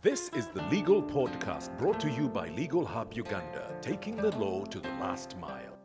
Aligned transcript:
This 0.00 0.30
is 0.36 0.46
the 0.46 0.62
Legal 0.70 1.02
Podcast 1.02 1.76
brought 1.76 1.98
to 1.98 2.08
you 2.08 2.28
by 2.28 2.50
Legal 2.50 2.86
Hub 2.86 3.14
Uganda, 3.14 3.76
taking 3.80 4.14
the 4.14 4.30
law 4.38 4.64
to 4.66 4.78
the 4.78 4.90
last 4.90 5.36
mile. 5.38 5.76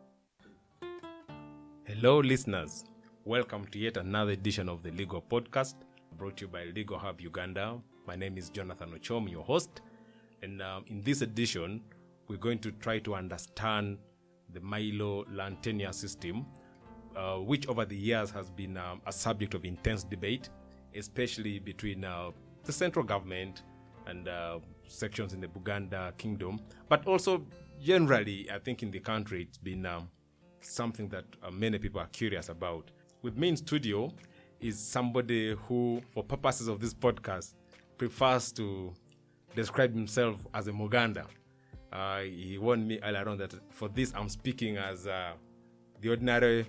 Hello, 1.82 2.20
listeners. 2.20 2.84
Welcome 3.24 3.66
to 3.72 3.78
yet 3.80 3.96
another 3.96 4.30
edition 4.30 4.68
of 4.68 4.84
the 4.84 4.92
Legal 4.92 5.20
Podcast 5.20 5.74
brought 6.16 6.36
to 6.36 6.44
you 6.44 6.48
by 6.48 6.66
Legal 6.66 6.96
Hub 6.96 7.20
Uganda. 7.20 7.80
My 8.06 8.14
name 8.14 8.38
is 8.38 8.50
Jonathan 8.50 8.92
Ochom, 8.96 9.28
your 9.28 9.42
host. 9.42 9.80
And 10.44 10.62
um, 10.62 10.84
in 10.86 11.00
this 11.02 11.22
edition, 11.22 11.82
we're 12.28 12.36
going 12.36 12.60
to 12.60 12.70
try 12.70 13.00
to 13.00 13.16
understand 13.16 13.98
the 14.52 14.60
Mailo 14.60 15.24
land 15.34 15.60
tenure 15.60 15.92
system, 15.92 16.46
uh, 17.16 17.38
which 17.38 17.66
over 17.66 17.84
the 17.84 17.96
years 17.96 18.30
has 18.30 18.48
been 18.48 18.76
um, 18.76 19.00
a 19.08 19.12
subject 19.12 19.54
of 19.54 19.64
intense 19.64 20.04
debate, 20.04 20.50
especially 20.94 21.58
between 21.58 22.04
uh, 22.04 22.30
the 22.62 22.72
central 22.72 23.04
government 23.04 23.64
and 24.06 24.28
uh, 24.28 24.58
sections 24.86 25.32
in 25.32 25.40
the 25.40 25.48
Buganda 25.48 26.16
kingdom, 26.18 26.60
but 26.88 27.06
also 27.06 27.44
generally, 27.82 28.48
I 28.50 28.58
think 28.58 28.82
in 28.82 28.90
the 28.90 29.00
country, 29.00 29.42
it's 29.42 29.58
been 29.58 29.86
um, 29.86 30.08
something 30.60 31.08
that 31.08 31.24
uh, 31.42 31.50
many 31.50 31.78
people 31.78 32.00
are 32.00 32.08
curious 32.08 32.48
about. 32.48 32.90
With 33.22 33.36
me 33.36 33.48
in 33.48 33.56
studio 33.56 34.12
is 34.60 34.78
somebody 34.78 35.54
who, 35.66 36.02
for 36.12 36.22
purposes 36.22 36.68
of 36.68 36.80
this 36.80 36.94
podcast, 36.94 37.54
prefers 37.98 38.52
to 38.52 38.92
describe 39.54 39.94
himself 39.94 40.46
as 40.54 40.68
a 40.68 40.72
Muganda. 40.72 41.26
Uh, 41.92 42.20
he 42.20 42.58
warned 42.58 42.88
me 42.88 42.98
earlier 43.02 43.28
on 43.28 43.38
that 43.38 43.54
for 43.70 43.88
this, 43.88 44.12
I'm 44.16 44.28
speaking 44.28 44.76
as 44.78 45.06
uh, 45.06 45.32
the 46.00 46.10
ordinary 46.10 46.66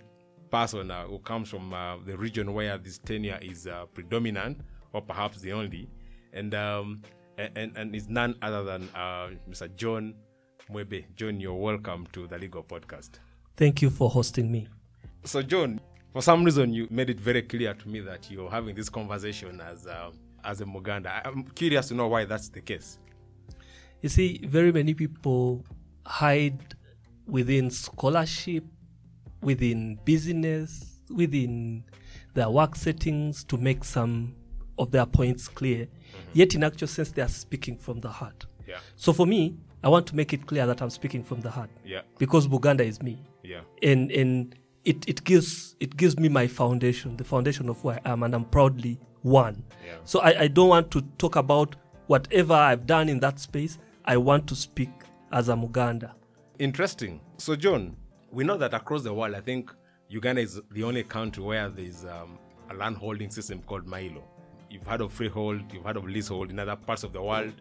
person 0.51 0.91
uh, 0.91 1.05
who 1.05 1.19
comes 1.19 1.49
from 1.49 1.73
uh, 1.73 1.97
the 2.05 2.15
region 2.15 2.53
where 2.53 2.77
this 2.77 2.99
tenure 2.99 3.39
is 3.41 3.67
predominant, 3.93 4.61
or 4.93 5.01
perhaps 5.01 5.41
the 5.41 5.51
only, 5.51 5.89
and 6.31 6.53
um, 6.53 7.01
and 7.37 7.75
and 7.75 7.95
is 7.95 8.09
none 8.09 8.35
other 8.41 8.63
than 8.63 8.89
uh, 8.95 9.29
Mr. 9.49 9.73
John 9.75 10.13
Mwebe. 10.71 11.05
John, 11.15 11.39
you're 11.39 11.53
welcome 11.53 12.07
to 12.13 12.27
the 12.27 12.37
Legal 12.37 12.63
Podcast. 12.63 13.19
Thank 13.57 13.81
you 13.81 13.89
for 13.89 14.09
hosting 14.09 14.51
me. 14.51 14.67
So, 15.23 15.41
John, 15.41 15.79
for 16.13 16.21
some 16.21 16.43
reason, 16.43 16.73
you 16.73 16.87
made 16.89 17.09
it 17.09 17.19
very 17.19 17.41
clear 17.41 17.73
to 17.73 17.89
me 17.89 17.99
that 18.01 18.29
you're 18.29 18.49
having 18.49 18.75
this 18.75 18.89
conversation 18.89 19.61
as 19.61 19.87
uh, 19.87 20.11
as 20.43 20.61
a 20.61 20.65
Muganda. 20.65 21.21
I'm 21.25 21.43
curious 21.43 21.87
to 21.89 21.93
know 21.93 22.07
why 22.07 22.25
that's 22.25 22.49
the 22.49 22.61
case. 22.61 22.99
You 24.01 24.09
see, 24.09 24.39
very 24.45 24.71
many 24.71 24.93
people 24.93 25.65
hide 26.05 26.75
within 27.27 27.71
scholarship, 27.71 28.63
within 29.41 29.99
business, 30.05 30.99
within 31.09 31.83
their 32.33 32.49
work 32.49 32.75
settings 32.75 33.43
to 33.45 33.57
make 33.57 33.83
some 33.83 34.35
of 34.77 34.91
their 34.91 35.05
points 35.05 35.47
clear. 35.47 35.87
Yet, 36.33 36.55
in 36.55 36.63
actual 36.63 36.87
sense, 36.87 37.11
they 37.11 37.21
are 37.21 37.27
speaking 37.29 37.77
from 37.77 37.99
the 37.99 38.09
heart. 38.09 38.45
Yeah, 38.67 38.79
So, 38.95 39.13
for 39.13 39.25
me, 39.25 39.55
I 39.83 39.89
want 39.89 40.07
to 40.07 40.15
make 40.15 40.33
it 40.33 40.45
clear 40.47 40.65
that 40.65 40.81
I'm 40.81 40.89
speaking 40.89 41.23
from 41.23 41.41
the 41.41 41.49
heart 41.51 41.69
yeah, 41.85 42.01
because 42.17 42.47
Buganda 42.47 42.81
is 42.81 43.01
me. 43.01 43.17
yeah, 43.43 43.61
and 43.83 44.11
and 44.11 44.55
it, 44.83 45.07
it 45.07 45.23
gives 45.23 45.75
it 45.79 45.95
gives 45.95 46.17
me 46.19 46.29
my 46.29 46.47
foundation, 46.47 47.15
the 47.17 47.23
foundation 47.23 47.69
of 47.69 47.79
who 47.81 47.89
I 47.89 47.99
am, 48.05 48.23
and 48.23 48.33
I'm 48.33 48.45
proudly 48.45 48.99
one. 49.21 49.63
Yeah. 49.85 49.93
So 50.03 50.19
I, 50.21 50.41
I 50.41 50.47
don't 50.47 50.69
want 50.69 50.89
to 50.91 51.01
talk 51.19 51.35
about 51.35 51.75
whatever 52.07 52.53
I've 52.53 52.85
done 52.87 53.07
in 53.09 53.19
that 53.21 53.39
space. 53.39 53.77
I 54.05 54.17
want 54.17 54.47
to 54.47 54.55
speak 54.55 54.89
as 55.31 55.49
a 55.49 55.55
Muganda. 55.55 56.13
Interesting. 56.59 57.19
So, 57.37 57.55
John, 57.55 57.95
we 58.31 58.43
know 58.43 58.57
that 58.57 58.73
across 58.73 59.03
the 59.03 59.13
world, 59.13 59.35
I 59.35 59.41
think 59.41 59.71
Uganda 60.09 60.41
is 60.41 60.61
the 60.71 60.83
only 60.83 61.03
country 61.03 61.43
where 61.43 61.69
there's 61.69 62.05
um, 62.05 62.37
a 62.69 62.73
land 62.73 62.97
holding 62.97 63.29
system 63.29 63.61
called 63.63 63.85
Mailo. 63.87 64.23
You've 64.69 64.85
heard 64.85 65.01
of 65.01 65.11
freehold, 65.13 65.61
you've 65.73 65.83
heard 65.83 65.97
of 65.97 66.05
leasehold 66.07 66.49
in 66.49 66.59
other 66.59 66.75
parts 66.75 67.03
of 67.03 67.13
the 67.13 67.21
world, 67.21 67.53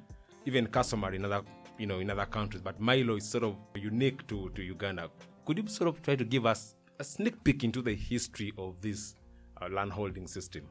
even 0.46 0.66
customary 0.66 1.16
in 1.16 1.24
other, 1.24 1.42
you 1.78 1.86
know, 1.86 2.00
in 2.00 2.10
other 2.10 2.26
countries. 2.26 2.62
But 2.62 2.80
Mailo 2.80 3.16
is 3.18 3.28
sort 3.28 3.44
of 3.44 3.56
unique 3.74 4.26
to, 4.28 4.50
to 4.54 4.62
Uganda. 4.62 5.10
Could 5.44 5.58
you 5.58 5.66
sort 5.68 5.88
of 5.88 6.02
try 6.02 6.16
to 6.16 6.24
give 6.24 6.46
us 6.46 6.74
a 6.98 7.04
sneak 7.04 7.42
peek 7.44 7.64
into 7.64 7.82
the 7.82 7.94
history 7.94 8.52
of 8.58 8.80
this 8.80 9.14
uh, 9.60 9.68
land 9.68 9.92
holding 9.92 10.26
system? 10.26 10.64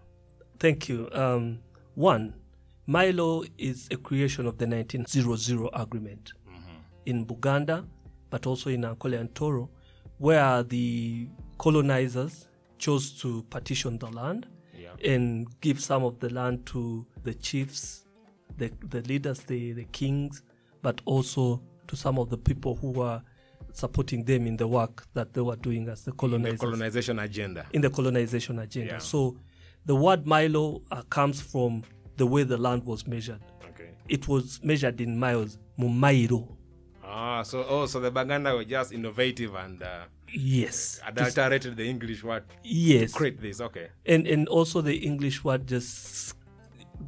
Thank 0.60 0.90
you. 0.90 1.10
Um, 1.12 1.60
one, 1.96 2.34
Mailo 2.88 3.50
is 3.58 3.88
a 3.92 3.98
creation 3.98 4.46
of 4.46 4.58
the 4.58 4.68
1900 4.68 5.70
agreement 5.74 6.34
in 7.06 7.26
Buganda, 7.26 7.86
but 8.30 8.46
also 8.46 8.70
in 8.70 8.82
Ankole 8.82 9.20
and 9.20 9.34
Toro, 9.36 9.70
where 10.18 10.64
the 10.64 11.28
colonizers 11.58 12.48
chose 12.78 13.12
to 13.22 13.44
partition 13.50 13.98
the 13.98 14.08
land. 14.08 14.48
And 15.04 15.48
give 15.62 15.80
some 15.80 16.04
of 16.04 16.20
the 16.20 16.30
land 16.30 16.66
to 16.68 17.06
the 17.24 17.34
chiefs, 17.34 18.06
the, 18.58 18.72
the 18.82 19.02
leaders, 19.02 19.40
the, 19.42 19.72
the 19.74 19.86
kings, 19.86 20.42
but 20.82 21.02
also 21.06 21.62
to 21.88 21.96
some 21.96 22.18
of 22.20 22.30
the 22.30 22.38
people 22.38 22.76
who 22.76 22.92
were 22.92 23.22
supporting 23.74 24.24
them 24.24 24.46
in 24.48 24.58
the 24.58 24.68
work 24.68 25.06
that 25.14 25.34
they 25.34 25.42
were 25.42 25.56
doing 25.56 25.90
as 25.90 26.04
the 26.04 26.12
The 26.12 26.18
colonization 26.58 27.20
agenda. 27.20 27.66
in 27.74 27.82
the 27.82 27.90
colonization 27.90 28.60
agenda. 28.60 28.94
Yeah. 28.94 28.98
So 29.00 29.38
the 29.86 29.96
word 29.96 30.26
Mailo 30.26 30.82
uh, 30.92 31.02
comes 31.04 31.42
from 31.42 31.84
the 32.18 32.26
way 32.26 32.44
the 32.44 32.58
land 32.58 32.86
was 32.86 33.08
measured. 33.08 33.42
Okay. 33.70 33.90
It 34.08 34.28
was 34.28 34.60
measured 34.64 35.02
in 35.02 35.18
miles, 35.20 35.58
mumairo. 35.80 36.56
Ah, 37.04 37.44
so 37.44 37.66
oh, 37.68 37.86
so 37.86 38.00
the 38.00 38.12
Baganda 38.12 38.54
were 38.56 38.64
just 38.64 38.92
innovative 38.92 39.56
and 39.56 39.82
uh, 39.84 40.06
Yes. 40.34 41.00
adulterated 41.06 41.76
the 41.78 41.88
English 41.90 42.24
word 42.24 42.44
Yes. 42.64 43.14
create 43.14 43.40
this. 43.42 43.62
Okay. 43.62 43.88
And 44.06 44.28
and 44.28 44.48
also 44.48 44.82
the 44.82 44.96
English 44.96 45.44
word 45.44 45.68
just 45.68 46.36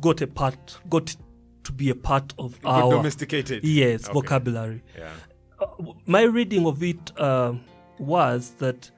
got 0.02 0.22
a 0.22 0.28
part 0.28 0.80
got 0.90 1.16
to 1.64 1.72
be 1.72 1.90
a 1.90 1.96
part 1.96 2.34
of 2.38 2.62
Got 2.62 2.84
our 2.84 2.92
domesticated. 2.92 3.64
yes 3.64 4.06
Okay. 4.06 4.14
vocabulary. 4.14 4.84
Yeah. 4.98 5.12
Uh, 5.60 5.94
my 6.06 6.24
reading 6.24 6.66
of 6.68 6.84
it 6.84 7.12
uh, 7.18 7.54
was 7.98 8.52
that 8.60 8.92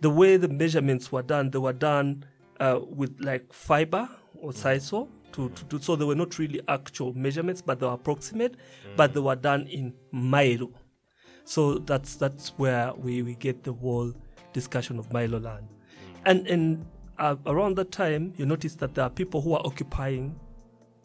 the 0.00 0.08
way 0.10 0.36
the 0.36 0.48
measurements 0.48 1.10
were 1.12 1.22
done, 1.22 1.50
they 1.50 1.58
were 1.58 1.72
done 1.72 2.24
uh, 2.60 2.80
with 2.88 3.14
like 3.20 3.52
fiber 3.52 4.08
or 4.34 4.52
sisal 4.52 5.08
to, 5.32 5.48
to 5.50 5.64
do 5.64 5.78
so. 5.80 5.96
They 5.96 6.04
were 6.04 6.14
not 6.14 6.38
really 6.38 6.60
actual 6.68 7.12
measurements, 7.14 7.60
but 7.60 7.80
they 7.80 7.86
were 7.86 7.92
approximate, 7.94 8.54
but 8.96 9.12
they 9.14 9.20
were 9.20 9.36
done 9.36 9.66
in 9.66 9.92
Mailo. 10.14 10.70
So 11.46 11.78
that's 11.78 12.16
that's 12.16 12.48
where 12.58 12.92
we, 12.94 13.22
we 13.22 13.34
get 13.36 13.62
the 13.62 13.72
whole 13.72 14.12
discussion 14.52 14.98
of 14.98 15.08
Mailo 15.10 15.40
land. 15.42 15.68
And 16.24 16.46
and 16.48 16.84
uh, 17.18 17.36
around 17.46 17.76
that 17.76 17.92
time, 17.92 18.34
you 18.36 18.44
notice 18.46 18.74
that 18.76 18.94
there 18.94 19.04
are 19.04 19.10
people 19.10 19.40
who 19.40 19.54
are 19.54 19.64
occupying 19.64 20.38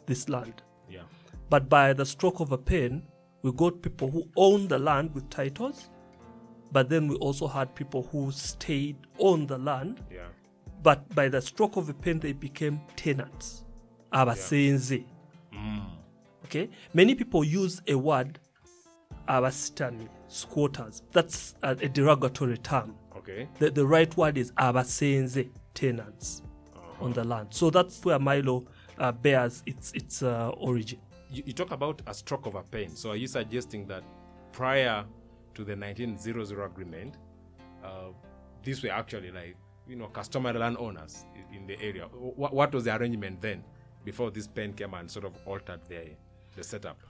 this 0.06 0.28
land. 0.28 0.62
Yeah. 0.90 1.02
But 1.48 1.68
by 1.68 1.92
the 1.92 2.04
stroke 2.04 2.40
of 2.40 2.50
a 2.50 2.58
pen, 2.58 3.04
we 3.42 3.52
got 3.52 3.82
people 3.82 4.10
who 4.10 4.24
owned 4.36 4.68
the 4.68 4.78
land 4.80 5.14
with 5.14 5.30
titles, 5.30 5.90
but 6.72 6.88
then 6.88 7.06
we 7.06 7.14
also 7.16 7.46
had 7.46 7.72
people 7.74 8.02
who 8.10 8.32
stayed 8.32 8.96
on 9.18 9.46
the 9.46 9.58
land, 9.58 10.02
Yeah. 10.10 10.26
but 10.82 11.08
by 11.14 11.28
the 11.28 11.40
stroke 11.40 11.76
of 11.76 11.88
a 11.88 11.94
pen, 11.94 12.18
they 12.18 12.32
became 12.32 12.80
tenants. 12.96 13.64
Abasenze. 14.12 15.04
Okay? 16.44 16.68
Many 16.92 17.14
people 17.14 17.44
use 17.44 17.80
a 17.86 17.94
word, 17.94 18.38
abasitami, 19.28 20.08
squatters. 20.32 21.02
That's 21.12 21.54
a, 21.62 21.70
a 21.70 21.88
derogatory 21.88 22.58
term. 22.58 22.94
Okay. 23.16 23.48
The, 23.58 23.70
the 23.70 23.86
right 23.86 24.14
word 24.16 24.38
is 24.38 24.50
abasenze, 24.52 25.48
tenants 25.74 26.42
on 27.00 27.12
the 27.12 27.24
land. 27.24 27.48
So 27.50 27.70
that's 27.70 28.04
where 28.04 28.18
Mailo 28.18 28.66
uh, 28.98 29.12
bears 29.12 29.62
its, 29.66 29.92
its 29.92 30.22
uh, 30.22 30.50
origin. 30.56 30.98
You, 31.30 31.42
you 31.46 31.52
talk 31.52 31.70
about 31.70 32.02
a 32.06 32.14
stroke 32.14 32.46
of 32.46 32.54
a 32.54 32.62
pen. 32.62 32.96
So 32.96 33.10
are 33.10 33.16
you 33.16 33.26
suggesting 33.26 33.86
that 33.86 34.02
prior 34.52 35.04
to 35.54 35.64
the 35.64 35.76
1900 35.76 36.64
agreement, 36.64 37.16
uh, 37.84 38.10
these 38.62 38.82
were 38.82 38.90
actually 38.90 39.30
like 39.30 39.56
you 39.88 39.96
know 39.96 40.06
customary 40.06 40.58
landowners 40.58 41.24
in 41.52 41.66
the 41.66 41.80
area? 41.80 42.04
What, 42.04 42.54
what 42.54 42.74
was 42.74 42.84
the 42.84 42.96
arrangement 42.96 43.40
then 43.40 43.64
before 44.04 44.30
this 44.30 44.46
pen 44.46 44.72
came 44.72 44.94
and 44.94 45.10
sort 45.10 45.24
of 45.24 45.32
altered 45.46 45.80
the 45.88 46.10
the 46.56 46.62
setup? 46.62 47.00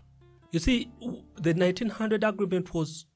You 0.51 0.61
see, 0.61 0.91
the 1.37 1.55
1900 1.55 2.25
agreement 2.25 2.75
was 2.75 3.07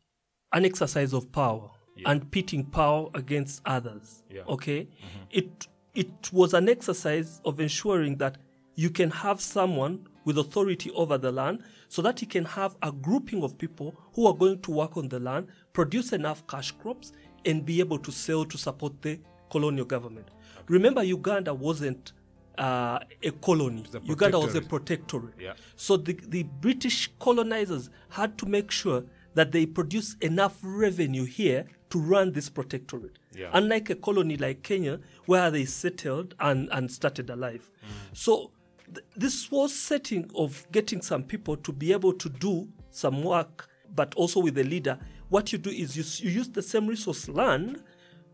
an 0.53 0.65
exercise 0.65 1.13
of 1.13 1.31
power 1.33 1.71
Yeah. 1.97 2.11
and 2.11 2.31
pitting 2.31 2.65
power 2.65 3.09
against 3.15 3.63
others. 3.65 4.23
Yeah. 4.31 4.43
Okay, 4.49 4.89
it 5.31 5.67
it 5.95 6.31
was 6.33 6.53
an 6.55 6.69
exercise 6.69 7.41
of 7.45 7.59
ensuring 7.59 8.19
that 8.19 8.37
you 8.75 8.91
can 8.91 9.11
have 9.11 9.41
someone 9.41 10.07
with 10.27 10.37
authority 10.39 10.91
over 10.91 11.17
the 11.17 11.33
land, 11.33 11.63
so 11.89 12.03
that 12.03 12.21
you 12.21 12.27
can 12.29 12.45
have 12.45 12.77
a 12.83 12.93
grouping 12.93 13.43
of 13.43 13.57
people 13.57 13.95
who 14.15 14.27
are 14.27 14.35
going 14.35 14.61
to 14.61 14.71
work 14.73 14.97
on 14.97 15.09
the 15.09 15.19
land, 15.21 15.47
produce 15.73 16.13
enough 16.13 16.47
cash 16.49 16.73
crops, 16.73 17.13
and 17.47 17.65
be 17.65 17.81
able 17.81 17.99
to 17.99 18.11
sell 18.13 18.45
to 18.45 18.59
support 18.59 19.01
the 19.03 19.19
colonial 19.51 19.85
government. 19.87 20.29
Remember, 20.69 21.03
Uganda 21.03 21.55
wasn't 21.55 22.13
uh, 22.59 22.99
a 23.23 23.31
colony. 23.41 23.85
a 23.95 24.01
Uganda 24.05 24.39
was 24.39 24.55
a 24.57 24.61
protectorate. 24.61 25.37
protectorate. 25.37 25.41
Yeah. 25.41 25.53
So 25.77 25.97
the, 25.97 26.15
the 26.29 26.43
British 26.43 27.11
colonizers 27.21 27.89
had 28.11 28.37
to 28.39 28.47
make 28.47 28.71
sure 28.71 29.05
that 29.37 29.53
they 29.53 29.67
produce 29.67 30.17
enough 30.23 30.57
revenue 30.63 31.25
here 31.25 31.67
to 31.91 31.99
run 31.99 32.33
this 32.33 32.49
protectorate. 32.49 33.19
Yeah. 33.35 33.51
Unlike 33.53 33.91
a 33.91 33.95
colony 33.97 34.37
like 34.39 34.63
Kenya, 34.63 34.99
where 35.27 35.51
they 35.51 35.67
settled 35.67 36.35
and, 36.41 36.69
and 36.73 36.91
started 36.91 37.29
a 37.31 37.37
life. 37.37 37.71
Mm. 37.71 38.17
So 38.17 38.51
th- 38.87 39.05
this 39.15 39.51
was 39.51 39.75
setting 39.75 40.31
of 40.35 40.67
getting 40.73 41.03
some 41.03 41.23
people 41.23 41.57
to 41.59 41.73
be 41.73 41.93
able 41.93 42.15
to 42.15 42.29
do 42.31 42.67
some 42.91 43.23
work, 43.23 43.69
but 43.95 44.15
also 44.15 44.41
with 44.41 44.55
the 44.55 44.65
leader. 44.65 44.99
What 45.29 45.53
you 45.53 45.59
do 45.59 45.71
is 45.71 45.97
you, 45.97 46.29
you 46.29 46.35
use 46.39 46.49
the 46.49 46.63
same 46.63 46.87
resource 46.87 47.29
land, 47.29 47.83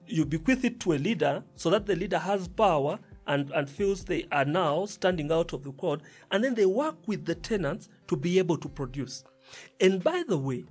you 0.07 0.25
bequeath 0.25 0.65
it 0.65 0.79
to 0.81 0.93
a 0.93 0.99
leader 0.99 1.43
so 1.57 1.69
that 1.71 1.87
the 1.87 1.97
leader 1.97 2.19
has 2.19 2.47
power 2.47 3.01
and, 3.27 3.51
and 3.51 3.69
feels 3.69 4.05
they 4.05 4.27
are 4.31 4.45
now 4.45 4.85
standing 4.87 5.33
out 5.33 5.53
of 5.53 5.65
the 5.65 5.73
crowd, 5.73 6.03
and 6.31 6.45
then 6.45 6.55
they 6.55 6.67
work 6.67 6.97
with 7.07 7.25
the 7.25 7.35
tenants 7.35 7.89
to 8.07 8.17
be 8.17 8.39
able 8.39 8.57
to 8.59 8.69
produce. 8.69 9.25
And 9.81 10.03
by 10.03 10.23
the 10.29 10.39
way, 10.39 10.65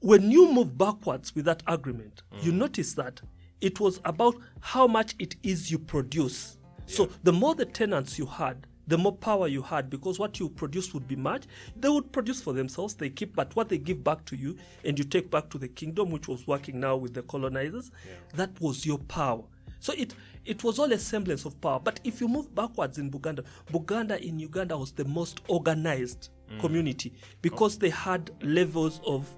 when 0.00 0.30
you 0.30 0.52
move 0.52 0.76
backwards 0.76 1.34
with 1.34 1.44
that 1.44 1.62
agreement, 1.66 2.22
you 2.42 2.52
mm. 2.52 2.56
notice 2.56 2.94
that 2.94 3.20
it 3.60 3.78
was 3.80 4.00
about 4.04 4.36
how 4.60 4.86
much 4.86 5.14
it 5.18 5.36
is 5.42 5.70
you 5.70 5.78
produce. 5.78 6.56
So 6.86 7.08
the 7.22 7.32
more 7.32 7.54
the 7.54 7.66
tenants 7.66 8.18
you 8.18 8.26
had, 8.26 8.66
the 8.86 8.98
more 8.98 9.14
power 9.14 9.46
you 9.46 9.62
had 9.62 9.88
because 9.88 10.18
what 10.18 10.40
you 10.40 10.48
produce 10.48 10.92
would 10.92 11.06
be 11.06 11.14
much. 11.14 11.44
They 11.76 11.88
would 11.88 12.10
produce 12.10 12.42
for 12.42 12.52
themselves, 12.52 12.94
they 12.94 13.08
keep, 13.08 13.36
but 13.36 13.54
what 13.54 13.68
they 13.68 13.78
give 13.78 14.02
back 14.02 14.24
to 14.26 14.36
you 14.36 14.56
and 14.84 14.98
you 14.98 15.04
take 15.04 15.30
back 15.30 15.48
to 15.50 15.58
the 15.58 15.68
kingdom, 15.68 16.10
which 16.10 16.26
was 16.26 16.46
working 16.48 16.80
now 16.80 16.96
with 16.96 17.14
the 17.14 17.22
colonizers, 17.22 17.92
that 18.34 18.60
was 18.60 18.84
your 18.84 18.98
power. 18.98 19.44
So 19.78 19.94
it 19.96 20.14
it 20.44 20.64
was 20.64 20.78
all 20.78 20.92
a 20.92 20.98
semblance 20.98 21.44
of 21.44 21.60
power. 21.60 21.78
But 21.78 22.00
if 22.02 22.20
you 22.20 22.26
move 22.26 22.52
backwards 22.54 22.98
in 22.98 23.10
Buganda, 23.10 23.44
Buganda 23.72 24.20
in 24.20 24.38
Uganda 24.38 24.76
was 24.76 24.90
the 24.92 25.04
most 25.04 25.40
organized 25.48 26.30
mm. 26.50 26.60
community 26.60 27.12
because 27.42 27.78
they 27.78 27.90
had 27.90 28.30
levels 28.42 29.00
of 29.06 29.28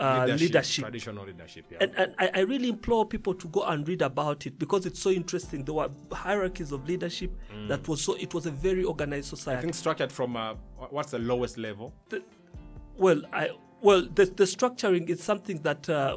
uh, 0.00 0.26
leadership. 0.38 0.84
traditional 0.84 1.24
leadership. 1.26 1.66
Yeah. 1.70 1.78
And, 1.82 1.94
and 1.96 2.14
I, 2.18 2.30
I 2.34 2.40
really 2.40 2.68
implore 2.70 3.06
people 3.06 3.34
to 3.34 3.48
go 3.48 3.62
and 3.64 3.86
read 3.86 4.02
about 4.02 4.46
it 4.46 4.58
because 4.58 4.86
it's 4.86 5.00
so 5.00 5.10
interesting. 5.10 5.64
There 5.64 5.74
were 5.74 5.90
hierarchies 6.12 6.72
of 6.72 6.86
leadership 6.88 7.30
that 7.68 7.86
was 7.88 8.02
so. 8.02 8.14
It 8.14 8.32
was 8.34 8.46
a 8.46 8.50
very 8.50 8.84
organized 8.84 9.28
society. 9.28 9.58
I 9.58 9.62
think 9.62 9.74
structured 9.74 10.10
from 10.12 10.36
uh, 10.36 10.54
what's 10.90 11.10
the 11.12 11.18
lowest 11.18 11.58
level? 11.58 11.92
well, 12.96 13.22
I 13.32 13.50
well 13.80 14.02
the 14.14 14.26
the 14.26 14.44
structuring 14.44 15.08
is 15.08 15.22
something 15.22 15.58
that 15.62 15.88
uh, 15.88 16.16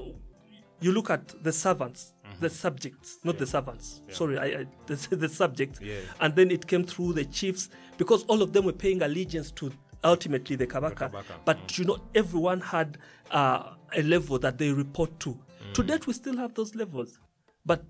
you 0.81 0.91
look 0.91 1.09
at 1.09 1.41
the 1.43 1.51
servants, 1.53 2.13
the 2.39 2.49
subjects, 2.49 3.19
not 3.23 3.37
the 3.37 3.47
servants. 3.47 4.01
Sorry, 4.09 4.37
I, 4.37 4.45
I 4.45 4.65
the, 4.87 5.15
the 5.15 5.29
subjects, 5.29 5.79
Yeah. 5.81 5.95
and 6.19 6.35
then 6.35 6.51
it 6.51 6.67
came 6.67 6.83
through 6.83 7.13
the 7.13 7.25
chiefs 7.25 7.69
because 7.97 8.23
all 8.23 8.41
of 8.41 8.51
them 8.53 8.65
were 8.65 8.73
paying 8.73 9.01
allegiance 9.01 9.51
to 9.51 9.71
ultimately 10.03 10.55
the 10.55 10.67
kabaka. 10.67 11.11
Kabaka, 11.11 11.23
But 11.45 11.77
you 11.77 11.85
know, 11.85 11.99
everyone 12.15 12.61
had 12.61 12.97
uh, 13.31 13.71
a 13.95 14.01
level 14.03 14.39
that 14.39 14.57
they 14.57 14.71
report 14.71 15.19
to. 15.21 15.37
To 15.73 15.83
date, 15.83 16.05
we 16.07 16.13
still 16.13 16.37
have 16.37 16.53
those 16.55 16.75
levels, 16.75 17.17
but 17.65 17.83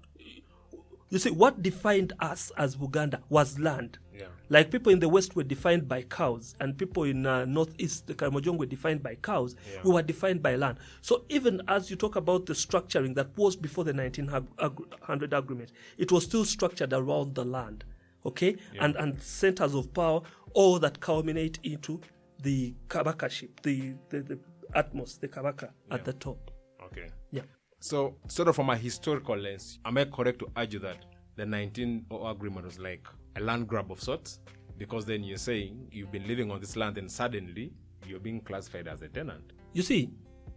you 1.10 1.19
see, 1.19 1.30
what 1.31 1.62
defined 1.62 2.13
us 2.19 2.51
as 2.57 2.75
Buganda 2.75 3.19
was 3.30 3.60
land. 3.60 3.98
Yeah. 4.18 4.25
Like 4.50 4.71
people 4.71 4.92
in 4.92 5.00
the 5.00 5.10
West 5.10 5.36
were 5.36 5.44
defined 5.44 5.88
by 5.88 6.04
cows, 6.04 6.56
and 6.60 6.77
people 6.77 7.04
in 7.04 7.25
uh, 7.25 7.45
Northeast, 7.45 8.07
the 8.07 8.13
Karamojong, 8.16 8.57
were 8.57 8.66
defined 8.68 9.04
by 9.04 9.16
cows. 9.16 9.56
We 9.83 9.92
were 9.92 10.01
defined 10.01 10.42
by 10.42 10.56
land. 10.56 10.77
So 11.01 11.25
even 11.30 11.62
as 11.68 11.89
you 11.92 11.95
talk 11.98 12.16
about 12.16 12.45
the 12.45 12.54
structuring 12.54 13.16
that 13.16 13.36
was 13.38 13.56
before 13.56 13.83
the 13.83 13.94
1900 13.94 15.33
agreement, 15.33 15.71
it 15.98 16.12
was 16.12 16.24
still 16.24 16.45
structured 16.45 16.94
around 16.94 17.36
the 17.36 17.44
land, 17.45 17.83
okay, 18.25 18.56
and 18.80 18.95
and 18.95 19.21
centers 19.21 19.74
of 19.75 19.94
power, 19.94 20.21
all 20.53 20.79
that 20.79 21.00
culminate 21.00 21.59
into 21.63 22.01
the 22.41 22.75
kabakaship, 22.88 23.50
the 23.63 23.94
the, 24.09 24.21
the 24.21 24.39
atmos, 24.75 25.19
the 25.19 25.27
kabaka 25.27 25.69
at 25.91 26.05
the 26.05 26.13
top. 26.13 26.51
Okay. 26.85 27.07
Yeah. 27.31 27.41
So, 27.79 28.15
sort 28.27 28.47
of 28.47 28.55
from 28.55 28.69
a 28.69 28.77
historical 28.77 29.38
lens, 29.38 29.79
am 29.83 29.97
I 29.97 30.05
correct 30.05 30.39
to 30.39 30.47
argue 30.55 30.79
that 30.79 30.97
the 31.35 31.45
1900 31.45 32.29
agreement 32.29 32.65
was 32.65 32.79
like 32.79 33.05
a 33.35 33.41
land 33.41 33.67
grab 33.67 33.91
of 33.91 34.01
sorts? 34.01 34.39
Because 34.77 35.05
then 35.05 35.23
you're 35.23 35.38
saying 35.38 35.88
you've 35.91 36.11
been 36.11 36.27
living 36.27 36.50
on 36.50 36.59
this 36.59 36.75
land 36.75 36.97
and 36.97 37.11
suddenly 37.11 37.73
you're 38.07 38.19
being 38.19 38.41
classified 38.41 38.88
as 38.88 39.01
a 39.01 39.09
tenant. 39.09 39.51
You 39.73 39.81
see, 39.81 40.11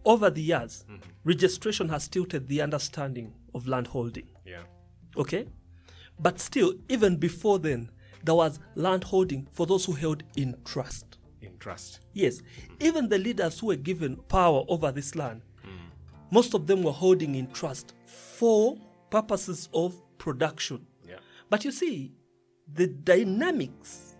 over 0.05 0.29
the 0.29 0.41
years, 0.41 0.85
mm-hmm. 0.89 1.01
registration 1.25 1.89
has 1.89 2.07
tilted 2.07 2.47
the 2.47 2.61
understanding 2.61 3.33
of 3.53 3.67
landholding. 3.67 4.29
Yeah. 4.45 4.63
Okay? 5.17 5.47
But 6.19 6.39
still, 6.39 6.75
even 6.89 7.17
before 7.17 7.59
then, 7.59 7.91
there 8.23 8.35
was 8.35 8.59
land 8.75 9.03
holding 9.03 9.47
for 9.51 9.65
those 9.65 9.85
who 9.85 9.93
held 9.93 10.23
in 10.35 10.55
trust. 10.65 11.17
In 11.41 11.57
trust. 11.57 12.01
Yes, 12.13 12.41
even 12.79 13.09
the 13.09 13.17
leaders 13.17 13.59
who 13.59 13.67
were 13.67 13.75
given 13.75 14.17
power 14.27 14.63
over 14.67 14.91
this 14.91 15.15
land, 15.15 15.41
mm. 15.65 15.69
most 16.31 16.53
of 16.53 16.67
them 16.67 16.83
were 16.83 16.91
holding 16.91 17.35
in 17.35 17.47
trust 17.51 17.93
for 18.05 18.77
purposes 19.09 19.69
of 19.73 19.95
production. 20.17 20.85
Yeah. 21.07 21.17
But 21.49 21.63
you 21.65 21.71
see, 21.71 22.13
the 22.73 22.87
dynamics 22.87 24.15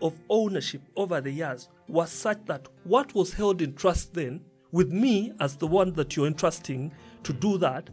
of 0.00 0.18
ownership 0.28 0.82
over 0.96 1.20
the 1.20 1.30
years 1.30 1.68
was 1.88 2.10
such 2.10 2.44
that 2.46 2.68
what 2.84 3.14
was 3.14 3.32
held 3.32 3.62
in 3.62 3.74
trust 3.74 4.14
then, 4.14 4.40
with 4.70 4.92
me 4.92 5.32
as 5.40 5.56
the 5.56 5.66
one 5.66 5.92
that 5.94 6.14
you're 6.14 6.26
entrusting 6.26 6.92
to 7.24 7.32
do 7.32 7.58
that, 7.58 7.86
mm. 7.86 7.92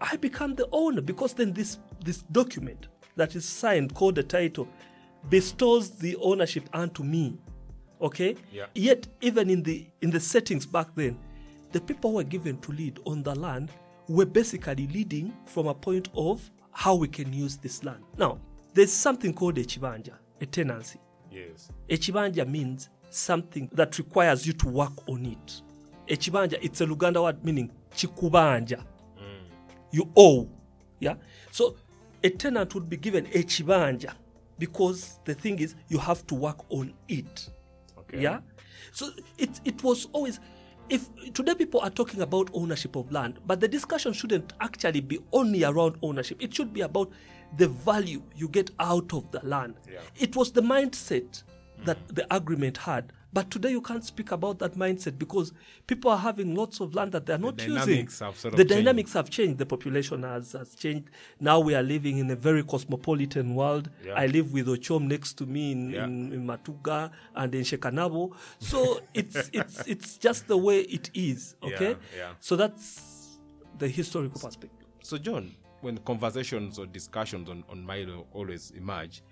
I 0.00 0.16
become 0.16 0.54
the 0.54 0.68
owner 0.72 1.00
because 1.00 1.34
then 1.34 1.52
this 1.52 1.78
this 2.04 2.22
document 2.32 2.88
that 3.16 3.34
is 3.36 3.44
signed 3.44 3.94
called 3.94 4.14
the 4.14 4.22
title 4.22 4.68
bestows 5.28 5.90
the 5.90 6.16
ownership 6.16 6.68
unto 6.72 7.02
me. 7.02 7.38
Okay? 8.00 8.36
Yeah. 8.50 8.66
Yet 8.74 9.06
even 9.20 9.50
in 9.50 9.62
the 9.62 9.86
in 10.00 10.10
the 10.10 10.20
settings 10.20 10.66
back 10.66 10.88
then, 10.94 11.18
the 11.72 11.80
people 11.80 12.10
who 12.10 12.16
were 12.16 12.24
given 12.24 12.58
to 12.58 12.72
lead 12.72 12.98
on 13.06 13.22
the 13.22 13.34
land 13.34 13.70
were 14.08 14.26
basically 14.26 14.88
leading 14.88 15.32
from 15.46 15.68
a 15.68 15.74
point 15.74 16.08
of 16.14 16.50
how 16.72 16.94
we 16.94 17.08
can 17.08 17.32
use 17.32 17.56
this 17.56 17.84
land. 17.84 18.02
Now, 18.18 18.38
there's 18.74 18.92
something 18.92 19.32
called 19.32 19.58
a 19.58 19.64
chibanja, 19.64 20.14
a 20.40 20.46
tenancy. 20.46 20.98
Yes. 21.30 21.70
A 21.88 21.96
chibanja 21.96 22.48
means 22.48 22.88
something 23.10 23.70
that 23.72 23.98
requires 23.98 24.46
you 24.46 24.52
to 24.54 24.68
work 24.68 25.08
on 25.08 25.26
it. 25.26 25.62
A 26.08 26.16
chibanja, 26.16 26.58
it's 26.60 26.80
a 26.80 26.86
Luganda 26.86 27.22
word 27.22 27.44
meaning 27.44 27.70
chikubanja. 27.94 28.82
Mm. 29.18 29.44
You 29.92 30.10
owe. 30.16 30.48
Yeah? 30.98 31.14
So 31.50 31.76
a 32.24 32.30
tenant 32.30 32.74
would 32.74 32.88
be 32.88 32.96
given 32.96 33.26
a 33.26 33.42
chibanja 33.42 34.12
because 34.58 35.18
the 35.24 35.34
thing 35.34 35.58
is 35.58 35.74
you 35.88 35.98
have 35.98 36.26
to 36.26 36.34
work 36.34 36.58
on 36.70 36.92
it. 37.08 37.50
Okay. 37.98 38.20
Yeah? 38.20 38.40
So 38.92 39.10
it, 39.38 39.60
it 39.64 39.82
was 39.82 40.08
always 40.12 40.40
if 40.88 41.08
today 41.32 41.54
people 41.54 41.80
are 41.80 41.90
talking 41.90 42.20
about 42.20 42.50
ownership 42.52 42.96
of 42.96 43.10
land, 43.10 43.38
but 43.46 43.60
the 43.60 43.68
discussion 43.68 44.12
shouldn't 44.12 44.52
actually 44.60 45.00
be 45.00 45.18
only 45.32 45.64
around 45.64 45.96
ownership. 46.02 46.42
It 46.42 46.54
should 46.54 46.72
be 46.72 46.82
about 46.82 47.10
the 47.56 47.68
value 47.68 48.22
you 48.34 48.48
get 48.48 48.70
out 48.78 49.12
of 49.12 49.30
the 49.30 49.40
land. 49.42 49.74
Yeah. 49.90 50.00
It 50.16 50.36
was 50.36 50.52
the 50.52 50.60
mindset 50.60 51.42
that 51.84 51.98
mm-hmm. 51.98 52.14
the 52.14 52.34
agreement 52.34 52.76
had. 52.76 53.12
But 53.34 53.50
today 53.50 53.70
you 53.70 53.80
can't 53.80 54.04
speak 54.04 54.30
about 54.30 54.58
that 54.58 54.74
mindset 54.74 55.18
because 55.18 55.52
people 55.86 56.10
are 56.10 56.18
having 56.18 56.54
lots 56.54 56.80
of 56.80 56.94
land 56.94 57.12
that 57.12 57.24
they're 57.24 57.38
not 57.38 57.66
using. 57.66 58.06
have 58.06 58.12
sort 58.36 58.44
of 58.44 58.52
the 58.52 58.56
changed. 58.58 58.68
dynamics 58.68 59.12
have 59.14 59.30
changed. 59.30 59.58
The 59.58 59.64
population 59.66 60.22
has, 60.22 60.52
has 60.52 60.74
changed. 60.74 61.08
Now 61.40 61.58
we 61.58 61.74
are 61.74 61.82
living 61.82 62.18
in 62.18 62.30
a 62.30 62.36
very 62.36 62.62
cosmopolitan 62.62 63.54
world. 63.54 63.88
Yeah. 64.04 64.14
I 64.14 64.26
live 64.26 64.52
with 64.52 64.66
Ochom 64.66 65.06
next 65.08 65.34
to 65.38 65.46
me 65.46 65.72
in, 65.72 65.90
Yeah. 65.90 66.04
in, 66.04 66.32
in 66.32 66.46
Matuga 66.46 67.10
and 67.34 67.54
in 67.54 67.62
Shekanabo. 67.62 68.34
So 68.58 69.00
it's 69.14 69.48
it's 69.52 69.86
it's 69.86 70.18
just 70.18 70.46
the 70.46 70.56
way 70.58 70.80
it 70.80 71.10
is. 71.14 71.54
Okay. 71.62 71.96
Yeah. 72.16 72.32
So 72.40 72.56
that's 72.56 73.38
the 73.78 73.88
historical 73.88 74.40
perspective. 74.40 74.86
So, 75.02 75.16
John, 75.18 75.54
when 75.80 75.96
conversations 75.98 76.78
or 76.78 76.86
discussions 76.86 77.48
on, 77.48 77.64
on 77.68 77.84
Mailo 77.84 78.26
always 78.32 78.70
emerge, 78.72 79.22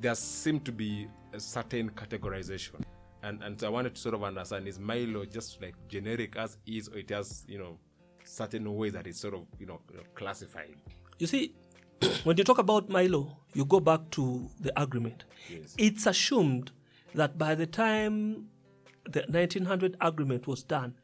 there 0.00 0.14
seem 0.14 0.58
to 0.60 0.72
be 0.72 1.06
a 1.32 1.38
certain 1.38 1.90
categorization. 1.90 2.82
And, 3.24 3.42
and 3.42 3.58
so 3.58 3.66
I 3.68 3.70
wanted 3.70 3.94
to 3.94 4.00
sort 4.00 4.14
of 4.14 4.22
understand 4.22 4.68
is 4.68 4.78
Mailo 4.78 5.30
just 5.32 5.60
like 5.62 5.74
generic 5.88 6.36
as 6.36 6.58
is, 6.66 6.88
or 6.88 6.98
it 6.98 7.08
has, 7.08 7.44
you 7.48 7.58
know, 7.58 7.78
certain 8.22 8.72
ways 8.74 8.92
that 8.92 9.06
it's 9.06 9.18
sort 9.18 9.32
of, 9.32 9.46
you 9.58 9.64
know, 9.64 9.80
you 9.90 9.96
know, 9.96 10.02
classified? 10.14 10.74
You 11.18 11.26
see, 11.26 11.54
when 12.24 12.36
you 12.36 12.44
talk 12.44 12.58
about 12.58 12.90
Mailo, 12.90 13.34
you 13.54 13.64
go 13.64 13.80
back 13.80 14.10
to 14.10 14.50
the 14.60 14.78
agreement. 14.80 15.24
Yes. 15.48 15.74
It's 15.78 16.06
assumed 16.06 16.72
that 17.14 17.38
by 17.38 17.54
the 17.54 17.66
time 17.66 18.48
the 19.10 19.20
1900 19.20 19.96
agreement 20.02 20.46
was 20.46 20.62
done, 20.62 20.94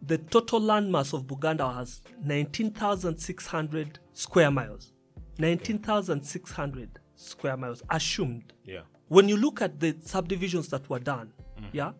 the 0.00 0.18
total 0.18 0.60
landmass 0.60 1.12
of 1.12 1.26
Buganda 1.26 1.76
was 1.76 2.02
19,600 2.24 3.98
square 4.12 4.52
miles. 4.52 4.92
19,600 5.38 7.00
square 7.16 7.56
miles 7.56 7.82
assumed. 7.90 8.52
Yeah. 8.64 8.82
When 9.10 9.28
you 9.28 9.36
look 9.36 9.60
at 9.60 9.80
the 9.80 9.96
subdivisions 10.02 10.68
that 10.68 10.88
were 10.88 11.00
done, 11.00 11.32
yeah, 11.72 11.92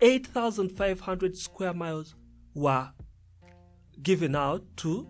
8,500 0.00 1.36
square 1.36 1.72
miles 1.72 2.14
were 2.54 2.88
given 4.02 4.34
out 4.36 4.62
to 4.78 5.08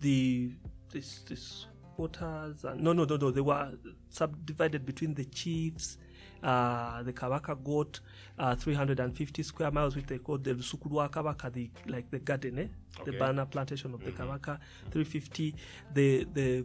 the 0.00 0.52
this 0.92 1.22
this 1.28 1.66
quarters 1.96 2.64
and 2.64 2.80
no 2.82 2.92
no 2.92 3.04
no 3.04 3.16
no 3.16 3.30
they 3.30 3.40
were 3.40 3.72
subdivided 4.10 4.84
between 4.84 5.14
the 5.14 5.24
chiefs 5.24 5.96
uh, 6.42 7.02
the 7.02 7.12
Kabaka 7.12 7.56
got 7.64 7.98
uh, 8.38 8.54
350 8.54 9.42
square 9.42 9.70
miles, 9.70 9.96
which 9.96 10.06
they 10.06 10.18
call 10.18 10.36
the 10.38 10.54
Sukurwa 10.54 11.10
Kabaka, 11.10 11.50
the 11.52 11.70
like 11.86 12.10
the 12.10 12.18
garden, 12.18 12.58
eh? 12.58 12.66
the 13.04 13.10
Okay. 13.10 13.18
banana 13.18 13.46
plantation 13.46 13.94
of 13.94 14.04
the 14.04 14.12
Kabaka. 14.12 14.58
350. 14.92 15.54
The 15.94 16.24
the 16.34 16.64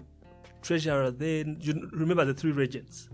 treasurer 0.62 1.10
then 1.10 1.58
you 1.62 1.90
remember 1.94 2.26
the 2.26 2.34
three 2.34 2.52
regents, 2.52 3.10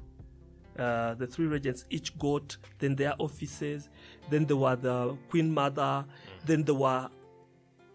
Uh, 0.77 1.15
the 1.15 1.25
three 1.25 1.47
regents 1.47 1.85
each 1.89 2.17
got 2.17 2.57
then 2.79 2.95
their 2.95 3.13
offices. 3.19 3.89
Then 4.29 4.45
there 4.45 4.57
were 4.57 4.75
the 4.75 5.17
Queen 5.29 5.51
Mother. 5.53 6.05
Then 6.45 6.63
there 6.63 6.75
were, 6.75 7.09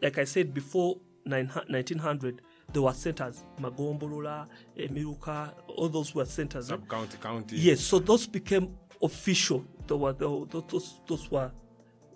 like 0.01 0.19
I 0.19 0.25
said 0.25 0.53
before, 0.53 0.99
900 1.25 1.71
1900, 1.71 2.41
there 2.73 2.83
were 2.83 2.93
centers. 2.93 3.45
Magombolola, 3.61 4.49
Emiruka, 4.77 5.53
all 5.69 5.89
those 5.89 6.15
were 6.15 6.25
centers. 6.25 6.69
Sub 6.69 6.89
county, 6.89 7.19
county. 7.19 7.57
Yes, 7.57 7.81
so 7.81 7.99
those 7.99 8.27
became 8.27 8.77
official. 9.03 9.65
There 9.87 9.97
were 9.97 10.12
those, 10.12 11.01
those 11.07 11.31
were 11.31 11.51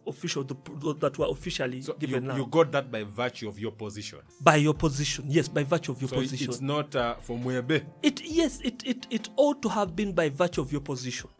official, 0.06 0.44
the, 0.44 0.54
that 1.00 1.18
were 1.18 1.26
officially 1.28 1.82
So 1.82 1.92
you, 2.00 2.06
given 2.06 2.26
now 2.26 2.36
you 2.36 2.46
got 2.46 2.72
that 2.72 2.90
by 2.90 3.02
virtue 3.04 3.48
of 3.48 3.58
your 3.58 3.72
position. 3.72 4.20
by 4.40 4.56
your 4.56 4.74
position. 4.74 5.24
Yes, 5.28 5.48
by 5.48 5.64
virtue 5.64 5.92
of 5.92 6.00
your 6.00 6.08
So 6.08 6.16
position. 6.16 6.50
it's 6.50 6.60
not 6.60 6.94
uh, 6.96 7.14
for 7.20 7.36
Mwebe. 7.38 7.84
It 8.02 8.22
yes, 8.24 8.60
it, 8.62 8.82
it 8.86 9.06
it 9.10 9.28
ought 9.36 9.62
to 9.62 9.68
have 9.68 9.94
been 9.96 10.12
by 10.12 10.28
virtue 10.28 10.60
of 10.60 10.72
your 10.72 10.80
position. 10.80 11.30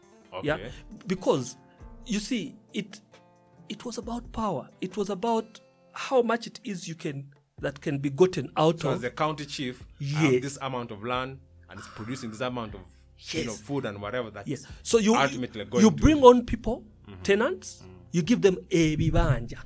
Yeah, 0.43 0.55
Okay. 0.55 0.71
because 1.07 1.57
you 2.05 2.19
see, 2.19 2.55
it 2.73 3.01
it 3.69 3.85
was 3.85 3.97
about 3.97 4.31
power. 4.31 4.69
It 4.81 4.95
was 4.97 5.09
about 5.09 5.59
how 5.93 6.21
much 6.21 6.45
it 6.47 6.59
is 6.63 6.87
you 6.87 6.95
can 6.95 7.31
that 7.59 7.81
can 7.81 7.97
be 7.97 8.09
gotten 8.11 8.51
out 8.55 8.79
So 8.81 8.91
as 8.91 9.01
the 9.01 9.09
county 9.09 9.45
chief, 9.45 9.81
um, 9.81 9.87
Yes. 9.99 10.21
have 10.21 10.41
this 10.41 10.57
amount 10.61 10.91
of 10.91 11.03
land 11.03 11.39
and 11.69 11.79
it's 11.79 11.87
producing 11.89 12.29
this 12.31 12.41
amount 12.41 12.75
of 12.75 12.81
you 13.31 13.45
know 13.45 13.51
food 13.53 13.85
and 13.85 13.99
whatever 13.99 14.29
that 14.31 14.47
Yes. 14.47 14.65
So 14.83 14.99
you 14.99 15.15
ultimately 15.15 15.65
going 15.65 15.83
you 15.83 15.89
bring 15.91 16.23
on 16.23 16.45
people, 16.45 16.83
mm-hmm. 17.07 17.21
tenants. 17.23 17.81
Mm-hmm. 17.81 17.96
You 18.11 18.21
give 18.21 18.41
them 18.41 18.57
a 18.71 18.95
bibanja, 18.97 19.59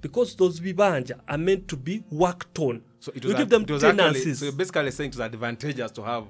because 0.00 0.36
those 0.36 0.60
bibanja 0.60 1.18
are 1.28 1.38
meant 1.38 1.68
to 1.68 1.76
be 1.76 2.04
worked 2.10 2.58
on. 2.58 2.82
So 3.00 3.12
it 3.14 3.24
you 3.24 3.34
give 3.34 3.48
them 3.48 3.62
it 3.62 3.70
was 3.70 3.84
actually, 3.84 4.34
so 4.34 4.44
you're 4.46 4.54
basically 4.54 4.90
saying 4.90 5.10
it's 5.10 5.20
advantageous 5.20 5.90
to 5.92 6.02
have 6.02 6.24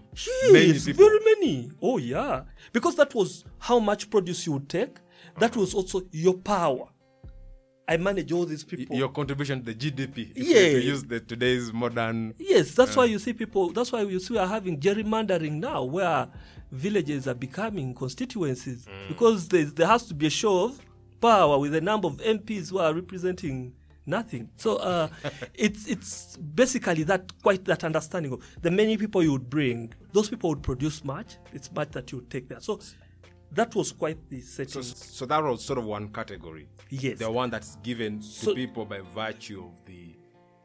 many 0.52 0.66
Yes, 0.66 0.84
people. 0.86 1.06
very 1.06 1.18
many. 1.24 1.70
Oh 1.80 1.98
yeah, 1.98 2.42
because 2.72 2.94
that 2.96 3.14
was 3.14 3.44
how 3.58 3.78
much 3.78 4.10
produce 4.10 4.46
you 4.46 4.52
would 4.52 4.68
take. 4.68 4.96
That 5.38 5.56
was 5.56 5.74
also 5.74 6.02
your 6.12 6.34
power. 6.34 6.88
I 7.90 7.96
manage 7.96 8.32
all 8.32 8.44
these 8.44 8.64
people. 8.64 8.94
Your 8.96 9.08
contribution 9.08 9.64
to 9.64 9.72
the 9.72 9.74
GDP. 9.74 10.32
Yeah. 10.36 10.60
you 10.60 10.78
use 10.78 11.04
the 11.04 11.20
today's 11.20 11.72
modern. 11.72 12.34
yes, 12.38 12.72
that's 12.74 12.94
why 12.94 13.06
you 13.06 13.18
see 13.18 13.32
people. 13.32 13.72
That's 13.72 13.90
why 13.92 14.02
you 14.02 14.20
see 14.20 14.34
we 14.34 14.38
are 14.40 14.46
having 14.46 14.78
gerrymandering 14.78 15.52
now, 15.52 15.84
where 15.84 16.28
villages 16.70 17.26
are 17.26 17.34
becoming 17.34 17.94
constituencies 17.94 18.84
Mm. 18.84 19.08
because 19.08 19.48
there, 19.48 19.64
there 19.64 19.86
has 19.86 20.04
to 20.08 20.12
be 20.14 20.26
a 20.26 20.30
show 20.30 20.64
of 20.64 20.78
power 21.20 21.58
with 21.58 21.74
a 21.74 21.80
number 21.80 22.08
of 22.08 22.16
MPs 22.18 22.70
who 22.70 22.78
are 22.78 22.94
representing 22.94 23.74
nothing. 24.06 24.48
So 24.56 24.76
uh, 24.76 25.08
it's 25.54 25.86
it's 25.86 26.36
basically 26.36 27.02
that 27.04 27.32
quite 27.42 27.64
that 27.66 27.84
understanding 27.84 28.32
of 28.32 28.42
the 28.62 28.70
many 28.70 28.96
people 28.96 29.22
you 29.22 29.32
would 29.32 29.50
bring. 29.50 29.92
Those 30.12 30.28
people 30.30 30.50
would 30.50 30.62
produce 30.62 31.04
much. 31.04 31.36
It's 31.52 31.70
much 31.72 31.90
that 31.92 32.10
you 32.12 32.18
would 32.18 32.30
take 32.30 32.48
there. 32.48 32.60
So 32.60 32.80
that 33.52 33.74
was 33.74 33.92
quite 33.92 34.18
the 34.28 34.40
setting. 34.40 34.82
So, 34.82 34.82
so 34.82 35.26
that 35.26 35.42
was 35.42 35.64
sort 35.64 35.78
of 35.78 35.84
one 35.84 36.08
category. 36.08 36.68
Yes. 36.90 37.18
The 37.18 37.30
one 37.30 37.50
that's 37.50 37.76
given 37.76 38.20
So- 38.22 38.50
to 38.50 38.54
people 38.54 38.84
by 38.84 39.00
virtue 39.14 39.64
of 39.64 39.84
the 39.86 40.14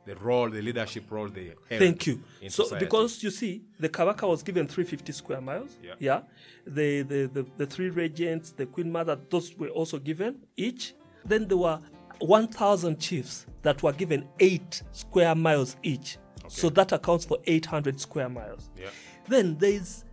the 0.06 0.16
role, 0.16 0.50
the 0.50 0.62
leadership 0.62 1.10
role 1.10 1.30
they 1.30 1.46
held. 1.46 1.80
Thank 1.80 2.08
you. 2.08 2.22
So 2.50 2.64
society. 2.64 2.86
because 2.86 3.24
you 3.24 3.32
see, 3.32 3.64
the 3.80 3.90
Kabaka 3.90 4.28
was 4.28 4.44
given 4.44 4.68
350 4.68 5.14
square 5.14 5.42
miles. 5.42 5.78
Yeah. 6.00 6.22
The, 6.66 7.02
the 7.04 7.26
the 7.28 7.46
the 7.58 7.66
three 7.66 7.90
regents, 7.90 8.52
the 8.52 8.66
Queen 8.66 8.92
Mother, 8.92 9.18
those 9.30 9.56
were 9.58 9.70
also 9.70 10.00
given 10.00 10.40
each. 10.58 10.94
Then 11.26 11.48
there 11.48 11.58
were 11.58 11.80
1,000 12.20 13.00
chiefs 13.00 13.46
that 13.62 13.82
were 13.82 13.94
given 13.94 14.28
eight 14.40 14.84
square 14.92 15.36
miles 15.36 15.78
each. 15.84 16.18
So 16.48 16.70
that 16.72 16.92
accounts 16.92 17.26
for 17.26 17.38
800 17.46 18.00
square 18.00 18.30
miles. 18.30 18.70
Yeah. 18.78 18.90
Then 19.28 19.58
there 19.58 19.72
is 19.72 20.04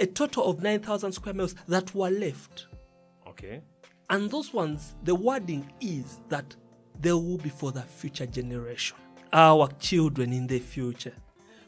a 0.00 0.06
total 0.06 0.44
of 0.44 0.62
9,000 0.62 1.12
square 1.12 1.34
miles 1.34 1.54
that 1.68 1.94
were 1.94 2.10
left. 2.10 2.66
Okay. 3.26 3.62
And 4.10 4.30
those 4.30 4.52
ones, 4.52 4.96
the 5.04 5.14
wording 5.14 5.70
is 5.80 6.20
that 6.28 6.56
they 7.00 7.12
will 7.12 7.38
be 7.38 7.50
for 7.50 7.70
the 7.72 7.82
future 7.82 8.26
generation, 8.26 8.96
our 9.32 9.68
children 9.78 10.32
in 10.32 10.46
the 10.46 10.58
future. 10.58 11.14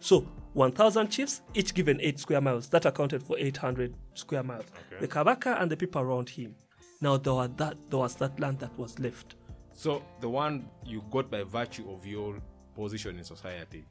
So 0.00 0.26
1,000 0.54 1.08
chiefs, 1.08 1.42
each 1.54 1.74
given 1.74 2.00
8 2.00 2.18
square 2.18 2.40
miles. 2.40 2.68
That 2.68 2.84
accounted 2.86 3.22
for 3.22 3.38
800 3.38 3.94
square 4.14 4.42
miles. 4.42 4.64
Okay. 4.92 5.00
The 5.00 5.08
Kabaka 5.08 5.60
and 5.60 5.70
the 5.70 5.76
people 5.76 6.02
around 6.02 6.28
him. 6.28 6.54
Now 7.00 7.16
there, 7.16 7.34
were 7.34 7.48
that, 7.48 7.76
there 7.88 7.98
was 7.98 8.14
that 8.16 8.38
land 8.40 8.58
that 8.58 8.76
was 8.78 8.98
left. 8.98 9.36
So 9.72 10.02
the 10.20 10.28
one 10.28 10.68
you 10.84 11.02
got 11.10 11.30
by 11.30 11.42
virtue 11.44 11.90
of 11.90 12.04
your 12.06 12.40
position 12.74 13.16
in 13.16 13.24
society, 13.24 13.84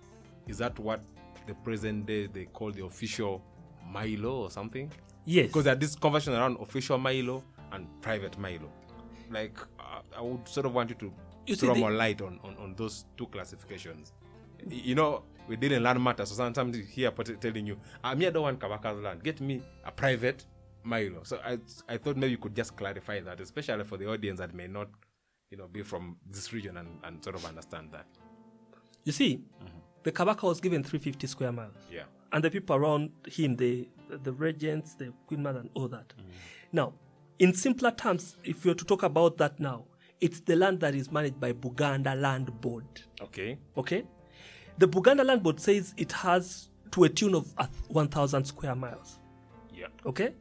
is 0.48 0.58
that 0.58 0.78
what 0.78 1.02
the 1.48 1.54
present 1.56 2.06
day 2.06 2.28
they 2.28 2.46
call 2.46 2.72
the 2.72 2.86
official 2.86 3.42
Mailo 3.92 4.34
or 4.34 4.52
something? 4.52 4.92
Yes. 5.26 5.48
Because 5.48 5.64
there's 5.64 5.80
this 5.80 5.96
conversation 5.96 6.34
around 6.34 6.58
official 6.60 7.00
Mailo 7.00 7.42
and 7.72 7.88
private 8.02 8.34
Mailo. 8.40 8.70
Like, 9.32 9.58
uh, 9.80 10.02
I 10.18 10.22
would 10.22 10.48
sort 10.48 10.66
of 10.66 10.74
want 10.74 10.90
you 10.90 10.96
to 10.98 11.14
You 11.50 11.56
throw 11.56 11.76
more 11.76 11.92
light 11.92 12.22
on, 12.22 12.40
on, 12.44 12.56
on 12.58 12.76
those 12.76 13.06
two 13.18 13.28
classifications. 13.28 14.14
You 14.68 14.96
know, 14.96 15.24
we 15.48 15.56
did 15.56 15.72
in 15.72 15.84
land 15.84 16.04
matters, 16.04 16.30
so 16.30 16.36
sometimes 16.36 16.78
you 16.78 16.84
hear 16.84 17.12
pot- 17.12 17.42
telling 17.42 17.66
you, 17.66 17.78
ah, 18.04 18.12
I'm 18.12 18.20
here, 18.20 18.32
don't 18.32 18.44
want 18.44 18.60
Kabaka's 18.60 19.02
land. 19.02 19.24
Get 19.24 19.42
me 19.42 19.62
a 19.86 19.92
private 19.92 20.46
Mailo. 20.86 21.26
So 21.26 21.40
I, 21.44 21.58
I 21.88 21.98
thought 21.98 22.18
maybe 22.18 22.32
you 22.32 22.38
could 22.38 22.56
just 22.56 22.76
clarify 22.76 23.22
that, 23.22 23.40
especially 23.40 23.84
for 23.84 23.98
the 23.98 24.10
audience 24.10 24.40
that 24.40 24.54
may 24.54 24.68
not, 24.68 24.90
you 25.50 25.58
know, 25.58 25.68
be 25.68 25.82
from 25.82 26.18
this 26.30 26.54
region 26.54 26.78
and, 26.78 26.90
and 27.04 27.24
sort 27.24 27.36
of 27.36 27.46
understand 27.46 27.90
that. 27.94 28.06
You 29.06 29.12
see, 29.12 29.38
mm-hmm. 29.38 29.80
the 30.04 30.12
Kabaka 30.12 30.44
was 30.44 30.60
given 30.60 30.84
350 30.84 31.26
square 31.28 31.52
miles. 31.52 31.74
Yeah. 31.92 32.04
and 32.32 32.44
the 32.44 32.52
people 32.52 32.76
around 32.76 33.12
him, 33.28 33.56
the 33.56 33.88
the 34.10 34.32
regents, 34.34 34.96
the 34.96 35.14
queen 35.28 35.44
mother, 35.44 35.60
and 35.60 35.70
all 35.76 35.88
that. 35.88 36.10
Mm-hmm. 36.10 36.30
Now, 36.72 36.94
in 37.38 37.54
simpler 37.54 37.92
terms, 37.92 38.38
if 38.44 38.66
you're 38.66 38.76
to 38.76 38.86
talk 38.86 39.04
about 39.04 39.38
that 39.38 39.60
now, 39.60 39.86
it's 40.22 40.40
the 40.42 40.56
land 40.56 40.80
that 40.82 40.96
is 40.96 41.12
managed 41.12 41.40
by 41.40 41.54
Buganda 41.54 42.20
Land 42.20 42.60
Board. 42.62 42.86
Okay. 43.22 43.58
Okay, 43.78 44.04
the 44.78 44.88
Buganda 44.88 45.26
Land 45.26 45.44
Board 45.44 45.60
says 45.60 45.94
it 45.98 46.12
has 46.12 46.70
to 46.92 47.04
a 47.04 47.10
tune 47.10 47.36
of 47.36 47.54
1,000 47.90 48.46
square 48.46 48.76
miles. 48.76 49.20
Yeah. 49.74 49.88
Okay, 50.06 50.34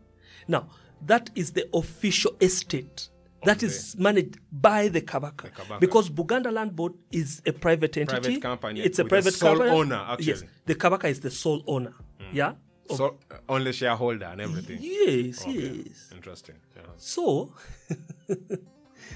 now 0.49 0.69
that 1.07 1.31
is 1.35 1.53
the 1.53 1.69
official 1.75 2.33
estate. 2.41 3.09
That 3.45 3.63
is 3.63 3.95
managed 3.97 4.39
by 4.51 4.89
the 4.89 5.01
Kabaka. 5.01 5.53
Kabaka. 5.53 5.79
because 5.79 6.11
Buganda 6.11 6.53
Land 6.53 6.75
Board 6.75 6.95
is 7.13 7.41
a 7.47 7.53
private 7.53 7.97
entity. 7.97 8.21
Private 8.21 8.43
company 8.43 8.81
It's 8.81 8.99
a 8.99 9.05
private 9.05 9.33
sole 9.35 9.59
company. 9.59 9.71
owner, 9.79 10.05
actually. 10.09 10.27
Yes, 10.27 10.43
the 10.67 10.75
Kabaka 10.75 11.05
is 11.05 11.21
the 11.21 11.31
sole 11.31 11.63
owner. 11.69 11.95
Yeah. 12.33 12.55
Of- 12.91 12.97
So 12.97 13.19
uh, 13.31 13.37
only 13.49 13.73
shareholder 13.73 14.25
and 14.27 14.41
everything. 14.41 14.79
Yes, 14.81 15.43
Okay. 15.43 15.85
yes. 15.87 16.11
Interesting. 16.13 16.57
Yeah. 16.75 16.83
So, 16.97 17.53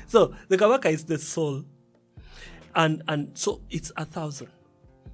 so 0.07 0.35
the 0.49 0.57
Kabaka 0.57 0.87
is 0.87 1.05
the 1.05 1.19
soul, 1.19 1.65
and 2.75 3.03
and 3.09 3.37
so 3.37 3.61
it's 3.71 3.93
a 3.97 4.05
thousand. 4.05 4.49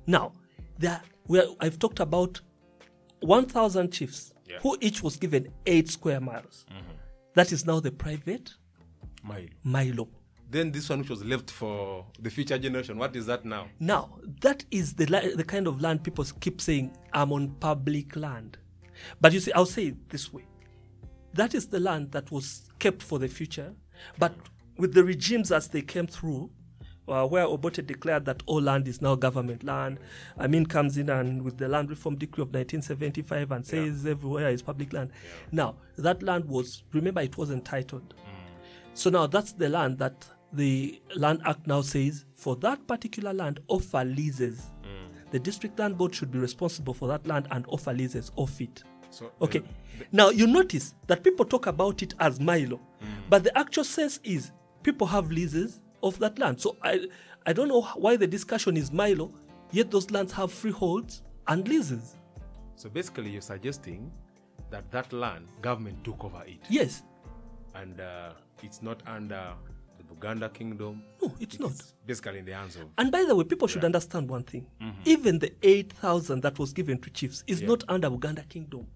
Now, 0.06 0.32
there 0.78 1.00
we 1.26 1.40
are, 1.40 1.46
I've 1.60 1.78
talked 1.78 2.00
about 2.00 2.40
one 3.20 3.46
thousand 3.46 3.92
chiefs 3.92 4.32
Yeah. 4.48 4.58
who 4.62 4.76
each 4.80 5.02
was 5.02 5.16
given 5.16 5.48
eight 5.66 5.88
square 5.90 6.20
miles. 6.20 6.64
Mm-hmm. 6.70 6.92
That 7.34 7.52
is 7.52 7.66
now 7.66 7.80
the 7.80 7.90
private 7.92 8.54
Mailo. 9.26 9.50
Mailo. 9.66 10.08
Then 10.50 10.72
this 10.72 10.88
one 10.88 11.00
which 11.00 11.10
was 11.10 11.22
left 11.22 11.50
for 11.50 12.06
the 12.18 12.30
future 12.30 12.56
generation, 12.56 12.96
what 12.96 13.14
is 13.14 13.26
that 13.26 13.44
now? 13.44 13.66
Now, 13.80 14.18
that 14.40 14.64
is 14.70 14.94
the, 14.94 15.04
li- 15.04 15.34
the 15.34 15.44
kind 15.44 15.66
of 15.66 15.82
land 15.82 16.02
people 16.02 16.24
keep 16.40 16.62
saying, 16.62 16.96
I'm 17.12 17.32
on 17.32 17.50
public 17.60 18.16
land. 18.16 18.56
But 19.20 19.34
you 19.34 19.40
see, 19.40 19.52
I'll 19.52 19.66
say 19.66 19.88
it 19.88 20.08
this 20.08 20.32
way 20.32 20.44
that 21.34 21.54
is 21.54 21.66
the 21.68 21.78
land 21.78 22.10
that 22.12 22.30
was 22.32 22.68
kept 22.78 23.02
for 23.02 23.18
the 23.18 23.28
future. 23.28 23.74
But 24.18 24.34
with 24.78 24.94
the 24.94 25.04
regimes 25.04 25.52
as 25.52 25.68
they 25.68 25.82
came 25.82 26.06
through, 26.06 26.50
uh, 27.08 27.26
where 27.26 27.44
Obote 27.44 27.86
declared 27.86 28.24
that 28.26 28.42
all 28.46 28.60
land 28.60 28.86
is 28.86 29.00
now 29.00 29.14
government 29.14 29.64
land, 29.64 29.98
Amin 30.38 30.66
comes 30.66 30.96
in 30.96 31.08
and 31.10 31.42
with 31.42 31.58
the 31.58 31.68
Land 31.68 31.90
Reform 31.90 32.16
Decree 32.16 32.42
of 32.42 32.48
1975 32.48 33.50
and 33.50 33.66
says 33.66 34.06
everywhere 34.06 34.50
is 34.50 34.62
public 34.62 34.92
land. 34.92 35.10
Now, 35.50 35.76
that 35.96 36.22
land 36.22 36.44
was, 36.44 36.82
remember, 36.92 37.20
it 37.20 37.36
wasn't 37.36 37.64
titled. 37.64 38.14
Mm. 38.14 38.24
So 38.94 39.10
now 39.10 39.26
that's 39.26 39.52
the 39.52 39.68
land 39.68 39.98
that 39.98 40.26
the 40.52 41.00
Land 41.14 41.40
Act 41.44 41.66
now 41.66 41.82
says 41.82 42.24
for 42.34 42.56
that 42.56 42.86
particular 42.86 43.32
land 43.32 43.60
offer 43.68 44.04
leases. 44.04 44.70
Mm. 44.82 45.30
The 45.30 45.38
district 45.38 45.78
land 45.78 45.98
board 45.98 46.14
should 46.14 46.30
be 46.30 46.38
responsible 46.38 46.94
for 46.94 47.08
that 47.08 47.26
land 47.26 47.48
and 47.50 47.64
offer 47.68 47.92
leases 47.92 48.30
of 48.36 48.58
it. 48.60 48.82
So 49.10 49.26
uh, 49.26 49.44
Okay. 49.44 49.62
Now 50.12 50.30
you 50.30 50.46
notice 50.46 50.94
that 51.06 51.24
people 51.24 51.44
talk 51.44 51.66
about 51.66 52.02
it 52.02 52.14
as 52.20 52.38
Mailo, 52.38 52.78
mm. 52.78 53.06
but 53.28 53.44
the 53.44 53.56
actual 53.58 53.84
sense 53.84 54.20
is 54.22 54.52
people 54.82 55.06
have 55.06 55.30
leases 55.30 55.80
of 56.02 56.18
that 56.20 56.38
land. 56.38 56.60
So 56.60 56.76
I 56.82 57.06
I 57.46 57.52
don't 57.52 57.68
know 57.68 57.82
why 57.96 58.16
the 58.16 58.26
discussion 58.26 58.76
is 58.76 58.90
Mailo, 58.90 59.32
yet 59.72 59.90
those 59.90 60.10
lands 60.10 60.32
have 60.32 60.52
freeholds 60.52 61.22
and 61.46 61.66
leases. 61.66 62.16
So 62.76 62.88
basically, 62.88 63.30
you're 63.30 63.40
suggesting 63.42 64.10
that 64.70 64.90
that 64.90 65.12
land 65.12 65.48
government 65.62 66.04
took 66.04 66.22
over 66.24 66.42
it, 66.46 66.58
Yes. 66.68 67.02
and 67.74 68.00
uh, 68.00 68.32
it's 68.62 68.82
not 68.82 69.02
under 69.06 69.54
the 69.96 70.04
Buganda 70.04 70.52
kingdom. 70.52 71.02
No, 71.22 71.32
it's 71.40 71.58
not. 71.58 71.72
Basically, 72.06 72.38
in 72.40 72.44
the 72.44 72.52
hands 72.52 72.76
of. 72.76 72.82
And 72.98 73.10
by 73.10 73.24
the 73.24 73.34
way, 73.34 73.44
people 73.44 73.66
should 73.66 73.84
understand 73.84 74.28
one 74.28 74.42
thing. 74.44 74.66
Even 75.04 75.38
the 75.38 75.52
8,000 75.62 76.42
that 76.42 76.58
was 76.58 76.72
given 76.72 76.98
to 77.00 77.10
chiefs 77.10 77.42
is 77.46 77.60
Yeah. 77.62 77.68
not 77.68 77.84
under 77.88 78.10
Buganda 78.10 78.46
Kingdom. 78.48 78.86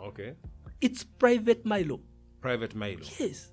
Okay. 0.00 0.34
It's 0.80 1.04
private 1.04 1.64
Mailo. 1.64 2.00
Private 2.40 2.74
Mailo. 2.76 3.04
Yes. 3.20 3.52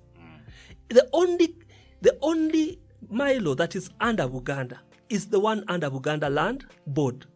The 0.88 1.08
only 1.12 1.54
the 2.00 2.16
only 2.22 2.78
Mailo 3.12 3.56
that 3.56 3.74
is 3.76 3.90
under 4.00 4.28
Buganda 4.28 4.78
is 5.08 5.26
the 5.28 5.38
one 5.40 5.64
under 5.68 5.90
Buganda 5.90 6.32
Land 6.32 6.66
Board 6.86 7.26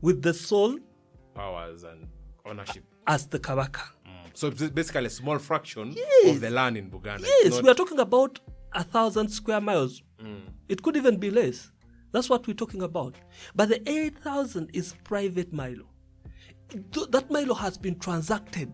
with 0.00 0.22
the 0.22 0.32
sole 0.34 0.78
Powers 1.34 1.84
and 1.84 2.06
ownership. 2.46 2.84
as 3.06 3.26
the 3.26 3.38
Kabaka. 3.38 3.82
Mm. 4.06 4.30
So 4.34 4.48
it's 4.48 4.62
basically 4.70 5.06
a 5.06 5.10
small 5.10 5.38
fraction 5.38 5.92
Yes. 5.96 6.34
of 6.36 6.40
the 6.40 6.50
land 6.50 6.76
in 6.76 6.90
Buganda. 6.90 7.22
Yes, 7.26 7.54
not- 7.54 7.62
we 7.64 7.70
are 7.70 7.74
talking 7.74 7.98
about 8.00 8.40
a 8.72 8.84
thousand 8.84 9.28
square 9.28 9.60
miles. 9.60 10.02
Mm. 10.22 10.40
It 10.68 10.82
could 10.82 10.96
even 10.96 11.16
be 11.18 11.30
less. 11.30 11.70
That's 12.12 12.28
what 12.30 12.46
we're 12.46 12.54
talking 12.54 12.82
about. 12.82 13.16
But 13.54 13.68
the 13.68 13.88
8,000 13.88 14.70
is 14.72 14.94
private 15.04 15.52
Mailo. 15.52 15.84
That 17.10 17.28
Mailo 17.30 17.56
has 17.56 17.76
been 17.78 17.98
transacted. 17.98 18.72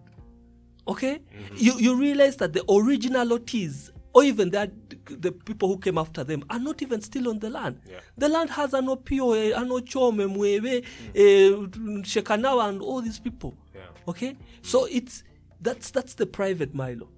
Okay? 0.87 1.19
Mm-hmm. 1.19 1.55
You, 1.57 1.79
you 1.79 1.97
realize 1.99 2.37
that 2.37 2.53
the 2.53 2.65
original 2.71 3.27
lotees, 3.27 3.91
or 4.15 4.23
even 4.25 4.51
that 4.51 4.71
the 5.07 5.33
people 5.33 5.69
who 5.69 5.77
came 5.79 5.99
after 5.99 6.23
them, 6.25 6.45
are 6.49 6.59
not 6.61 6.81
even 6.83 7.01
still 7.01 7.29
on 7.29 7.41
the 7.41 7.51
land. 7.51 7.81
Yeah. 7.89 7.99
The 8.17 8.29
land 8.29 8.51
has 8.51 8.73
an 8.73 8.87
Opio, 8.87 9.37
eh, 9.37 9.53
an 9.61 9.69
Ochome, 9.69 10.29
Mwebe, 10.35 10.85
eh, 11.15 12.03
Shekanawa, 12.03 12.69
and 12.69 12.81
all 12.81 13.03
these 13.03 13.19
people. 13.19 13.55
Yeah. 13.75 13.81
Okay, 14.09 14.37
so 14.63 14.87
it's 14.87 15.25
that's 15.61 15.91
that's 15.91 16.15
the 16.15 16.27
private 16.27 16.75
Mailo, 16.75 17.09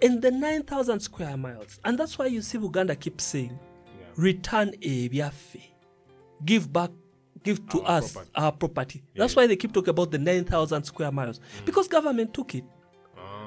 and 0.00 0.22
the 0.22 0.30
nine 0.30 0.62
thousand 0.62 1.00
square 1.00 1.36
miles, 1.36 1.80
and 1.84 1.98
that's 1.98 2.18
why 2.18 2.26
you 2.26 2.42
see 2.42 2.58
Uganda 2.58 2.94
keep 2.96 3.20
saying, 3.20 3.58
Yeah. 3.98 4.06
return 4.16 4.72
a 4.82 5.08
biafe, 5.08 5.62
give 6.44 6.72
back, 6.72 6.90
give 7.42 7.66
to 7.70 7.82
Our 7.82 7.98
us 7.98 8.12
property. 8.12 8.30
our 8.36 8.52
property. 8.52 9.02
That's 9.16 9.34
why 9.34 9.46
they 9.46 9.56
keep 9.56 9.72
talking 9.72 9.90
about 9.90 10.10
the 10.10 10.18
nine 10.18 10.44
thousand 10.44 10.84
square 10.84 11.10
miles 11.10 11.40
because 11.64 11.88
government 11.88 12.34
took 12.34 12.54
it, 12.54 12.64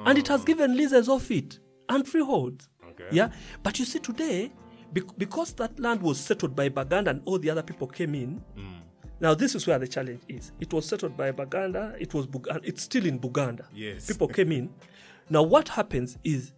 and 0.04 0.18
it 0.18 0.28
has 0.28 0.44
given 0.44 0.76
leases 0.76 1.08
of 1.08 1.30
it 1.30 1.58
and 1.88 2.06
freeholds. 2.06 2.68
Okay. 3.06 3.16
Yeah, 3.16 3.30
but 3.62 3.78
you 3.78 3.84
see 3.84 3.98
today, 3.98 4.52
bec- 4.92 5.16
because 5.18 5.52
that 5.54 5.78
land 5.80 6.02
was 6.02 6.18
settled 6.20 6.54
by 6.56 6.68
Baganda 6.68 7.10
and 7.10 7.22
all 7.24 7.38
the 7.38 7.50
other 7.50 7.62
people 7.62 7.86
came 7.86 8.14
in. 8.14 8.42
Mm. 8.56 8.80
Now 9.20 9.34
this 9.34 9.54
is 9.54 9.66
where 9.66 9.78
the 9.78 9.86
challenge 9.88 10.22
is. 10.28 10.52
It 10.60 10.72
was 10.72 10.86
settled 10.86 11.16
by 11.16 11.30
Baganda. 11.30 11.94
It 11.98 12.14
was 12.14 12.26
Buganda. 12.26 12.60
It's 12.64 12.82
still 12.82 13.04
in 13.06 13.18
Buganda. 13.18 13.64
Yes. 13.74 14.06
People 14.06 14.28
came 14.28 14.52
in. 14.52 14.70
Now 15.32 15.42
what 15.44 15.68
happens 15.68 16.18
is, 16.24 16.52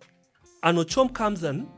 an 0.63 0.77
Ochom 0.77 1.13
comes 1.13 1.43
and 1.43 1.69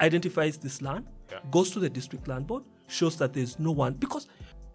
identifies 0.00 0.58
this 0.58 0.82
land, 0.82 1.06
Yeah. 1.32 1.38
goes 1.50 1.70
to 1.70 1.80
the 1.80 1.88
district 1.88 2.28
land 2.28 2.46
board, 2.46 2.64
shows 2.88 3.16
that 3.16 3.32
there's 3.32 3.58
no 3.58 3.70
one 3.72 3.94
because 3.94 4.26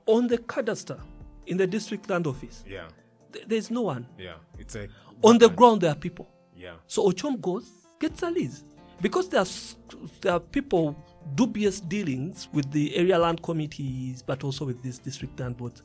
on 0.08 0.28
the 0.28 0.38
cadastre 0.40 1.00
in 1.46 1.58
the 1.58 1.68
district 1.68 2.10
land 2.10 2.26
office 2.26 2.64
Yeah. 2.68 2.88
th- 3.32 3.46
there's 3.48 3.70
no 3.70 3.82
one. 3.82 4.08
Yeah. 4.18 4.36
It's 4.58 4.76
a 4.76 4.88
On 5.24 5.38
the 5.38 5.50
ground 5.50 5.82
there 5.82 5.92
are 5.92 5.96
people. 5.96 6.28
Yeah. 6.56 6.76
So 6.88 7.08
Ochom 7.12 7.40
goes, 7.40 7.70
gets 8.00 8.24
a 8.24 8.32
lease. 8.32 8.64
Because 9.02 9.30
there 9.30 9.42
are, 9.42 9.48
there 10.22 10.34
are 10.34 10.40
people, 10.40 10.96
dubious 11.36 11.80
dealings 11.80 12.50
with 12.54 12.70
the 12.72 12.96
area 12.96 13.18
land 13.18 13.42
committees, 13.42 14.22
but 14.22 14.44
also 14.44 14.66
with 14.66 14.82
these 14.82 14.98
district 15.00 15.40
land 15.40 15.58
boards. 15.58 15.84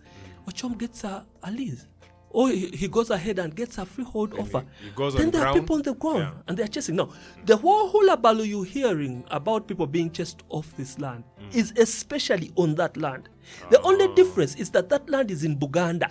Ochom 0.49 0.77
gets 0.79 1.05
a, 1.05 1.25
a 1.43 1.51
lease. 1.51 1.87
Or 2.31 2.49
he, 2.49 2.67
he 2.71 2.89
goes 2.89 3.11
ahead 3.11 3.39
and 3.39 3.55
gets 3.55 3.79
a 3.79 3.87
freehold 3.87 4.35
offer. 4.35 4.65
he 4.83 4.91
goes 4.91 5.15
then 5.15 5.31
there 5.31 5.47
are 5.47 5.55
people 5.55 5.77
on 5.77 5.83
the 5.83 5.95
ground 5.95 6.19
Yeah. 6.19 6.33
and 6.49 6.57
they're 6.57 6.67
chasing. 6.67 6.97
Now, 6.97 7.11
the 7.47 7.57
whole 7.57 7.89
hullabaloo 7.91 8.43
you're 8.43 8.65
hearing 8.65 9.23
about 9.31 9.69
people 9.69 9.87
being 9.87 10.11
chased 10.11 10.43
off 10.49 10.77
this 10.77 10.99
land 10.99 11.23
Mm. 11.41 11.55
is 11.55 11.73
especially 11.77 12.51
on 12.57 12.75
that 12.75 12.97
land. 12.97 13.29
The 13.71 13.81
only 13.83 14.07
Oh. 14.07 14.15
difference 14.17 14.57
is 14.57 14.71
that 14.71 14.89
that 14.89 15.09
land 15.09 15.31
is 15.31 15.45
in 15.45 15.57
Buganda. 15.57 16.11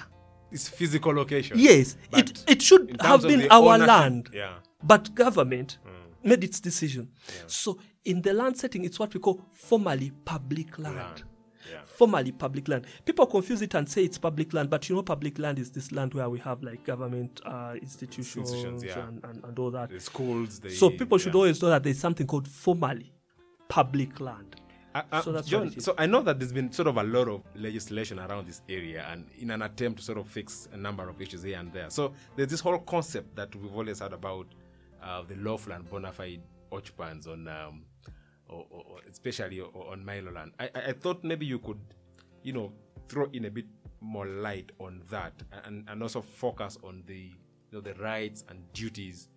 It's 0.49 0.69
physical 0.69 1.13
location. 1.13 1.57
Yes, 1.59 1.97
it, 2.13 2.41
it 2.47 2.61
should 2.61 2.95
have 3.01 3.23
been 3.23 3.51
our 3.51 3.73
ownership- 3.73 3.87
land. 3.87 4.29
Yeah. 4.31 4.53
But 4.81 5.13
government 5.15 5.77
made 6.23 6.43
its 6.43 6.59
decision. 6.59 7.09
So 7.47 7.79
in 8.05 8.21
the 8.21 8.33
land 8.33 8.57
setting, 8.57 8.85
it's 8.85 8.99
what 8.99 9.13
we 9.13 9.19
call 9.19 9.41
formally 9.51 10.11
public 10.25 10.77
land. 10.79 10.95
Land. 10.95 11.23
Yeah. 11.71 11.79
Formally 11.85 12.33
public 12.33 12.67
land. 12.67 12.85
People 13.05 13.25
confuse 13.25 13.61
it 13.61 13.73
and 13.73 13.87
say 13.87 14.03
it's 14.03 14.17
public 14.17 14.53
land, 14.53 14.69
but 14.69 14.89
you 14.89 14.95
know, 14.95 15.01
public 15.01 15.39
land 15.39 15.59
is 15.59 15.71
this 15.71 15.93
land 15.93 16.13
where 16.13 16.29
we 16.29 16.39
have 16.39 16.61
like 16.61 16.83
government 16.83 17.39
uh, 17.45 17.75
institutions, 17.81 18.51
Institutions, 18.51 18.83
yeah. 18.83 19.07
and, 19.07 19.23
and, 19.23 19.43
and 19.45 19.59
all 19.59 19.71
that. 19.71 19.89
The 19.89 19.99
schools. 19.99 20.59
The, 20.59 20.69
so 20.69 20.89
people 20.89 21.17
should 21.17 21.33
yeah. 21.33 21.39
always 21.39 21.61
know 21.61 21.69
that 21.69 21.83
there's 21.83 21.99
something 21.99 22.27
called 22.27 22.49
formally 22.49 23.13
public 23.69 24.19
land. 24.19 24.57
I, 24.93 25.03
I, 25.11 25.21
So 25.21 25.31
that's 25.31 25.47
John, 25.47 25.79
so 25.79 25.95
I 25.97 26.05
know 26.05 26.21
that 26.21 26.37
there's 26.39 26.51
been 26.51 26.71
sort 26.71 26.87
of 26.87 26.97
a 26.97 27.03
lot 27.03 27.27
of 27.27 27.41
legislation 27.55 28.19
around 28.19 28.47
this 28.47 28.61
area, 28.69 29.07
and 29.09 29.25
in 29.39 29.49
an 29.49 29.61
attempt 29.61 29.99
to 29.99 30.05
sort 30.05 30.17
of 30.17 30.27
fix 30.27 30.67
a 30.71 30.77
number 30.77 31.09
of 31.09 31.19
issues 31.21 31.43
here 31.43 31.57
and 31.57 31.71
there. 31.73 31.89
So 31.89 32.13
there's 32.35 32.49
this 32.49 32.59
whole 32.59 32.77
concept 32.79 33.35
that 33.35 33.55
we've 33.55 33.73
always 33.73 33.99
had 33.99 34.13
about 34.13 34.47
uh, 35.03 35.23
the 35.27 35.35
lawful 35.35 35.73
and 35.73 35.89
bona 35.89 36.11
fide 36.11 36.41
occupants 36.71 37.27
on, 37.27 37.47
um, 37.47 37.83
or, 38.47 38.65
or, 38.69 38.83
or 38.89 38.97
especially 39.09 39.61
on 39.61 40.03
Mailo 40.03 40.33
land. 40.33 40.51
I, 40.59 40.69
I, 40.75 40.93
thought 40.93 41.23
maybe 41.23 41.45
you 41.45 41.59
could, 41.59 41.79
you 42.41 42.53
know, 42.53 42.71
throw 43.09 43.29
in 43.33 43.45
a 43.45 43.51
bit 43.51 43.65
more 44.01 44.25
light 44.25 44.71
on 44.79 45.01
that, 45.09 45.33
and, 45.65 45.87
and 45.87 46.01
also 46.01 46.21
focus 46.21 46.77
on 46.83 47.03
the, 47.05 47.15
you 47.17 47.71
know, 47.71 47.81
the 47.81 47.93
rights 47.95 48.43
and 48.49 48.59
duties 48.73 49.29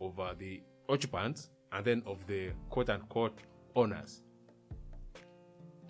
of 0.00 0.18
uh, 0.18 0.34
the 0.38 0.62
occupants, 0.88 1.50
and 1.72 1.84
then 1.84 2.02
of 2.06 2.26
the 2.26 2.50
quote 2.68 2.90
unquote 2.90 3.38
owners. 3.74 4.22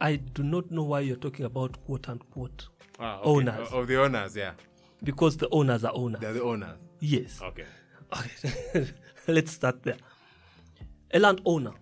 I 0.00 0.16
do 0.16 0.42
not 0.42 0.70
know 0.70 0.82
why 0.82 1.00
you're 1.00 1.16
talking 1.16 1.44
about 1.44 1.80
quote 1.84 2.08
unquote 2.08 2.68
Ah, 2.98 3.18
okay. 3.20 3.28
Owners. 3.30 3.68
Of 3.72 3.86
the 3.88 4.00
owners, 4.00 4.36
yeah. 4.36 4.52
because 5.02 5.36
the 5.36 5.48
owners 5.50 5.84
are 5.84 5.92
owners. 5.94 6.20
They're 6.20 6.32
the 6.32 6.42
owners. 6.42 6.78
Yes. 7.00 7.40
Okay. 7.42 7.64
Okay. 8.16 8.88
Let's 9.28 9.52
start 9.52 9.82
there. 9.82 9.96
A 11.14 11.18
landowner, 11.18 11.72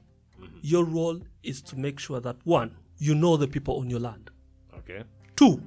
Mm-hmm. 0.41 0.57
your 0.63 0.85
role 0.85 1.21
is 1.43 1.61
to 1.61 1.77
make 1.79 1.99
sure 2.01 2.19
that 2.19 2.37
one, 2.45 2.75
you 2.97 3.15
know 3.15 3.37
the 3.37 3.47
people 3.47 3.79
on 3.79 3.91
your 3.91 4.01
land. 4.01 4.31
Okay. 4.75 5.03
Two, 5.37 5.63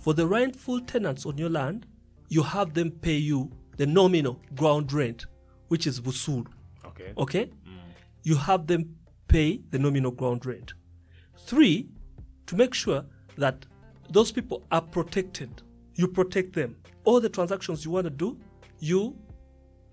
for 0.00 0.14
the 0.14 0.26
rightful 0.26 0.80
tenants 0.80 1.24
on 1.26 1.38
your 1.38 1.48
land, 1.48 1.86
you 2.28 2.42
have 2.42 2.74
them 2.74 2.90
pay 2.90 3.16
you 3.16 3.52
the 3.76 3.86
nominal 3.86 4.40
ground 4.56 4.92
rent, 4.92 5.26
which 5.68 5.86
is 5.86 6.00
busuru. 6.00 6.44
Okay. 6.84 7.12
Okay? 7.16 7.50
You 8.24 8.34
have 8.34 8.66
them 8.66 8.96
pay 9.28 9.60
the 9.70 9.78
nominal 9.78 10.10
ground 10.10 10.44
rent. 10.44 10.72
Three, 11.38 11.88
to 12.46 12.56
make 12.56 12.74
sure 12.74 13.04
that 13.38 13.64
those 14.10 14.32
people 14.32 14.66
are 14.72 14.80
protected. 14.82 15.62
You 15.94 16.08
protect 16.08 16.52
them. 16.52 16.74
All 17.04 17.20
the 17.20 17.28
transactions 17.28 17.84
you 17.84 17.92
want 17.92 18.06
to 18.06 18.10
do, 18.10 18.38
you 18.80 19.16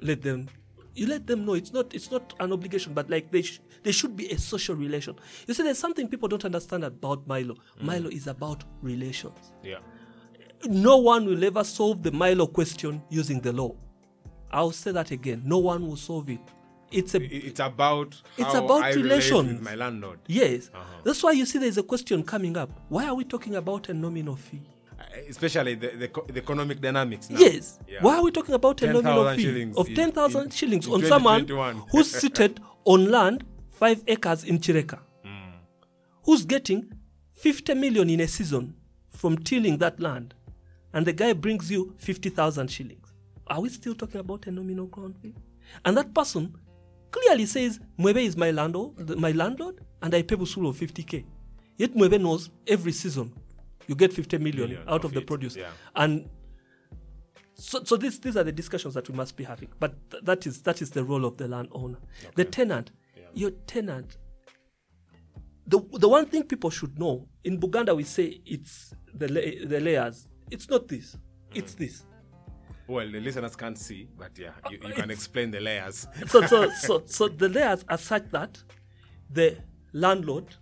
let 0.01 0.23
them 0.23 0.47
you 0.95 1.07
let 1.07 1.25
them 1.27 1.45
know 1.45 1.53
it's 1.53 1.73
not 1.73 1.93
it's 1.93 2.11
not 2.11 2.33
an 2.39 2.51
obligation 2.53 2.93
but 2.93 3.09
like 3.09 3.31
they 3.31 3.41
sh- 3.41 3.59
they 3.83 3.91
should 3.91 4.15
be 4.15 4.27
a 4.29 4.37
social 4.37 4.75
relation 4.75 5.15
you 5.47 5.53
see 5.53 5.63
there's 5.63 5.79
something 5.79 6.07
people 6.07 6.27
don't 6.29 6.45
understand 6.45 6.83
about 6.83 7.27
mailo 7.27 7.55
mailo 7.81 8.11
is 8.11 8.27
about 8.27 8.63
relations 8.81 9.51
Yeah. 9.63 9.79
no 10.65 10.97
one 10.97 11.25
will 11.25 11.43
ever 11.43 11.63
solve 11.63 12.03
the 12.03 12.11
Mailo 12.11 12.47
question 12.51 13.01
using 13.09 13.41
the 13.41 13.51
law. 13.51 13.75
I'll 14.51 14.71
say 14.71 14.91
that 14.93 15.11
again. 15.11 15.41
No 15.45 15.57
one 15.57 15.85
will 15.85 15.97
solve 15.97 16.29
it. 16.29 16.39
It's 16.91 17.15
a 17.15 17.21
It's 17.21 17.59
about 17.59 18.21
It's 18.37 18.53
about 18.53 18.83
I 18.83 18.93
relations. 18.93 19.49
with 19.53 19.61
my 19.61 19.75
landlord. 19.75 20.19
yes. 20.27 20.69
Uh-huh. 20.73 20.83
That's 21.03 21.21
why 21.23 21.31
you 21.31 21.45
see 21.45 21.59
there's 21.59 21.77
a 21.79 21.83
question 21.83 22.23
coming 22.23 22.55
up. 22.55 22.69
Why 22.87 23.07
are 23.07 23.15
we 23.15 23.23
talking 23.25 23.55
about 23.55 23.89
a 23.89 23.93
nominal 23.93 24.35
fee? 24.37 24.61
Uh, 25.11 25.17
Especially 25.29 25.75
the, 25.75 25.87
the, 25.87 26.33
the 26.33 26.39
economic 26.39 26.79
dynamics 26.81 27.29
now. 27.29 27.39
Yes. 27.39 27.79
Yeah. 27.87 27.99
Why 28.01 28.17
are 28.17 28.23
we 28.23 28.31
talking 28.31 28.55
about 28.55 28.81
a 28.81 28.85
10,000 28.85 29.03
nominal 29.03 29.35
fee 29.35 29.71
of 29.77 29.93
ten 29.95 30.11
thousand 30.11 30.53
shillings 30.53 30.87
in 30.87 30.93
on 30.93 31.03
someone 31.05 31.47
who's 31.91 32.11
seated 32.11 32.59
on 32.85 33.09
land 33.11 33.43
five 33.69 34.03
acres 34.07 34.43
in 34.43 34.59
Chireka, 34.59 34.99
Hmm. 35.23 35.51
who's 36.23 36.45
getting 36.45 36.91
fifty 37.31 37.73
million 37.73 38.09
in 38.09 38.19
a 38.21 38.27
season 38.27 38.75
from 39.09 39.37
tilling 39.37 39.77
that 39.79 39.99
land, 39.99 40.33
and 40.93 41.05
the 41.05 41.13
guy 41.13 41.33
brings 41.33 41.69
you 41.71 41.93
fifty 41.97 42.29
thousand 42.29 42.69
shillings? 42.71 43.13
Are 43.47 43.59
we 43.61 43.69
still 43.69 43.95
talking 43.95 44.19
about 44.21 44.47
a 44.47 44.51
nominal 44.51 44.87
ground 44.87 45.15
fee? 45.21 45.33
And 45.85 45.97
that 45.97 46.13
person 46.13 46.55
clearly 47.11 47.45
says 47.45 47.79
Mwebe 47.99 48.23
is 48.23 48.37
my 48.37 48.51
landlord, 48.51 49.17
my 49.19 49.31
landlord, 49.31 49.81
and 50.01 50.13
I 50.15 50.21
pay 50.23 50.35
Busulu 50.35 50.69
of 50.69 50.77
fifty 50.77 51.03
k. 51.03 51.25
Yet 51.77 51.93
Mwebe 51.95 52.19
knows 52.21 52.49
every 52.67 52.91
season 52.91 53.33
you 53.87 53.95
get 53.95 54.13
fifty 54.13 54.37
million 54.37 54.69
Million 54.69 54.87
out 54.87 55.03
of 55.03 55.05
of 55.05 55.13
the 55.13 55.21
it, 55.21 55.27
produce, 55.27 55.55
yeah. 55.55 55.69
and 55.95 56.29
so, 57.55 57.83
so 57.83 57.95
this, 57.95 58.17
these 58.19 58.35
are 58.35 58.43
the 58.43 58.51
discussions 58.51 58.93
that 58.95 59.07
we 59.09 59.15
must 59.15 59.37
be 59.37 59.43
having. 59.43 59.69
But 59.79 59.93
th- 60.09 60.23
that 60.23 60.45
is 60.47 60.61
that 60.63 60.81
is 60.81 60.89
the 60.91 61.03
role 61.03 61.25
of 61.25 61.37
the 61.37 61.47
landowner. 61.47 61.99
The 62.35 62.45
tenant, 62.45 62.91
your 63.33 63.51
tenant. 63.67 64.17
The 65.67 65.79
the 65.93 66.09
one 66.09 66.25
thing 66.25 66.43
people 66.43 66.69
should 66.69 66.99
know 66.99 67.27
in 67.43 67.59
Buganda 67.59 67.95
we 67.95 68.03
say 68.03 68.41
it's 68.45 68.93
the 69.13 69.27
la- 69.27 69.67
the 69.67 69.79
layers. 69.79 70.27
It's 70.51 70.69
not 70.69 70.87
this. 70.87 71.15
Mm. 71.15 71.19
It's 71.55 71.73
this. 71.75 72.05
Well, 72.85 73.09
the 73.09 73.21
listeners 73.21 73.55
can't 73.55 73.77
see, 73.77 74.09
but 74.17 74.37
yeah, 74.37 74.51
you, 74.69 74.77
you 74.85 74.93
can 74.93 75.09
explain 75.09 75.51
the 75.51 75.61
layers. 75.61 76.05
So 76.27 76.45
so 76.45 76.69
so 76.71 77.03
so 77.05 77.27
the 77.29 77.47
layers 77.47 77.85
are 77.87 77.97
such 77.97 78.29
that 78.31 78.61
the 79.29 79.57
landlord 79.93 80.53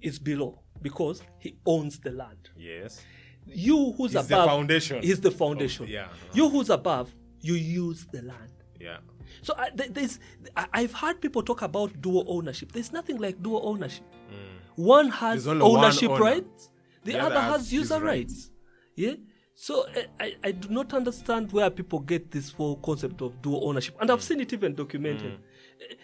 is 0.00 0.18
below 0.18 0.60
because 0.82 1.22
he 1.38 1.56
owns 1.66 1.98
the 2.00 2.10
land. 2.12 2.50
Yes. 2.56 3.02
You 3.46 3.92
who's 3.96 4.12
He's 4.12 4.26
the 4.26 4.36
foundation 4.36 5.02
He's 5.02 5.20
the 5.20 5.30
foundation. 5.30 5.84
of- 5.84 5.90
yeah. 5.90 6.08
You 6.34 6.48
who's 6.48 6.70
above, 6.70 7.14
you 7.40 7.54
use 7.54 8.06
the 8.12 8.22
land. 8.22 8.52
Yeah. 8.80 8.98
So 9.42 9.54
I, 9.56 9.70
th- 9.70 9.90
there's, 9.92 10.18
I, 10.56 10.66
I've 10.72 10.92
heard 10.92 11.20
people 11.20 11.42
talk 11.42 11.62
about 11.62 12.00
dual 12.00 12.24
ownership. 12.28 12.72
There's 12.72 12.92
nothing 12.92 13.18
like 13.18 13.42
dual 13.42 13.60
ownership. 13.64 14.04
Mm. 14.30 14.34
One 14.76 15.08
has 15.10 15.46
only 15.46 15.62
one 15.62 15.84
ownership 15.84 16.10
rights, 16.10 16.70
the, 17.04 17.12
The 17.12 17.18
other, 17.20 17.36
other 17.36 17.40
has 17.52 17.72
user 17.72 18.00
rights. 18.00 18.32
rights. 18.32 18.50
Yeah. 18.96 19.14
So 19.54 19.86
I, 19.94 20.06
I, 20.24 20.36
I 20.44 20.50
do 20.52 20.68
not 20.68 20.94
understand 20.94 21.50
where 21.52 21.68
people 21.70 21.98
get 22.00 22.30
this 22.30 22.52
whole 22.52 22.76
concept 22.76 23.20
of 23.22 23.40
dual 23.42 23.68
ownership, 23.68 23.96
and 24.00 24.08
Mm. 24.08 24.12
I've 24.14 24.22
seen 24.22 24.40
it 24.40 24.52
even 24.52 24.74
documented. 24.74 25.32
Mm. 25.32 25.90
Eh, 25.90 25.94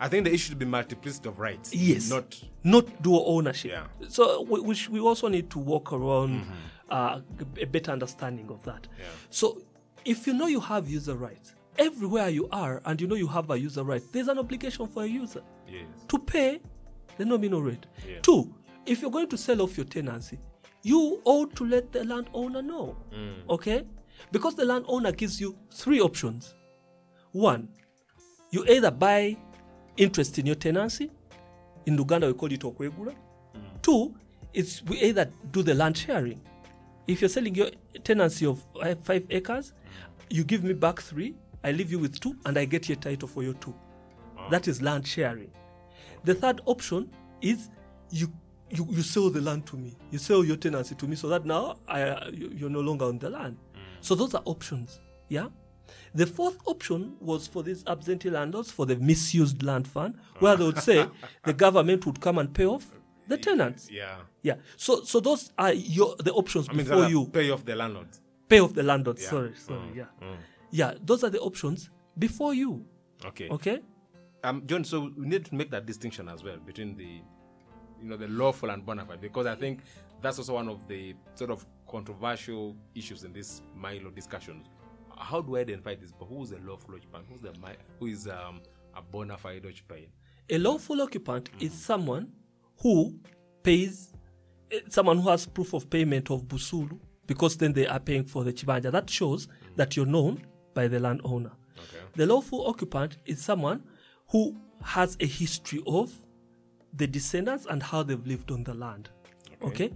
I 0.00 0.08
think 0.08 0.24
the 0.24 0.32
issue 0.32 0.48
should 0.48 0.58
be 0.58 0.64
multiplicity 0.64 1.28
of 1.28 1.38
rights. 1.38 1.74
Yes. 1.74 2.08
Not 2.08 2.42
not 2.64 3.02
dual 3.02 3.24
ownership. 3.26 3.70
Yeah. 3.72 3.86
So 4.08 4.42
we, 4.42 4.60
we, 4.60 4.74
sh- 4.74 4.88
we 4.88 4.98
also 4.98 5.28
need 5.28 5.50
to 5.50 5.58
walk 5.58 5.92
around 5.92 6.46
uh, 6.90 7.20
a 7.60 7.66
better 7.66 7.92
understanding 7.92 8.48
of 8.50 8.62
that. 8.64 8.88
Yeah. 8.98 9.04
So 9.28 9.60
if 10.04 10.26
you 10.26 10.32
know 10.32 10.46
you 10.46 10.60
have 10.60 10.88
user 10.88 11.14
rights 11.14 11.54
everywhere 11.78 12.28
you 12.30 12.48
are, 12.50 12.80
and 12.86 13.00
you 13.00 13.06
know 13.06 13.14
you 13.14 13.26
have 13.28 13.50
a 13.50 13.58
user 13.58 13.84
right, 13.84 14.02
there's 14.12 14.28
an 14.28 14.38
obligation 14.38 14.86
for 14.86 15.02
a 15.04 15.06
user 15.06 15.42
yes. 15.68 15.84
to 16.08 16.18
pay 16.18 16.60
the 17.18 17.24
nominal 17.24 17.62
rate. 17.62 17.84
Yeah. 18.08 18.20
Two, 18.22 18.54
if 18.86 19.02
you're 19.02 19.10
going 19.10 19.28
to 19.28 19.36
sell 19.36 19.60
off 19.60 19.76
your 19.76 19.86
tenancy, 19.86 20.38
you 20.82 21.20
ought 21.24 21.54
to 21.56 21.66
let 21.66 21.92
the 21.92 22.04
landowner 22.04 22.62
know. 22.62 22.96
Okay? 23.50 23.84
Because 24.32 24.54
the 24.54 24.64
landowner 24.64 25.12
gives 25.12 25.40
you 25.40 25.56
three 25.70 26.00
options. 26.00 26.54
One, 27.32 27.68
you 28.50 28.64
either 28.66 28.90
buy 28.90 29.36
interest 29.96 30.38
in 30.38 30.46
your 30.46 30.56
tenancy. 30.56 31.10
In 31.86 31.96
Uganda, 31.96 32.26
we 32.26 32.34
call 32.34 32.52
it 32.52 32.60
okwegula. 32.60 33.14
Mm. 33.54 33.82
Two, 33.82 34.14
it's 34.52 34.82
we 34.84 35.00
either 35.00 35.30
do 35.50 35.62
the 35.62 35.74
land 35.74 35.96
sharing. 35.96 36.40
If 37.06 37.20
you're 37.20 37.28
selling 37.30 37.54
your 37.54 37.70
tenancy 38.04 38.46
of 38.46 38.64
five 39.02 39.26
acres, 39.30 39.72
mm. 39.72 40.36
you 40.36 40.44
give 40.44 40.62
me 40.64 40.72
back 40.74 41.00
three, 41.00 41.34
I 41.64 41.72
leave 41.72 41.90
you 41.90 41.98
with 41.98 42.20
two, 42.20 42.36
and 42.44 42.58
I 42.58 42.64
get 42.64 42.88
your 42.88 42.96
title 42.96 43.28
for 43.28 43.42
your 43.42 43.54
two. 43.54 43.74
That 44.50 44.68
is 44.68 44.80
land 44.80 45.06
sharing. 45.06 45.50
The 46.24 46.34
third 46.34 46.60
option 46.66 47.10
is 47.42 47.68
you, 48.10 48.32
you 48.70 48.86
you 48.90 49.02
sell 49.02 49.30
the 49.30 49.40
land 49.40 49.66
to 49.66 49.76
me. 49.76 49.96
You 50.10 50.18
sell 50.18 50.44
your 50.44 50.56
tenancy 50.56 50.94
to 50.94 51.06
me, 51.06 51.16
so 51.16 51.28
that 51.28 51.44
now 51.44 51.76
I 51.88 52.28
you- 52.30 52.52
you're 52.54 52.70
no 52.70 52.80
longer 52.80 53.04
on 53.04 53.18
the 53.18 53.30
land. 53.30 53.56
Mm. 53.74 53.78
So 54.00 54.14
those 54.14 54.34
are 54.34 54.42
options. 54.44 55.00
Yeah. 55.28 55.48
The 56.14 56.26
fourth 56.26 56.58
option 56.66 57.16
was 57.20 57.46
for 57.46 57.62
these 57.62 57.84
absentee 57.86 58.30
landlords 58.30 58.70
for 58.70 58.86
the 58.86 58.96
misused 58.96 59.62
land 59.62 59.86
fund, 59.88 60.16
where 60.38 60.56
they 60.56 60.64
would 60.64 60.78
say 60.78 61.06
the 61.44 61.52
government 61.52 62.06
would 62.06 62.20
come 62.20 62.38
and 62.38 62.52
pay 62.52 62.66
off 62.66 62.86
the 63.28 63.38
tenants. 63.38 63.88
Yeah. 63.90 64.16
Yeah. 64.42 64.56
So 64.76 65.02
so 65.04 65.20
those 65.20 65.52
are 65.58 65.72
your 65.72 66.16
the 66.18 66.32
options 66.32 66.68
I 66.68 66.72
mean, 66.72 66.86
before 66.86 67.08
you 67.08 67.26
pay 67.26 67.50
off 67.50 67.64
the 67.64 67.76
landlord. 67.76 68.08
pay 68.48 68.60
off 68.60 68.74
the 68.74 68.82
landlord. 68.82 69.18
Yeah. 69.20 69.28
Sorry, 69.30 69.52
sorry. 69.56 69.78
Mm, 69.80 69.96
Yeah. 69.96 70.04
mm. 70.22 70.36
Yeah. 70.72 70.94
Those 71.04 71.22
are 71.24 71.30
the 71.30 71.40
options 71.40 71.90
before 72.18 72.54
you. 72.54 72.84
Okay. 73.24 73.48
Okay. 73.48 73.80
Um, 74.42 74.62
John, 74.66 74.84
so 74.84 75.10
we 75.16 75.26
need 75.26 75.44
to 75.44 75.54
make 75.54 75.70
that 75.70 75.84
distinction 75.86 76.28
as 76.28 76.42
well 76.42 76.56
between 76.64 76.96
the, 76.96 77.20
you 78.02 78.08
know, 78.08 78.16
the 78.16 78.26
lawful 78.28 78.70
and 78.70 78.84
bona 78.84 79.04
fide, 79.04 79.20
because 79.20 79.46
I 79.46 79.54
think 79.54 79.80
that's 80.22 80.38
also 80.38 80.54
one 80.54 80.68
of 80.68 80.88
the 80.88 81.14
sort 81.34 81.50
of 81.50 81.66
controversial 81.86 82.74
issues 82.94 83.24
in 83.24 83.32
this 83.34 83.60
Mailo 83.78 84.14
discussions. 84.14 84.66
How 85.20 85.40
do 85.40 85.56
I 85.56 85.60
identify 85.60 85.94
this? 85.94 86.12
But 86.18 86.26
who's 86.26 86.50
a 86.52 86.58
lawful 86.58 86.94
occupant? 86.94 87.26
Who's 87.28 87.40
the 87.40 87.52
who 87.98 88.06
is 88.06 88.26
um, 88.26 88.60
a 88.96 89.02
bona 89.02 89.36
fide 89.36 89.64
occupant? 89.66 90.08
A 90.48 90.58
lawful 90.58 91.00
occupant 91.00 91.50
is 91.60 91.72
someone 91.72 92.32
who 92.82 93.18
pays, 93.62 94.12
eh, 94.70 94.80
someone 94.88 95.18
who 95.18 95.28
has 95.28 95.46
proof 95.46 95.74
of 95.74 95.88
payment 95.90 96.30
of 96.30 96.44
busulu, 96.44 96.98
because 97.26 97.56
then 97.56 97.72
they 97.72 97.86
are 97.86 98.00
paying 98.00 98.24
for 98.24 98.42
the 98.44 98.52
chibanja. 98.52 98.90
That 98.90 99.08
shows 99.08 99.46
that 99.76 99.96
you're 99.96 100.06
known 100.06 100.42
by 100.74 100.88
the 100.88 100.98
landowner. 100.98 101.52
Okay. 101.78 101.98
The 102.16 102.26
lawful 102.26 102.66
occupant 102.66 103.18
is 103.26 103.40
someone 103.42 103.82
who 104.28 104.56
has 104.82 105.16
a 105.20 105.26
history 105.26 105.82
of 105.86 106.12
the 106.96 107.06
descendants 107.06 107.66
and 107.66 107.82
how 107.82 108.02
they've 108.02 108.26
lived 108.26 108.50
on 108.50 108.64
the 108.64 108.74
land. 108.74 109.10
Okay. 109.62 109.92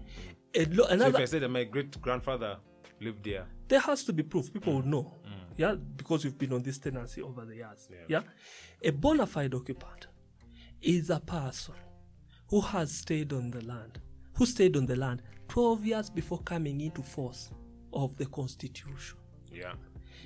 A 0.54 0.64
lo- 0.66 0.86
So 0.86 0.94
if 1.08 1.16
I 1.16 1.24
say 1.24 1.38
that 1.40 1.48
my 1.48 1.64
great 1.64 2.00
grandfather 2.00 2.58
lived 3.04 3.24
there, 3.24 3.46
there 3.68 3.80
has 3.80 4.04
to 4.04 4.12
be 4.12 4.22
proof. 4.22 4.52
People 4.52 4.74
would 4.76 4.86
know. 4.86 5.14
Mm. 5.26 5.30
Yeah, 5.56 5.74
because 5.96 6.24
you've 6.24 6.38
been 6.38 6.52
on 6.52 6.62
this 6.62 6.78
tenancy 6.78 7.22
over 7.22 7.44
the 7.44 7.54
years. 7.56 7.88
Yeah. 7.90 7.98
Yeah. 8.08 8.22
A 8.88 8.90
bona 8.92 9.26
fide 9.26 9.54
occupant 9.54 10.08
is 10.82 11.10
a 11.10 11.20
person 11.20 11.74
who 12.50 12.60
has 12.60 12.92
stayed 12.92 13.32
on 13.32 13.50
the 13.50 13.64
land, 13.64 14.00
who 14.36 14.46
stayed 14.46 14.76
on 14.76 14.86
the 14.86 14.96
land 14.96 15.22
12 15.48 15.84
years 15.86 16.10
before 16.10 16.40
coming 16.42 16.80
into 16.80 17.02
force 17.02 17.50
of 17.92 18.16
the 18.16 18.26
constitution. 18.26 19.18
yeah. 19.52 19.74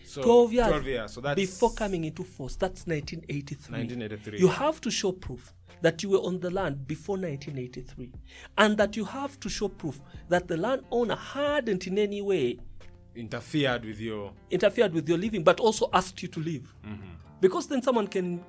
So 0.05 0.23
12 0.23 0.53
years, 0.55 0.69
12 0.69 0.87
years. 0.87 1.13
So 1.13 1.21
that's 1.21 1.37
before 1.37 1.73
coming 1.75 2.05
into 2.05 2.25
force. 2.25 2.57
That's 2.57 2.87
1983. 2.87 3.73
1983. 3.77 4.39
You 4.39 4.49
have 4.49 4.81
to 4.81 4.91
show 4.91 5.13
proof 5.13 5.53
that 5.83 6.03
you 6.03 6.09
were 6.11 6.19
on 6.21 6.41
the 6.41 6.51
land 6.51 6.87
before 6.87 7.17
1983, 7.19 8.13
and 8.57 8.79
that 8.79 8.97
you 8.97 9.05
have 9.05 9.39
to 9.41 9.49
show 9.51 9.69
proof 9.69 10.01
that 10.31 10.49
the 10.49 10.57
landowner 10.57 11.15
hadn't 11.17 11.87
in 11.87 11.99
any 11.99 12.23
way 12.23 12.59
interfered 13.15 13.85
with 13.85 14.01
your. 14.01 14.33
interfered 14.51 14.93
with 14.93 15.09
your 15.09 15.19
living, 15.19 15.43
but 15.43 15.61
also 15.61 15.89
asked 15.93 16.23
you 16.23 16.29
to 16.29 16.41
leave. 16.41 16.73
Mm-hmm. 16.85 17.09
Because 17.41 17.67
then 17.69 17.83
someone 17.83 18.09
can 18.09 18.45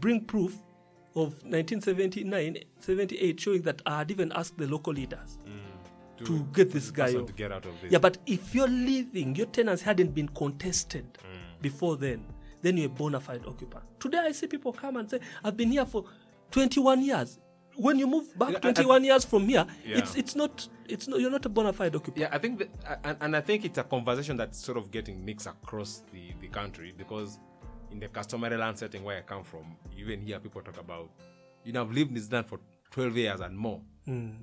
bring 0.00 0.24
proof 0.24 0.54
of 1.14 1.32
1979, 1.44 2.58
78, 2.80 3.40
showing 3.40 3.62
that 3.62 3.82
I 3.86 3.98
had 3.98 4.10
even 4.10 4.32
asked 4.32 4.56
the 4.58 4.66
local 4.66 4.92
leaders 4.92 5.38
mm. 5.46 6.24
to, 6.24 6.46
get 6.52 6.70
this 6.70 6.90
guy 6.90 7.14
off. 7.14 7.26
to 7.26 7.32
get 7.32 7.50
out 7.50 7.64
of 7.64 7.72
this. 7.80 7.90
Yeah, 7.90 7.98
but 7.98 8.18
if 8.26 8.54
your 8.54 8.68
living, 8.68 9.34
your 9.34 9.46
tenants 9.46 9.82
hadn't 9.82 10.14
been 10.14 10.28
contested 10.28 11.12
mm. 11.14 11.62
before 11.62 11.96
then, 11.96 12.24
then 12.62 12.76
you're 12.76 12.86
a 12.86 12.90
bona 12.90 13.20
fide 13.20 13.46
occupant. 13.46 13.84
Today 13.98 14.18
I 14.18 14.32
see 14.32 14.46
people 14.46 14.72
come 14.72 14.96
and 14.96 15.10
say, 15.10 15.20
I've 15.44 15.56
been 15.56 15.70
here 15.70 15.86
for 15.86 16.04
21 16.50 17.02
years. 17.02 17.38
When 17.78 17.98
you 17.98 18.06
move 18.06 18.36
back 18.38 18.50
Yeah, 18.50 18.58
I- 18.58 18.72
21 18.72 19.04
years 19.04 19.24
from 19.24 19.48
here, 19.48 19.64
Yeah. 19.86 19.98
it's 19.98 20.14
it's 20.16 20.34
not 20.34 20.68
it's 20.88 21.06
not 21.08 21.20
you're 21.20 21.30
not 21.30 21.46
a 21.46 21.48
bona 21.48 21.72
fide 21.72 21.94
occupant. 21.94 22.16
Yeah, 22.18 22.28
I 22.32 22.38
think 22.38 22.58
that, 22.58 23.00
and, 23.04 23.16
and 23.20 23.36
I 23.36 23.40
think 23.40 23.64
it's 23.64 23.78
a 23.78 23.84
conversation 23.84 24.36
that's 24.36 24.58
sort 24.58 24.78
of 24.78 24.90
getting 24.90 25.24
mixed 25.24 25.46
across 25.46 26.02
the, 26.12 26.32
the 26.40 26.48
country 26.48 26.92
because 26.96 27.38
in 27.92 28.00
the 28.00 28.08
customary 28.08 28.56
land 28.56 28.78
setting 28.78 29.04
where 29.04 29.18
I 29.18 29.22
come 29.22 29.44
from, 29.44 29.76
you 29.96 30.04
even 30.06 30.20
hear 30.20 30.38
people 30.40 30.60
talk 30.62 30.78
about, 30.78 31.08
you 31.64 31.72
know, 31.72 31.82
I've 31.82 31.92
lived 31.92 32.08
in 32.10 32.14
this 32.16 32.30
land 32.32 32.46
for 32.46 32.58
12 32.90 33.16
years 33.16 33.40
and 33.40 33.56
more. 33.56 33.80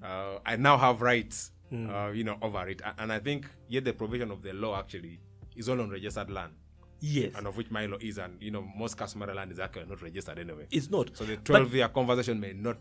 Uh, 0.04 0.40
I 0.46 0.56
now 0.58 0.78
have 0.78 1.02
rights, 1.02 1.52
uh, 1.74 2.12
you 2.14 2.24
know, 2.24 2.38
over 2.42 2.68
it. 2.70 2.82
And 3.00 3.12
I 3.12 3.20
think 3.20 3.48
yet 3.68 3.84
the 3.84 3.94
provision 3.94 4.32
of 4.32 4.42
the 4.44 4.54
law 4.54 4.78
actually 4.80 5.20
is 5.56 5.68
all 5.70 5.82
on 5.82 5.90
registered 5.90 6.30
land, 6.30 6.54
Yes, 7.02 7.34
and 7.36 7.48
of 7.48 7.58
which 7.58 7.70
my 7.72 7.86
law 7.88 7.98
is, 8.00 8.18
and 8.20 8.42
you 8.42 8.52
know, 8.52 8.62
most 8.78 8.96
customary 8.98 9.34
land 9.34 9.52
is 9.52 9.60
actually 9.60 9.86
not 9.88 10.02
registered 10.02 10.38
anyway. 10.40 10.68
it's 10.72 10.90
not. 10.90 11.16
So 11.18 11.26
the 11.26 11.36
But- 11.36 11.46
12 11.46 11.74
year 11.76 11.88
conversation 11.90 12.40
may 12.40 12.54
not. 12.54 12.78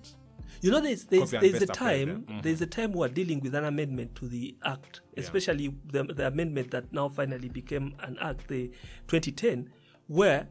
You 0.62 0.70
know, 0.70 0.80
there's 0.80 1.04
there's, 1.04 1.30
there's 1.30 1.42
a 1.42 1.60
paste 1.60 1.62
applies 1.70 1.76
there. 2.06 2.06
time 2.06 2.24
Mhm. 2.28 2.42
there's 2.42 2.60
a 2.62 2.66
time 2.66 2.92
we're 2.92 3.08
dealing 3.08 3.40
with 3.40 3.54
an 3.54 3.64
amendment 3.64 4.14
to 4.16 4.28
the 4.28 4.56
act, 4.64 5.00
especially 5.16 5.74
the, 5.92 6.04
the 6.04 6.26
amendment 6.26 6.70
that 6.70 6.92
now 6.92 7.08
finally 7.08 7.48
became 7.48 7.94
an 8.00 8.16
act, 8.20 8.48
the 8.48 8.68
2010, 9.08 9.70
where 10.06 10.46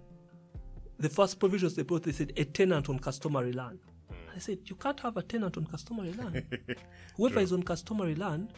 the 0.99 1.09
first 1.09 1.39
provisions 1.39 1.75
they 1.75 1.83
brought 1.83 2.03
they 2.03 2.11
said 2.11 2.31
a 2.37 2.45
tenant 2.45 2.89
on 2.89 2.99
customary 2.99 3.51
land. 3.53 3.79
I 4.35 4.39
said 4.39 4.59
you 4.65 4.75
can't 4.75 4.99
have 5.01 5.17
a 5.17 5.21
tenant 5.23 5.57
on 5.57 5.65
customary 5.65 6.13
land. 6.13 6.43
Whoever 7.17 7.39
is 7.39 7.51
on 7.53 7.63
customary 7.63 8.15
land 8.15 8.53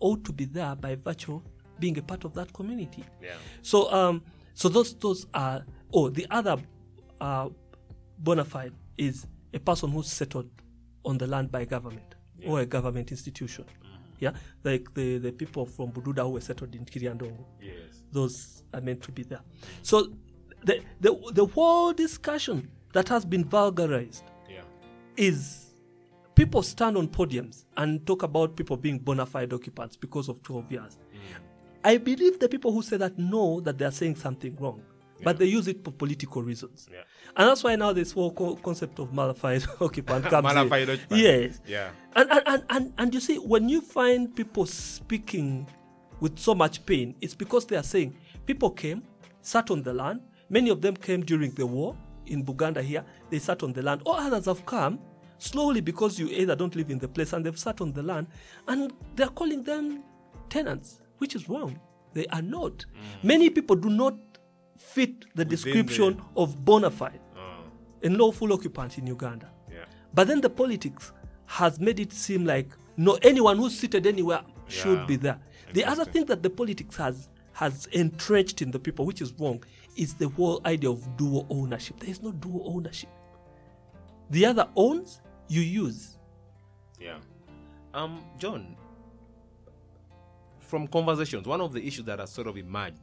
ought 0.00 0.24
to 0.24 0.32
be 0.32 0.44
there 0.44 0.74
by 0.74 0.94
virtue 0.96 1.34
of 1.36 1.42
being 1.80 1.96
a 1.98 2.02
part 2.02 2.24
of 2.24 2.34
that 2.34 2.52
community. 2.52 3.04
Yeah. 3.22 3.36
So 3.62 3.90
um 3.92 4.22
so 4.54 4.68
those 4.68 4.94
those 4.96 5.26
are 5.34 5.64
oh 5.92 6.08
the 6.10 6.26
other 6.30 6.56
uh 7.20 7.48
bona 8.18 8.44
fide 8.44 8.72
is 8.98 9.26
a 9.52 9.58
person 9.58 9.90
who's 9.90 10.08
settled 10.08 10.50
on 11.04 11.18
the 11.18 11.26
land 11.26 11.50
by 11.50 11.64
government 11.64 12.14
or 12.46 12.60
a 12.60 12.66
government 12.66 13.10
institution. 13.10 13.64
Mm-hmm. 13.64 13.94
Yeah, 14.20 14.32
like 14.62 14.92
the, 14.94 15.18
the 15.18 15.32
people 15.32 15.66
from 15.66 15.90
Bududa 15.92 16.22
who 16.22 16.30
were 16.30 16.40
settled 16.40 16.74
in 16.74 16.84
Kiryandongo. 16.84 17.44
Yes. 17.60 18.02
Those 18.12 18.62
are 18.72 18.80
meant 18.80 19.02
to 19.02 19.12
be 19.12 19.22
there. 19.22 19.40
So 19.82 20.12
the 20.64 20.80
the 21.00 21.16
the 21.32 21.46
whole 21.46 21.92
discussion 21.92 22.70
that 22.92 23.08
has 23.08 23.24
been 23.24 23.44
vulgarized 23.44 24.24
Yeah. 24.48 24.62
is 25.16 25.66
people 26.34 26.62
stand 26.62 26.96
on 26.96 27.08
podiums 27.08 27.64
and 27.76 28.06
talk 28.06 28.22
about 28.22 28.56
people 28.56 28.76
being 28.76 28.98
bona 28.98 29.26
fide 29.26 29.52
occupants 29.52 29.96
because 29.96 30.28
of 30.28 30.42
12 30.42 30.72
years. 30.72 30.98
Mm. 31.12 31.18
I 31.84 31.98
believe 31.98 32.38
the 32.38 32.48
people 32.48 32.72
who 32.72 32.82
say 32.82 32.96
that 32.96 33.18
know 33.18 33.60
that 33.60 33.78
they 33.78 33.84
are 33.84 33.90
saying 33.92 34.16
something 34.16 34.56
wrong, 34.60 34.82
but 35.22 35.38
they 35.38 35.46
use 35.46 35.68
it 35.68 35.84
for 35.84 35.90
political 35.92 36.42
reasons. 36.42 36.88
Yeah. 36.92 37.02
And 37.36 37.48
that's 37.48 37.64
why 37.64 37.76
now 37.76 37.92
this 37.92 38.12
whole 38.12 38.32
co- 38.32 38.56
concept 38.56 38.98
of 38.98 39.12
mala 39.12 39.34
fide 39.34 39.64
occupant 39.80 40.24
comes 40.30 40.48
in. 40.50 40.54
Mala 40.54 40.68
fide 40.68 40.90
occupant. 40.90 41.20
Yes. 41.20 41.60
Yeah. 41.66 41.90
And, 42.14 42.30
and, 42.30 42.42
and, 42.46 42.64
and, 42.70 42.92
and 42.98 43.14
you 43.14 43.20
see, 43.20 43.36
when 43.38 43.68
you 43.68 43.80
find 43.80 44.34
people 44.34 44.66
speaking 44.66 45.66
with 46.20 46.38
so 46.38 46.54
much 46.54 46.84
pain, 46.86 47.14
it's 47.20 47.34
because 47.34 47.66
they 47.66 47.76
are 47.76 47.82
saying 47.82 48.16
people 48.46 48.70
came, 48.70 49.02
sat 49.42 49.70
on 49.70 49.82
the 49.82 49.92
land. 49.92 50.20
Many 50.48 50.70
of 50.70 50.80
them 50.80 50.96
came 50.96 51.22
during 51.24 51.50
the 51.52 51.66
war 51.66 51.96
in 52.26 52.44
Buganda 52.44 52.82
here. 52.82 53.04
They 53.30 53.38
sat 53.38 53.62
on 53.62 53.72
the 53.72 53.82
land. 53.82 54.02
Or 54.06 54.16
others 54.18 54.44
have 54.46 54.64
come 54.66 54.98
slowly 55.38 55.80
because 55.80 56.18
you 56.18 56.28
either 56.28 56.54
don't 56.54 56.74
live 56.76 56.90
in 56.90 56.98
the 56.98 57.08
place 57.08 57.32
and 57.32 57.44
they've 57.44 57.58
sat 57.58 57.80
on 57.80 57.92
the 57.92 58.02
land 58.02 58.26
and 58.68 58.92
they're 59.16 59.28
calling 59.28 59.62
them 59.62 60.02
tenants, 60.48 61.00
which 61.18 61.34
is 61.34 61.48
wrong. 61.48 61.78
They 62.12 62.26
are 62.26 62.42
not. 62.42 62.72
Mm. 62.72 63.24
Many 63.24 63.50
people 63.50 63.76
do 63.76 63.90
not 63.90 64.14
fit 64.76 65.20
the 65.34 65.44
the- 65.44 65.44
description 65.44 66.20
of 66.36 66.64
bona 66.64 66.90
fide 66.90 67.20
Uh, 67.36 67.62
and 68.02 68.16
lawful 68.16 68.52
occupant 68.52 68.98
in 68.98 69.06
Uganda. 69.06 69.50
yeah. 69.70 69.84
But 70.14 70.28
then 70.28 70.40
the 70.40 70.50
politics 70.50 71.12
has 71.46 71.78
made 71.80 72.00
it 72.00 72.12
seem 72.12 72.44
like 72.44 72.68
no 72.96 73.18
anyone 73.22 73.56
who's 73.58 73.76
seated 73.78 74.06
anywhere 74.06 74.42
should 74.68 75.06
be 75.06 75.16
there. 75.16 75.38
The 75.72 75.84
other 75.84 76.04
thing 76.04 76.24
that 76.26 76.42
the 76.42 76.50
politics 76.50 76.96
has 76.96 77.28
has 77.52 77.86
entrenched 77.92 78.62
in 78.62 78.70
the 78.72 78.78
people, 78.78 79.04
which 79.06 79.20
is 79.20 79.32
wrong, 79.38 79.62
is 79.96 80.14
the 80.14 80.28
whole 80.28 80.60
idea 80.66 80.90
of 80.90 81.16
dual 81.16 81.46
ownership. 81.50 82.00
There 82.00 82.10
is 82.10 82.20
no 82.22 82.32
dual 82.32 82.62
ownership. 82.76 83.10
The 84.30 84.46
other 84.46 84.68
owns, 84.74 85.20
you 85.48 85.60
use. 85.60 86.18
Yeah. 87.00 87.18
Um, 87.92 88.24
John, 88.38 88.76
from 90.58 90.86
conversations, 90.88 91.46
one 91.46 91.60
of 91.60 91.72
the 91.72 91.86
issues 91.86 92.04
that 92.06 92.18
has 92.18 92.30
sort 92.32 92.46
of 92.48 92.56
emerged 92.56 92.98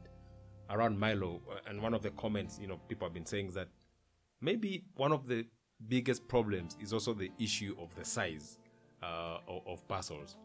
around 0.72 0.98
Mailo, 0.98 1.40
uh, 1.50 1.58
and 1.68 1.80
one 1.80 1.94
of 1.94 2.02
the 2.02 2.10
comments, 2.10 2.58
you 2.60 2.66
know, 2.66 2.78
people 2.88 3.06
have 3.06 3.14
been 3.14 3.26
saying 3.26 3.48
is 3.48 3.54
that 3.54 3.68
maybe 4.40 4.84
one 4.96 5.12
of 5.12 5.28
the 5.28 5.46
biggest 5.88 6.26
problems 6.26 6.76
is 6.80 6.92
also 6.92 7.12
the 7.12 7.30
issue 7.38 7.76
of 7.78 7.94
the 7.94 8.04
size 8.04 8.58
uh, 9.02 9.38
of, 9.46 9.86
parcels. 9.88 10.36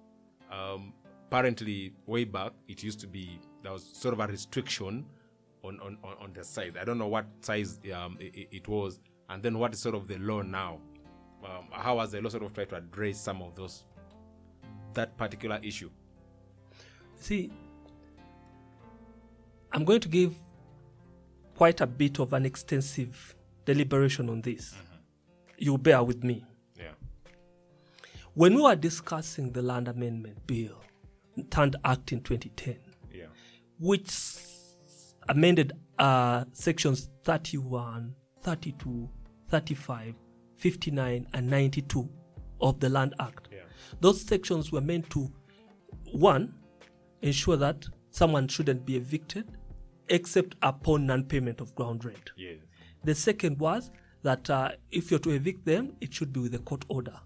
Um, 0.52 0.94
apparently, 1.28 1.94
way 2.06 2.26
back, 2.26 2.52
it 2.68 2.84
used 2.84 3.00
to 3.02 3.08
be 3.08 3.40
there 3.64 3.72
was 3.72 3.84
sort 3.84 4.14
of 4.14 4.20
a 4.20 4.28
restriction 4.28 5.06
on 5.64 5.80
on, 5.80 5.98
on, 6.04 6.14
on 6.22 6.34
the 6.34 6.44
size. 6.44 6.74
I 6.80 6.84
don't 6.84 6.98
know 6.98 7.08
what 7.08 7.26
size 7.42 7.80
um, 7.96 8.18
it, 8.20 8.48
it 8.52 8.68
was, 8.68 9.00
and 9.30 9.42
then 9.42 9.58
what 9.58 9.74
is 9.74 9.80
sort 9.80 9.96
of 9.96 10.08
the 10.08 10.18
law 10.18 10.42
now. 10.42 10.80
Um, 11.46 11.68
how 11.72 12.00
has 12.00 12.12
the 12.12 12.22
law 12.22 12.30
sort 12.30 12.44
of 12.44 12.54
tried 12.54 12.70
to 12.70 12.78
address 12.78 13.22
some 13.22 13.42
of 13.42 13.56
those 13.56 13.86
that 14.94 15.16
particular 15.18 15.60
issue? 15.62 15.90
See, 17.20 17.52
I'm 19.72 19.86
going 19.86 20.00
to 20.02 20.08
give 20.10 20.34
quite 21.56 21.82
a 21.82 21.88
bit 21.88 22.20
of 22.20 22.34
an 22.34 22.46
extensive 22.46 23.36
deliberation 23.66 24.30
on 24.30 24.42
this. 24.42 24.76
You 25.58 25.78
bear 25.78 26.04
with 26.04 26.24
me. 26.24 26.46
Yeah. 26.78 26.92
When 28.34 28.54
we 28.56 28.62
were 28.62 28.76
discussing 28.76 29.52
the 29.52 29.62
Land 29.62 29.88
Amendment 29.88 30.46
Bill, 30.48 30.82
turned 31.50 31.76
Act 31.84 32.12
in 32.14 32.22
2010, 32.22 32.78
Yeah. 33.14 33.26
which 33.80 34.12
amended 35.30 35.74
uh, 36.00 36.46
sections 36.54 37.10
31, 37.24 38.16
32, 38.42 39.10
35, 39.50 40.14
59, 40.56 41.28
and 41.34 41.50
92 41.50 42.10
of 42.62 42.80
the 42.80 42.90
Land 42.90 43.16
Act. 43.20 43.50
Yeah. 43.52 43.60
Those 44.00 44.22
sections 44.22 44.72
were 44.72 44.82
meant 44.82 45.10
to, 45.12 45.32
one, 46.14 46.54
ensure 47.22 47.58
that 47.58 47.86
someone 48.12 48.48
shouldn't 48.48 48.86
be 48.86 48.96
evicted 48.96 49.57
except 50.10 50.56
upon 50.62 51.06
non 51.06 51.24
payment 51.24 51.62
of 51.62 51.76
ground 51.76 52.06
rent. 52.06 52.32
Yes. 52.36 52.58
The 53.04 53.16
second 53.16 53.60
was 53.60 53.92
that 54.24 54.50
uh, 54.50 54.72
if 54.92 55.12
you're 55.12 55.20
to 55.22 55.32
evict 55.32 55.66
them, 55.66 55.96
it 56.02 56.14
should 56.14 56.34
be 56.34 56.40
with 56.40 56.56
a 56.56 56.60
court 56.60 56.86
order. 56.90 57.20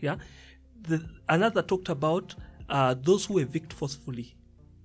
Yeah. 0.00 0.16
The, 0.82 1.04
another 1.28 1.62
talked 1.62 1.90
about 1.90 2.34
uh, 2.68 2.94
those 3.00 3.26
who 3.26 3.38
evict 3.38 3.72
forcefully, 3.72 4.34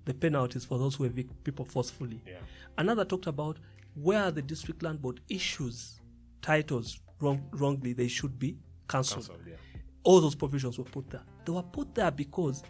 the 0.04 0.14
penalties 0.14 0.66
for 0.66 0.78
those 0.78 0.96
who 0.96 1.06
evict 1.06 1.44
people 1.44 1.66
forcefully. 1.66 2.22
Yeah. 2.28 2.40
Another 2.78 3.06
talked 3.06 3.28
about 3.28 3.58
where 3.96 4.30
the 4.32 4.42
district 4.42 4.84
land 4.84 5.02
board 5.02 5.22
issues 5.30 6.02
titles 6.42 7.00
wrong, 7.22 7.48
wrongly, 7.52 7.94
they 7.94 8.08
should 8.08 8.38
be 8.38 8.58
cancelled. 8.90 9.28
Cancelled, 9.28 9.48
yeah. 9.48 9.56
All 10.04 10.22
those 10.22 10.36
provisions 10.36 10.78
were 10.78 10.84
put 10.84 11.10
there. 11.10 11.24
They 11.46 11.52
were 11.54 11.64
put 11.64 11.96
there 11.96 12.12
because 12.12 12.62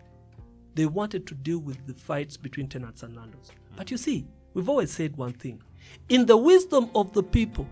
they 0.76 0.86
wanted 0.86 1.26
to 1.28 1.36
deal 1.36 1.60
with 1.60 1.86
the 1.88 1.94
fights 1.94 2.38
between 2.38 2.68
tenants 2.68 3.04
and 3.04 3.16
landlords. 3.16 3.52
But 3.76 3.92
you 3.92 3.98
see, 3.98 4.28
we've 4.56 4.68
always 4.68 4.91
said 4.91 5.15
one 5.18 5.34
thing. 5.34 5.62
In 6.10 6.26
the 6.26 6.36
wisdom 6.38 6.89
of 6.96 7.13
the 7.13 7.22
people 7.22 7.68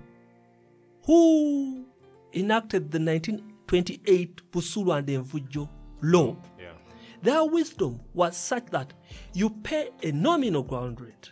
who 1.06 1.86
enacted 2.34 2.92
the 2.92 3.00
1928 3.00 4.52
Busulu 4.52 4.98
and 4.98 5.08
Envujo 5.08 5.68
law, 6.02 6.36
Yeah. 6.60 6.74
their 7.22 7.44
wisdom 7.46 8.00
was 8.14 8.38
such 8.38 8.68
that 8.68 8.94
you 9.34 9.50
pay 9.50 9.90
a 10.04 10.12
nominal 10.12 10.64
ground 10.64 11.02
rent 11.02 11.32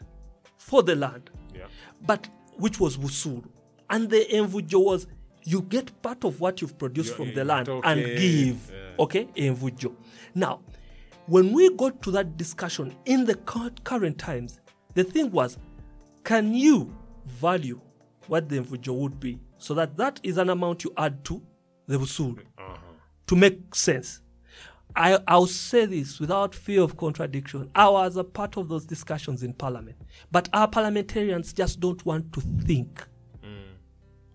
for 0.58 0.82
the 0.84 0.96
land, 0.96 1.30
Yeah. 1.54 1.68
but 2.06 2.28
which 2.58 2.80
was 2.80 2.98
Busulu. 2.98 3.46
And 3.90 4.10
the 4.10 4.26
Envujo 4.32 4.84
was 4.84 5.08
you 5.44 5.62
get 5.64 6.02
part 6.04 6.24
of 6.24 6.40
what 6.40 6.62
you've 6.62 6.78
produced 6.78 7.10
You- 7.10 7.16
from 7.16 7.34
the 7.34 7.44
land 7.44 7.66
get 7.68 7.82
and 7.84 8.00
give. 8.18 8.72
yeah. 8.72 8.96
Okay, 9.04 9.26
Envujo. 9.36 9.96
Now, 10.36 10.62
when 11.26 11.52
we 11.52 11.70
got 11.76 12.02
to 12.04 12.12
that 12.12 12.38
discussion 12.38 12.96
in 13.06 13.26
the 13.26 13.36
current 13.84 14.18
times, 14.20 14.60
the 14.94 15.04
thing 15.04 15.32
was, 15.32 15.58
can 16.24 16.54
you 16.54 16.94
value 17.26 17.80
what 18.28 18.50
the 18.50 18.60
Envujo 18.60 18.94
would 18.96 19.20
be 19.20 19.40
so 19.58 19.74
that 19.74 19.98
that 19.98 20.20
is 20.24 20.38
an 20.38 20.50
amount 20.50 20.84
you 20.84 20.94
add 20.98 21.24
to 21.26 21.42
the 21.88 21.98
Busulu? 21.98 22.40
Uh-huh. 22.58 22.78
to 23.28 23.36
make 23.36 23.74
sense. 23.76 24.22
I, 24.96 25.20
I'll 25.28 25.48
say 25.48 25.86
this 25.86 26.20
without 26.20 26.54
fear 26.54 26.82
of 26.82 26.98
contradiction. 26.98 27.70
I 27.74 27.88
was 27.88 28.18
a 28.18 28.26
part 28.26 28.58
of 28.58 28.68
those 28.68 28.86
discussions 28.86 29.42
in 29.42 29.54
Parliament. 29.54 29.98
But 30.32 30.50
our 30.52 30.68
parliamentarians 30.68 31.54
just 31.54 31.80
don't 31.80 32.06
want 32.06 32.34
to 32.34 32.42
think. 32.42 33.08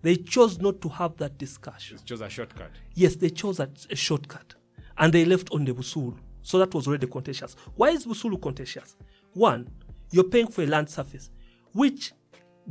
They 0.01 0.15
chose 0.15 0.59
not 0.59 0.79
to 0.81 0.89
have 0.89 1.17
that 1.17 1.37
discussion. 1.37 1.97
They 1.97 2.03
chose 2.03 2.21
a 2.21 2.29
shortcut. 2.29 2.71
Yes, 2.93 3.15
they 3.15 3.29
chose 3.29 3.59
a, 3.59 3.69
a 3.89 3.95
shortcut. 3.95 4.55
And 4.97 5.11
they 5.13 5.25
left 5.25 5.49
on 5.51 5.65
the 5.65 5.73
Busulu. 5.73 6.17
So 6.41 6.57
that 6.59 6.73
was 6.73 6.87
already 6.87 7.07
contentious. 7.07 7.55
Why 7.75 7.89
is 7.89 8.05
Busulu 8.05 8.41
contentious? 8.41 8.95
One, 9.33 9.67
you're 10.11 10.23
paying 10.23 10.47
for 10.47 10.63
a 10.63 10.67
land 10.67 10.89
surface, 10.89 11.29
which 11.73 12.13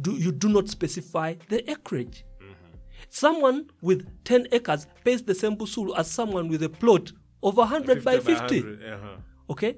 do, 0.01 0.13
you 0.13 0.33
do 0.33 0.49
not 0.49 0.69
specify 0.69 1.35
the 1.49 1.69
acreage. 1.71 2.25
Mm-hmm. 2.41 2.55
Someone 3.09 3.71
with 3.81 4.07
10 4.25 4.49
acres 4.53 4.87
pays 5.05 5.23
the 5.23 5.35
same 5.35 5.57
Busulu 5.57 5.97
as 5.97 6.11
someone 6.11 6.49
with 6.49 6.63
a 6.63 6.69
plot 6.69 7.13
of 7.43 7.57
100 7.57 8.05
by 8.05 8.19
50. 8.19 8.33
100, 8.63 8.83
Uh-huh. 8.83 9.09
Okay? 9.51 9.77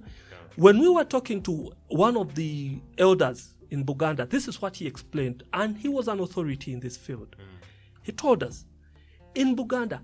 When 0.57 0.81
we 0.81 0.89
were 0.89 1.05
talking 1.05 1.41
to 1.43 1.71
one 1.89 2.17
of 2.17 2.35
the 2.35 2.81
elders 2.97 3.55
in 3.71 3.85
Buganda, 3.85 4.29
this 4.29 4.49
is 4.49 4.61
what 4.61 4.77
he 4.77 4.87
explained, 4.87 5.45
and 5.53 5.77
he 5.77 5.89
was 5.89 6.09
an 6.09 6.19
authority 6.21 6.73
in 6.73 6.81
this 6.81 6.97
field. 6.97 7.37
Mm. 7.39 7.45
He 8.03 8.13
told 8.13 8.43
us 8.43 8.65
in 9.37 9.55
Buganda, 9.55 10.01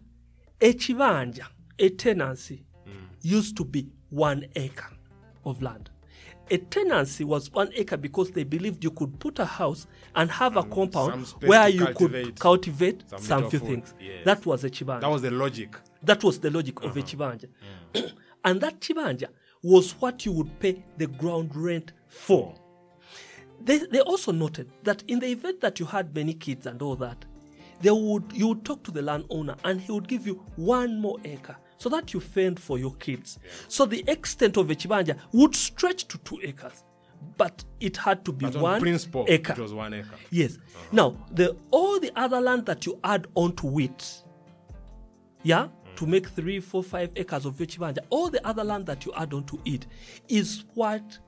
a 0.60 0.72
chivanja, 0.72 1.46
a 1.78 1.88
tenancy, 1.88 2.66
mm. 2.86 2.92
used 3.20 3.56
to 3.56 3.64
be 3.64 3.90
one 4.10 4.46
acre 4.54 4.92
of 5.44 5.60
land. 5.60 5.90
A 6.50 6.58
tenancy 6.58 7.24
was 7.24 7.50
one 7.52 7.70
acre 7.74 7.96
because 7.96 8.30
they 8.30 8.44
believed 8.44 8.84
you 8.84 8.90
could 8.90 9.18
put 9.18 9.38
a 9.38 9.46
house 9.46 9.86
and 10.14 10.30
have 10.30 10.56
a 10.56 10.62
mm, 10.62 10.74
compound 10.74 11.26
where 11.40 11.68
you 11.68 11.86
cultivate 11.86 12.24
could 12.24 12.38
cultivate 12.40 13.04
some 13.10 13.20
some, 13.20 13.50
few 13.50 13.58
food. 13.58 13.68
things. 13.68 13.94
Yes. 13.98 14.24
That 14.24 14.44
was 14.44 14.62
a 14.64 14.70
chivanja. 14.70 15.00
That 15.00 15.10
was 15.10 15.22
the 15.22 15.30
logic. 15.30 15.74
That 16.02 16.22
was 16.22 16.38
the 16.40 16.50
logic 16.50 16.82
of 16.82 16.96
a 16.96 17.00
uh-huh. 17.00 17.08
chibanja. 17.08 17.48
and 18.44 18.60
that 18.60 18.80
chibanja 18.80 19.28
was 19.62 19.92
what 19.92 20.26
you 20.26 20.32
would 20.32 20.58
pay 20.60 20.84
the 20.98 21.06
ground 21.06 21.56
rent 21.56 21.92
for. 22.08 22.54
They, 23.62 23.78
they 23.78 24.00
also 24.00 24.30
noted 24.30 24.70
that 24.82 25.02
in 25.08 25.20
the 25.20 25.28
event 25.28 25.62
that 25.62 25.80
you 25.80 25.86
had 25.86 26.14
many 26.14 26.34
kids 26.34 26.66
and 26.66 26.82
all 26.82 26.96
that, 26.96 27.24
they 27.80 27.90
would 27.90 28.24
you 28.34 28.48
would 28.48 28.64
talk 28.64 28.82
to 28.84 28.90
the 28.90 29.00
landowner 29.02 29.56
and 29.64 29.80
he 29.80 29.90
would 29.92 30.08
give 30.08 30.26
you 30.26 30.42
one 30.56 31.00
more 31.00 31.18
acre 31.24 31.56
so 31.84 31.90
that 31.90 32.14
you 32.14 32.20
fend 32.20 32.58
for 32.58 32.78
your 32.78 32.94
kids. 32.94 33.38
So 33.68 33.84
the 33.84 34.02
extent 34.08 34.56
of 34.56 34.70
a 34.70 34.74
chibanja 34.74 35.18
would 35.32 35.54
stretch 35.54 36.08
to 36.08 36.16
two 36.16 36.40
acres, 36.42 36.82
but 37.36 37.62
it 37.78 37.98
had 37.98 38.24
to 38.24 38.32
be 38.32 38.46
But 38.46 38.56
on 38.56 38.62
one 38.62 38.80
principle, 38.80 39.26
acre. 39.28 39.52
it 39.52 39.58
was 39.58 39.74
one 39.74 39.92
acre. 39.92 40.16
Yes. 40.30 40.56
Uh-huh. 40.56 40.80
Now, 40.92 41.16
the 41.30 41.54
all 41.70 42.00
the 42.00 42.10
other 42.16 42.40
land 42.40 42.64
that 42.64 42.86
you 42.86 42.98
add 43.04 43.26
onto 43.34 43.78
it, 43.80 44.22
yeah, 45.42 45.68
to 45.96 46.06
mm. 46.06 46.08
make 46.08 46.26
three, 46.28 46.58
four, 46.58 46.82
five 46.82 47.10
acres 47.16 47.44
of 47.44 47.54
Vechibanja, 47.56 47.98
all 48.08 48.30
the 48.30 48.44
other 48.46 48.64
land 48.64 48.86
that 48.86 49.04
you 49.04 49.12
add 49.14 49.34
onto 49.34 49.58
it 49.66 49.86
is 50.30 50.64
what 50.72 51.18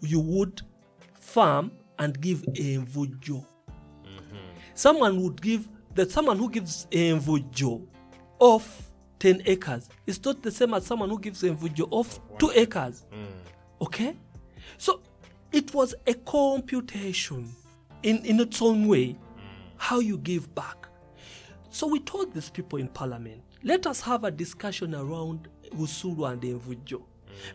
you 0.00 0.20
would 0.20 0.62
farm 1.12 1.70
and 1.98 2.18
give 2.22 2.42
a 2.54 2.78
mvujo. 2.78 3.44
Mm-hmm. 4.06 4.36
Someone 4.72 5.20
would 5.22 5.42
give 5.42 5.68
that 5.94 6.10
someone 6.10 6.38
who 6.38 6.48
gives 6.48 6.86
a 6.90 7.12
mvujo 7.12 7.86
of 8.40 8.85
10 9.18 9.42
acres 9.46 9.88
is 10.06 10.22
not 10.24 10.42
the 10.42 10.50
same 10.50 10.74
as 10.74 10.84
someone 10.86 11.08
who 11.08 11.18
gives 11.18 11.42
a 11.42 11.50
mvujo 11.50 11.88
of 11.92 12.20
2 12.38 12.52
acres. 12.54 13.04
Mm. 13.12 13.26
Okay? 13.80 14.16
So 14.78 15.00
it 15.52 15.72
was 15.74 15.94
a 16.06 16.14
computation 16.14 17.48
in, 18.02 18.18
in 18.24 18.40
its 18.40 18.60
own 18.60 18.86
way 18.86 19.06
mm. 19.08 19.16
how 19.76 20.00
you 20.00 20.18
give 20.18 20.54
back. 20.54 20.88
So 21.70 21.86
we 21.86 22.00
told 22.00 22.32
these 22.32 22.50
people 22.50 22.78
in 22.78 22.88
parliament, 22.88 23.42
let 23.62 23.86
us 23.86 24.00
have 24.02 24.24
a 24.24 24.30
discussion 24.30 24.94
around 24.94 25.48
Usuru 25.72 26.30
and 26.30 26.42
Envujo. 26.42 26.98
Mm. 27.00 27.02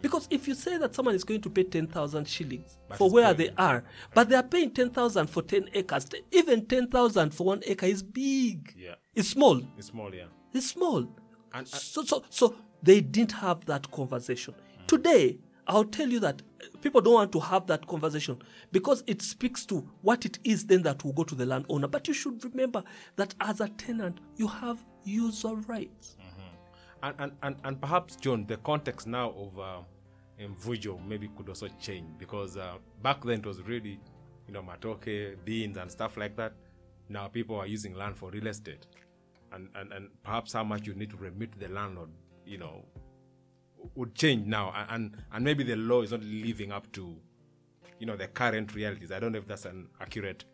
Because 0.01 0.27
if 0.29 0.47
you 0.47 0.55
say 0.55 0.77
that 0.77 0.93
someone 0.95 1.15
is 1.15 1.23
going 1.23 1.41
to 1.41 1.49
pay 1.49 1.63
10,000 1.63 2.27
shillings 2.27 2.77
But 2.89 2.97
for 2.97 3.09
where 3.09 3.33
paying- 3.33 3.37
they 3.37 3.63
are, 3.63 3.83
but 4.13 4.29
they 4.29 4.35
are 4.35 4.43
paying 4.43 4.71
10,000 4.71 5.27
for 5.27 5.41
10 5.41 5.69
acres, 5.73 6.07
even 6.31 6.65
10,000 6.65 7.33
for 7.33 7.45
one 7.45 7.61
acre 7.65 7.85
is 7.85 8.03
big. 8.03 8.73
Yeah. 8.77 8.95
It's 9.15 9.29
small. 9.29 9.61
It's 9.77 9.87
small, 9.87 10.13
yeah. 10.13 10.25
It's 10.53 10.67
small. 10.67 11.07
And- 11.53 11.67
so, 11.67 12.03
so, 12.03 12.23
so 12.29 12.55
they 12.83 13.01
didn't 13.01 13.33
have 13.33 13.65
that 13.65 13.91
conversation. 13.91 14.55
Today, 14.87 15.39
I'll 15.67 15.85
tell 15.85 16.09
you 16.09 16.19
that 16.21 16.41
people 16.81 17.01
don't 17.01 17.13
want 17.13 17.31
to 17.33 17.39
have 17.39 17.67
that 17.67 17.87
conversation 17.87 18.41
because 18.71 19.03
it 19.07 19.21
speaks 19.21 19.65
to 19.67 19.87
what 20.01 20.25
it 20.25 20.39
is 20.43 20.65
then 20.65 20.81
that 20.83 21.03
will 21.05 21.13
go 21.13 21.23
to 21.23 21.35
the 21.35 21.45
landowner. 21.45 21.87
But 21.87 22.07
you 22.07 22.13
should 22.13 22.43
remember 22.43 22.83
that 23.15 23.35
as 23.39 23.61
a 23.61 23.69
tenant, 23.69 24.19
you 24.37 24.47
have 24.47 24.83
user 25.03 25.55
rights. 25.55 26.17
And, 27.03 27.15
and, 27.19 27.31
and, 27.41 27.55
and 27.63 27.81
perhaps, 27.81 28.15
John, 28.15 28.45
the 28.47 28.57
context 28.57 29.07
now 29.07 29.31
of 29.31 29.59
uh, 29.59 29.77
Mvujo 30.39 31.03
maybe 31.07 31.29
could 31.35 31.49
also 31.49 31.67
change 31.79 32.07
because 32.19 32.57
uh, 32.57 32.75
back 33.01 33.23
then 33.23 33.39
it 33.39 33.45
was 33.45 33.61
really, 33.63 33.99
you 34.47 34.53
know, 34.53 34.61
matoke, 34.61 35.35
beans, 35.45 35.77
and 35.77 35.89
stuff 35.91 36.17
like 36.17 36.35
that. 36.35 36.53
Now 37.09 37.27
people 37.27 37.55
are 37.55 37.65
using 37.65 37.95
land 37.95 38.17
for 38.17 38.29
real 38.29 38.47
estate. 38.47 38.85
And, 39.51 39.69
and, 39.75 39.91
and 39.91 40.09
perhaps 40.23 40.53
how 40.53 40.63
much 40.63 40.87
you 40.87 40.93
need 40.93 41.09
to 41.09 41.17
remit 41.17 41.59
the 41.59 41.67
landlord, 41.67 42.09
you 42.45 42.57
know, 42.57 42.85
would 43.95 44.15
change 44.15 44.47
now. 44.47 44.73
And, 44.89 45.17
and, 45.33 45.43
maybe 45.43 45.63
the 45.63 45.75
law 45.75 46.01
is 46.01 46.11
not 46.11 46.23
living 46.23 46.71
up 46.71 46.91
to, 46.93 47.15
you 47.99 48.05
know, 48.05 48.15
the 48.15 48.27
current 48.27 48.73
realities. 48.75 49.11
I 49.11 49.19
don't 49.19 49.33
know 49.33 49.39
if 49.39 49.47
that's 49.47 49.65
an 49.65 49.87
accurate 49.99 50.45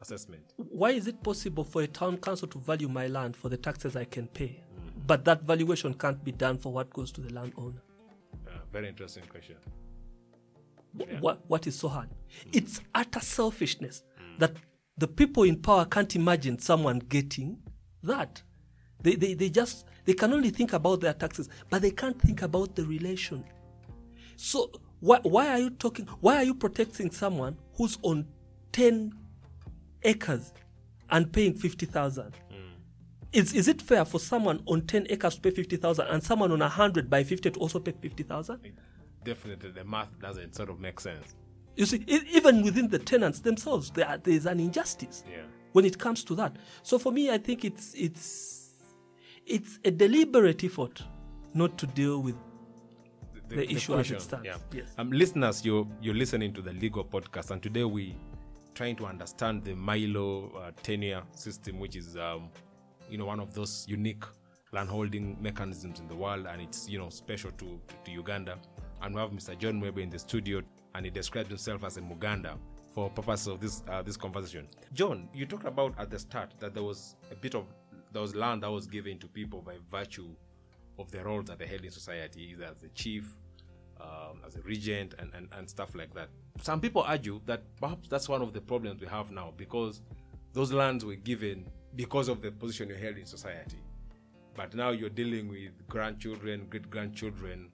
assessment. 0.00 0.52
Why 0.56 0.90
is 0.90 1.06
it 1.06 1.22
possible 1.22 1.64
for 1.64 1.82
a 1.82 1.86
town 1.86 2.18
council 2.18 2.48
to 2.48 2.58
value 2.58 2.88
my 2.88 3.06
land 3.06 3.36
for 3.36 3.48
the 3.48 3.56
taxes 3.56 3.96
I 3.96 4.04
can 4.04 4.26
pay, 4.28 4.62
but 5.06 5.24
that 5.24 5.42
valuation 5.42 5.94
can't 5.94 6.22
be 6.22 6.32
done 6.32 6.58
for 6.58 6.72
what 6.72 6.90
goes 6.90 7.10
to 7.12 7.20
the 7.20 7.32
landowner? 7.32 7.82
Uh, 8.46 8.50
very 8.72 8.88
interesting 8.88 9.24
question. 9.24 9.56
Yeah. 10.96 11.20
What, 11.20 11.40
what 11.48 11.66
is 11.66 11.78
so 11.78 11.88
hard? 11.88 12.10
It's 12.52 12.80
utter 12.94 13.20
selfishness 13.20 14.04
that 14.38 14.52
the 14.96 15.08
people 15.08 15.42
in 15.42 15.60
power 15.60 15.84
can't 15.84 16.14
imagine 16.14 16.58
someone 16.58 17.00
getting 17.00 17.58
that. 18.04 18.42
They, 19.02 19.16
they, 19.16 19.34
they 19.34 19.50
just, 19.50 19.86
they 20.04 20.14
can 20.14 20.32
only 20.32 20.50
think 20.50 20.72
about 20.72 21.00
their 21.00 21.12
taxes, 21.12 21.48
but 21.68 21.82
they 21.82 21.90
can't 21.90 22.20
think 22.20 22.42
about 22.42 22.74
the 22.74 22.84
relation. 22.84 23.44
So 24.36 24.70
why, 25.00 25.20
why 25.22 25.48
are 25.48 25.58
you 25.58 25.70
talking, 25.70 26.06
why 26.20 26.36
are 26.36 26.44
you 26.44 26.54
protecting 26.54 27.10
someone 27.10 27.56
who's 27.76 27.98
on 28.02 28.26
10 28.72 29.12
acres 30.02 30.52
and 31.10 31.30
paying 31.32 31.54
50,000? 31.54 32.34
Hmm. 32.50 32.56
Is, 33.32 33.52
is 33.52 33.68
it 33.68 33.82
fair 33.82 34.04
for 34.04 34.18
someone 34.18 34.62
on 34.66 34.82
10 34.86 35.08
acres 35.10 35.34
to 35.36 35.40
pay 35.40 35.50
50,000 35.50 36.06
and 36.06 36.22
someone 36.22 36.50
on 36.52 36.60
100 36.60 37.10
by 37.10 37.24
50 37.24 37.50
to 37.50 37.60
also 37.60 37.80
pay 37.80 37.92
50,000? 37.92 38.58
Definitely, 39.24 39.70
the 39.72 39.84
math 39.84 40.18
doesn't 40.20 40.54
sort 40.54 40.70
of 40.70 40.80
make 40.80 41.00
sense. 41.00 41.34
You 41.76 41.86
see, 41.86 42.04
even 42.06 42.62
within 42.62 42.88
the 42.88 42.98
tenants 42.98 43.40
themselves, 43.40 43.90
there, 43.90 44.06
are- 44.08 44.18
there 44.18 44.34
is 44.34 44.46
an 44.46 44.60
injustice 44.60 45.24
Yeah. 45.28 45.42
When 45.74 45.84
it 45.84 45.98
comes 45.98 46.22
to 46.24 46.36
that. 46.36 46.54
So 46.84 47.00
for 47.00 47.10
me, 47.10 47.32
I 47.32 47.38
think 47.38 47.64
it's 47.64 47.94
it's 47.94 48.74
it's 49.44 49.80
a 49.84 49.90
deliberate 49.90 50.62
effort 50.62 51.02
not 51.52 51.76
to 51.78 51.86
deal 51.88 52.22
with 52.22 52.36
the 53.48 53.68
issue 53.68 53.98
as 53.98 54.06
it 54.08 54.14
question, 54.14 54.20
stands. 54.20 54.46
Yeah. 54.46 54.56
Yes. 54.72 54.94
Um, 54.98 55.10
listeners, 55.10 55.64
you're 55.64 55.84
you're 56.00 56.14
listening 56.14 56.52
to 56.52 56.62
the 56.62 56.72
legal 56.74 57.04
podcast, 57.04 57.50
and 57.50 57.60
today 57.60 57.82
we 57.82 58.16
trying 58.74 58.94
to 58.94 59.06
understand 59.06 59.64
the 59.64 59.72
Mailo 59.72 60.54
uh, 60.54 60.70
tenure 60.84 61.24
system, 61.32 61.80
which 61.80 61.96
is 61.96 62.16
um, 62.16 62.50
you 63.10 63.18
know 63.18 63.26
one 63.26 63.40
of 63.40 63.52
those 63.52 63.84
unique 63.88 64.22
landholding 64.70 65.36
mechanisms 65.42 65.98
in 65.98 66.06
the 66.06 66.14
world, 66.14 66.46
and 66.46 66.62
it's 66.62 66.88
you 66.88 66.98
know 66.98 67.08
special 67.08 67.50
to, 67.50 67.80
to, 67.88 67.94
to 68.04 68.10
Uganda. 68.12 68.58
And 69.02 69.12
we 69.12 69.20
have 69.20 69.30
Mr. 69.30 69.58
John 69.58 69.82
Mwebe 69.82 69.98
in 70.04 70.10
the 70.10 70.20
studio, 70.20 70.62
and 70.94 71.04
he 71.04 71.10
describes 71.10 71.48
himself 71.48 71.82
as 71.82 71.96
a 71.96 72.00
Muganda 72.00 72.56
for 72.94 73.10
purpose 73.10 73.46
of 73.46 73.60
this 73.60 73.82
uh, 73.88 74.02
this 74.02 74.16
conversation. 74.16 74.68
John, 74.92 75.28
you 75.34 75.46
talked 75.46 75.66
about 75.66 75.94
at 75.98 76.10
the 76.10 76.18
start 76.18 76.54
that 76.60 76.74
there 76.74 76.82
was 76.82 77.16
a 77.30 77.34
bit 77.34 77.54
of 77.54 77.66
there 78.12 78.22
was 78.22 78.34
land 78.34 78.62
that 78.62 78.70
was 78.70 78.86
given 78.86 79.18
to 79.18 79.26
people 79.26 79.60
by 79.60 79.74
virtue 79.90 80.28
of 80.98 81.10
the 81.10 81.22
roles 81.24 81.46
that 81.46 81.58
they 81.58 81.66
held 81.66 81.84
in 81.84 81.90
society, 81.90 82.50
either 82.52 82.64
as 82.66 82.80
the 82.80 82.88
chief, 82.90 83.36
um, 84.00 84.40
as 84.46 84.54
a 84.54 84.60
regent, 84.60 85.14
and, 85.18 85.34
and, 85.34 85.48
and 85.52 85.68
stuff 85.68 85.96
like 85.96 86.14
that. 86.14 86.28
Some 86.62 86.80
people 86.80 87.02
argue 87.02 87.40
that 87.46 87.62
perhaps 87.80 88.08
that's 88.08 88.28
one 88.28 88.42
of 88.42 88.52
the 88.52 88.60
problems 88.60 89.00
we 89.00 89.08
have 89.08 89.32
now 89.32 89.52
because 89.56 90.02
those 90.52 90.72
lands 90.72 91.04
were 91.04 91.16
given 91.16 91.66
because 91.96 92.28
of 92.28 92.40
the 92.40 92.52
position 92.52 92.88
you 92.88 92.94
held 92.94 93.16
in 93.16 93.26
society. 93.26 93.78
But 94.54 94.74
now 94.74 94.90
you're 94.90 95.10
dealing 95.10 95.48
with 95.48 95.72
grandchildren, 95.88 96.66
great 96.70 96.88
grandchildren 96.88 97.70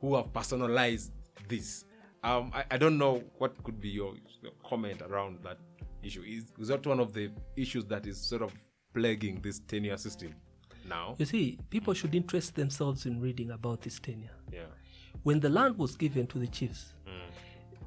who 0.00 0.16
have 0.16 0.32
personalized 0.32 1.12
this. 1.48 1.84
Um, 2.24 2.52
I, 2.54 2.64
I 2.72 2.78
don't 2.78 2.98
know 2.98 3.22
what 3.38 3.60
could 3.64 3.80
be 3.80 3.88
your 3.88 4.14
comment 4.64 5.02
around 5.02 5.38
that 5.42 5.58
issue. 6.02 6.22
Is, 6.22 6.44
is 6.58 6.68
that 6.68 6.86
one 6.86 7.00
of 7.00 7.12
the 7.12 7.30
issues 7.56 7.84
that 7.86 8.06
is 8.06 8.20
sort 8.20 8.42
of 8.42 8.52
plaguing 8.94 9.40
this 9.42 9.58
tenure 9.60 9.96
system 9.96 10.34
now? 10.88 11.16
You 11.18 11.26
see, 11.26 11.58
people 11.70 11.94
should 11.94 12.14
interest 12.14 12.54
themselves 12.54 13.06
in 13.06 13.20
reading 13.20 13.50
about 13.50 13.82
this 13.82 13.98
tenure. 13.98 14.36
Yeah. 14.52 14.60
When 15.24 15.40
the 15.40 15.48
land 15.48 15.78
was 15.78 15.96
given 15.96 16.26
to 16.28 16.38
the 16.38 16.46
chiefs, 16.46 16.94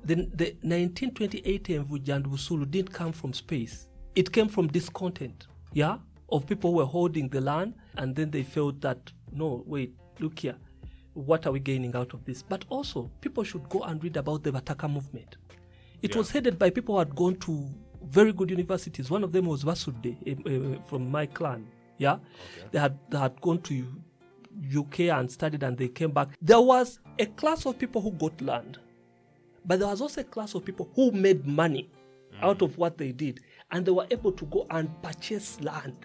the, 0.05 0.15
the 0.15 0.55
1928 0.61 1.63
Mvuja 1.63 2.15
and 2.15 2.25
Busulu 2.25 2.69
didn't 2.69 2.93
come 2.93 3.11
from 3.11 3.33
space. 3.33 3.87
It 4.13 4.31
came 4.31 4.47
from 4.47 4.67
discontent, 4.67 5.47
yeah, 5.73 5.97
of 6.29 6.45
people 6.45 6.71
who 6.71 6.77
were 6.77 6.85
holding 6.85 7.27
the 7.27 7.41
land, 7.41 7.73
and 7.97 8.15
then 8.15 8.29
they 8.29 8.43
felt 8.43 8.79
that, 8.81 9.11
no, 9.31 9.63
wait, 9.65 9.95
look 10.19 10.37
here, 10.37 10.55
what 11.15 11.47
are 11.47 11.51
we 11.51 11.59
gaining 11.59 11.95
out 11.95 12.13
of 12.13 12.23
this? 12.25 12.43
But 12.43 12.65
also, 12.69 13.09
people 13.21 13.43
should 13.43 13.67
go 13.69 13.81
and 13.81 14.03
read 14.03 14.17
about 14.17 14.43
the 14.43 14.51
Bataka 14.51 14.91
movement. 14.91 15.37
It 16.01 16.11
Yeah. 16.11 16.17
was 16.17 16.29
headed 16.31 16.59
by 16.59 16.69
people 16.69 16.95
who 16.95 16.99
had 16.99 17.15
gone 17.15 17.35
to 17.37 17.67
very 18.03 18.31
good 18.33 18.51
universities. 18.51 19.09
One 19.09 19.23
of 19.23 19.31
them 19.31 19.45
was 19.47 19.63
Vasude 19.63 20.15
eh, 20.27 20.35
eh, 20.45 20.77
from 20.87 21.09
my 21.09 21.25
clan. 21.25 21.65
Yeah, 21.97 22.19
they 22.71 22.79
had 22.79 22.97
they 23.09 23.17
had 23.17 23.39
gone 23.41 23.61
to 23.63 23.85
UK 24.79 25.09
and 25.09 25.31
studied, 25.31 25.63
and 25.63 25.77
they 25.77 25.87
came 25.87 26.11
back. 26.11 26.29
There 26.41 26.61
was 26.61 26.99
a 27.17 27.25
class 27.25 27.65
of 27.65 27.79
people 27.79 28.01
who 28.01 28.11
got 28.11 28.39
land, 28.41 28.77
but 29.65 29.79
there 29.79 29.87
was 29.87 30.01
also 30.01 30.21
a 30.21 30.25
class 30.25 30.53
of 30.55 30.65
people 30.65 30.89
who 30.95 31.11
made 31.11 31.47
money 31.47 31.89
out 32.41 32.61
of 32.61 32.77
what 32.77 32.97
they 32.97 33.13
did, 33.13 33.39
and 33.71 33.85
they 33.85 33.91
were 33.93 34.07
able 34.11 34.33
to 34.33 34.45
go 34.47 34.67
and 34.69 34.89
purchase 35.01 35.61
land. 35.61 35.95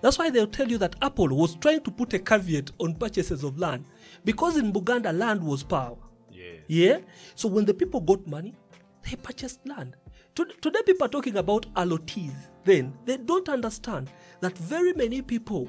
That's 0.00 0.18
why 0.18 0.30
they'll 0.30 0.46
tell 0.46 0.68
you 0.70 0.78
that 0.78 0.98
Apolo 1.00 1.32
was 1.36 1.54
trying 1.56 1.80
to 1.82 1.90
put 1.90 2.12
a 2.14 2.18
caveat 2.18 2.70
on 2.78 2.94
purchases 2.94 3.44
of 3.44 3.58
land 3.58 3.84
because 4.24 4.56
in 4.56 4.72
Buganda 4.72 5.16
land 5.16 5.42
was 5.42 5.62
power. 5.62 5.96
Yes. 6.30 6.60
Yeah. 6.68 6.98
So 7.34 7.48
when 7.48 7.64
the 7.64 7.74
people 7.74 8.00
got 8.00 8.26
money, 8.26 8.54
they 9.02 9.16
purchased 9.16 9.60
land. 9.66 9.96
To- 10.34 10.44
Today, 10.60 10.80
people 10.84 11.06
are 11.06 11.10
talking 11.10 11.36
about 11.36 11.72
allottees. 11.74 12.34
Then 12.64 12.92
they 13.06 13.16
don't 13.16 13.48
understand 13.48 14.10
that 14.40 14.56
very 14.58 14.92
many 14.92 15.22
people 15.22 15.68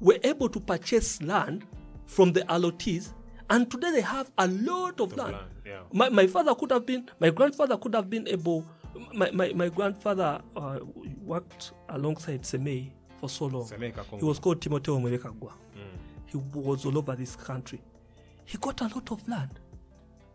were 0.00 0.18
able 0.22 0.48
to 0.50 0.60
purchase 0.60 1.20
land 1.22 1.64
from 2.06 2.32
the 2.32 2.40
allottees, 2.42 3.12
and 3.50 3.70
today 3.70 3.90
they 3.90 4.00
have 4.00 4.30
a 4.38 4.46
lot 4.46 5.00
of 5.00 5.16
land. 5.16 5.32
land, 5.32 5.50
yeah. 5.66 5.80
My, 5.92 6.08
my 6.08 6.26
father 6.26 6.54
could 6.54 6.70
have 6.70 6.86
been, 6.86 7.08
my 7.18 7.30
grandfather 7.30 7.76
could 7.76 7.94
have 7.94 8.08
been 8.08 8.28
able. 8.28 8.64
My, 9.14 9.30
my, 9.32 9.52
my 9.54 9.68
grandfather 9.68 10.40
uh, 10.56 10.78
worked 11.24 11.72
alongside 11.88 12.42
Semei 12.42 12.90
for 13.20 13.28
so 13.28 13.46
long. 13.46 13.68
He 14.18 14.24
was 14.24 14.38
called 14.38 14.60
Timoteo 14.60 14.98
Mwebekagwa. 14.98 15.52
He 16.26 16.36
was 16.54 16.84
all 16.84 16.98
over 16.98 17.16
this 17.16 17.36
country. 17.36 17.80
He 18.44 18.58
got 18.58 18.80
a 18.80 18.84
lot 18.84 19.10
of 19.10 19.26
land 19.28 19.60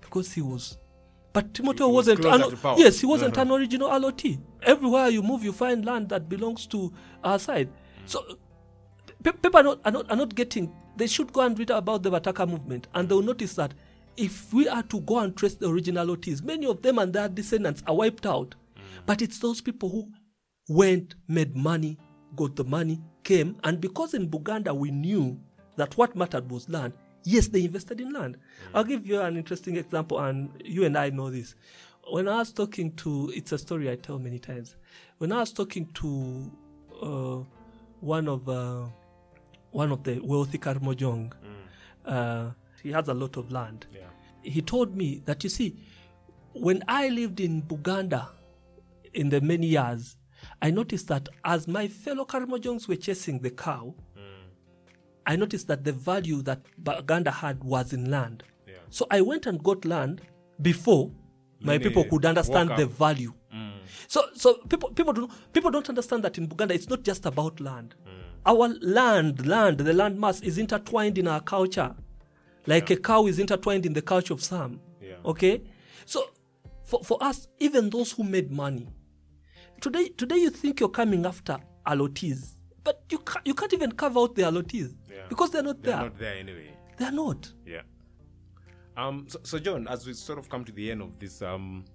because 0.01 0.33
he 0.33 0.41
was. 0.41 0.77
But 1.33 1.53
Timoteo 1.53 1.87
was 1.87 2.07
wasn't. 2.07 2.25
an- 2.25 2.77
yes, 2.77 2.99
he 2.99 3.05
wasn't 3.07 3.37
Uh-huh. 3.37 3.41
an 3.41 3.51
original 3.51 3.89
allotee. 3.89 4.39
Everywhere 4.61 5.09
you 5.09 5.21
move, 5.23 5.43
you 5.43 5.51
find 5.51 5.83
land 5.85 6.09
that 6.09 6.29
belongs 6.29 6.67
to 6.67 6.91
our 7.23 7.39
side. 7.39 7.69
So 8.05 8.23
people 9.23 9.57
are 9.57 9.63
not, 9.63 9.79
are, 9.85 9.91
not, 9.91 10.11
are 10.11 10.15
not 10.17 10.35
getting. 10.35 10.71
They 10.95 11.07
should 11.07 11.33
go 11.33 11.41
and 11.41 11.57
read 11.57 11.71
about 11.71 12.03
the 12.03 12.11
Bataka 12.11 12.47
movement, 12.47 12.87
and 12.93 13.09
they'll 13.09 13.23
notice 13.23 13.55
that 13.55 13.73
if 14.15 14.53
we 14.53 14.67
are 14.69 14.83
to 14.83 15.01
go 15.01 15.19
and 15.19 15.35
trace 15.35 15.55
the 15.55 15.67
original 15.67 16.05
allottees, 16.05 16.43
many 16.43 16.67
of 16.67 16.81
them 16.83 16.99
and 16.99 17.11
their 17.13 17.27
descendants 17.29 17.81
are 17.87 17.95
wiped 17.95 18.25
out. 18.27 18.53
But 19.07 19.21
it's 19.23 19.39
those 19.39 19.59
people 19.59 19.89
who 19.89 20.11
went, 20.69 21.15
made 21.27 21.55
money, 21.55 21.97
got 22.35 22.55
the 22.55 22.63
money, 22.63 23.01
came, 23.23 23.55
and 23.63 23.79
because 23.79 24.13
in 24.13 24.29
Buganda 24.29 24.75
we 24.75 24.91
knew 24.91 25.39
that 25.75 25.97
what 25.97 26.15
mattered 26.15 26.49
was 26.51 26.69
land, 26.69 26.93
yes, 27.23 27.47
they 27.47 27.63
invested 27.65 28.01
in 28.01 28.11
land. 28.13 28.37
I'll 28.73 28.83
give 28.83 29.05
you 29.05 29.21
an 29.21 29.37
interesting 29.37 29.77
example, 29.77 30.19
and 30.19 30.49
you 30.63 30.85
and 30.85 30.97
I 30.97 31.09
know 31.09 31.29
this. 31.29 31.55
When 32.11 32.27
I 32.27 32.37
was 32.37 32.51
talking 32.51 32.91
to, 32.97 33.31
it's 33.33 33.51
a 33.53 33.57
story 33.57 33.89
I 33.89 33.95
tell 33.95 34.19
many 34.19 34.39
times. 34.39 34.75
When 35.19 35.31
I 35.31 35.39
was 35.39 35.53
talking 35.53 35.87
to 35.93 36.51
uh, 37.01 37.43
one 38.01 38.27
of 38.27 38.49
uh, 38.49 38.85
one 39.71 39.91
of 39.91 40.03
the 40.03 40.19
wealthy 40.19 40.57
Karamojong, 40.57 41.31
uh, 42.05 42.51
he 42.81 42.91
has 42.91 43.07
a 43.07 43.13
lot 43.13 43.37
of 43.37 43.51
land. 43.51 43.87
Yeah. 43.93 44.01
He 44.41 44.61
told 44.61 44.95
me 44.95 45.21
that 45.25 45.43
you 45.43 45.49
see, 45.49 45.77
when 46.53 46.83
I 46.87 47.07
lived 47.07 47.39
in 47.39 47.61
Buganda 47.61 48.27
in 49.13 49.29
the 49.29 49.39
many 49.39 49.67
years, 49.67 50.17
I 50.63 50.71
noticed 50.71 51.07
that 51.09 51.29
as 51.43 51.67
my 51.67 51.87
fellow 51.87 52.25
Karamojongs 52.25 52.87
were 52.87 52.95
chasing 52.95 53.39
the 53.39 53.51
cow, 53.51 53.93
mm. 54.17 54.21
I 55.27 55.35
noticed 55.35 55.67
that 55.67 55.83
the 55.83 55.91
value 55.91 56.41
that 56.43 56.61
Buganda 56.81 57.31
had 57.31 57.63
was 57.63 57.93
in 57.93 58.09
land. 58.09 58.43
Yeah. 58.67 58.75
So 58.89 59.05
I 59.11 59.21
went 59.21 59.45
and 59.45 59.61
got 59.61 59.85
land 59.85 60.21
before 60.61 61.11
my 61.59 61.73
Many 61.73 61.83
people 61.83 62.03
could 62.05 62.25
understand 62.25 62.71
the 62.77 62.85
value. 62.85 63.33
Mm. 63.53 63.73
So, 64.07 64.23
so 64.33 64.55
people, 64.69 64.89
people 64.91 65.13
don't, 65.13 65.31
people 65.53 65.69
don't 65.69 65.87
understand 65.89 66.23
that 66.23 66.37
in 66.37 66.47
Buganda 66.47 66.71
it's 66.71 66.89
not 66.89 67.03
just 67.03 67.25
about 67.25 67.59
land. 67.59 67.95
Mm. 68.05 68.09
Our 68.45 68.67
land, 68.81 69.45
land, 69.45 69.77
the 69.79 69.93
land 69.93 70.19
mass 70.19 70.41
is 70.41 70.57
intertwined 70.57 71.17
in 71.17 71.27
our 71.27 71.41
culture. 71.41 71.95
like 72.65 72.89
a 72.89 72.95
cow 72.95 73.27
is 73.27 73.39
intertwined 73.39 73.85
in 73.85 73.93
the 73.93 74.01
culture 74.01 74.33
of 74.33 74.43
some. 74.43 74.79
Yeah. 75.01 75.15
Okay? 75.25 75.61
So 76.05 76.29
for, 76.83 77.03
for 77.03 77.21
us, 77.23 77.47
even 77.59 77.89
those 77.89 78.11
who 78.11 78.23
made 78.23 78.51
money, 78.51 78.87
today 79.81 80.09
today 80.09 80.37
you 80.37 80.49
think 80.49 80.79
you're 80.79 80.89
coming 80.89 81.25
after 81.25 81.57
allotees, 81.85 82.55
but 82.83 83.03
you 83.09 83.19
can't, 83.19 83.45
you 83.45 83.53
can't 83.53 83.73
even 83.73 83.91
carve 83.91 84.17
out 84.17 84.35
the 84.35 84.43
allotees 84.43 84.93
Yeah. 85.09 85.23
because 85.29 85.51
they're 85.51 85.63
not 85.63 85.81
there. 85.81 85.93
They're 85.95 86.03
not 86.05 86.17
there 86.19 86.35
anyway. 86.35 86.71
They're 86.97 87.11
not. 87.11 87.51
Yeah. 87.65 87.81
Um. 88.95 89.25
So, 89.27 89.39
so, 89.43 89.59
John, 89.59 89.87
as 89.87 90.05
we 90.05 90.13
sort 90.13 90.37
of 90.39 90.49
come 90.49 90.63
to 90.65 90.71
the 90.71 90.91
end 90.91 91.01
of 91.01 91.17
this 91.19 91.41
um 91.41 91.85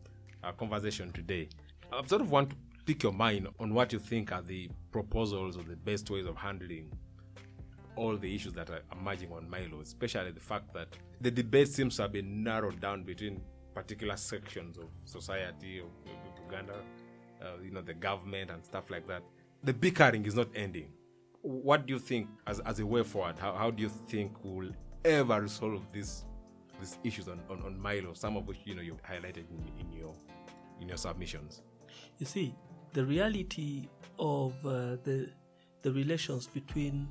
uh, 0.43 0.53
conversation 0.53 1.13
today, 1.13 1.49
I 1.93 2.05
sort 2.07 2.23
of 2.23 2.31
want 2.31 2.51
to 2.51 2.57
pick 2.87 3.03
your 3.03 3.13
mind 3.13 3.49
on 3.61 3.73
what 3.75 3.93
you 3.93 3.99
think 3.99 4.33
are 4.33 4.43
the 4.43 4.69
proposals 4.91 5.57
or 5.57 5.63
the 5.63 5.77
best 5.77 6.11
ways 6.11 6.27
of 6.27 6.37
handling 6.37 6.91
all 7.97 8.17
the 8.17 8.33
issues 8.35 8.53
that 8.55 8.71
are 8.71 8.83
emerging 8.93 9.31
on 9.33 9.47
Mailo, 9.49 9.83
especially 9.83 10.31
the 10.31 10.41
fact 10.41 10.73
that 10.73 10.89
the 11.21 11.31
debate 11.31 11.69
seems 11.69 11.97
to 11.97 12.03
have 12.03 12.13
been 12.13 12.43
narrowed 12.45 12.81
down 12.81 13.03
between 13.03 13.41
particular 13.75 14.17
sections 14.17 14.79
of 14.79 14.85
society 15.05 15.81
of 15.81 15.87
Uganda, 16.47 16.75
uh, 17.43 17.63
you 17.63 17.71
know, 17.71 17.81
the 17.81 17.95
government 17.95 18.51
and 18.51 18.65
stuff 18.65 18.91
like 18.91 19.07
that. 19.09 19.23
The 19.65 19.73
bickering 19.73 20.25
is 20.27 20.35
not 20.35 20.49
ending. 20.55 20.93
What 21.43 21.87
do 21.87 21.95
you 21.95 21.99
think, 21.99 22.29
as, 22.47 22.61
as 22.61 22.81
a 22.81 22.87
way 22.87 23.03
forward, 23.03 23.39
how, 23.39 23.55
how 23.55 23.71
do 23.71 23.83
you 23.83 23.89
think 24.09 24.33
we'll 24.43 24.73
ever 25.05 25.41
resolve 25.41 25.83
this 25.93 26.25
these 26.81 26.97
issues 27.03 27.27
on, 27.27 27.41
on, 27.51 27.61
on 27.63 27.77
Mailo, 27.77 28.17
some 28.17 28.37
of 28.37 28.47
which 28.47 28.59
you 28.65 28.75
know 28.75 28.83
you 28.83 28.97
highlighted 29.09 29.45
in, 29.51 29.65
in 29.81 29.93
your 29.93 30.15
in 30.81 30.89
your 30.89 30.97
submissions? 30.97 31.63
You 32.19 32.27
see, 32.27 32.55
the 32.93 33.05
reality 33.05 33.89
of 34.19 34.53
uh, 34.65 34.97
the 35.03 35.31
the 35.83 35.93
relations 35.93 36.47
between 36.47 37.09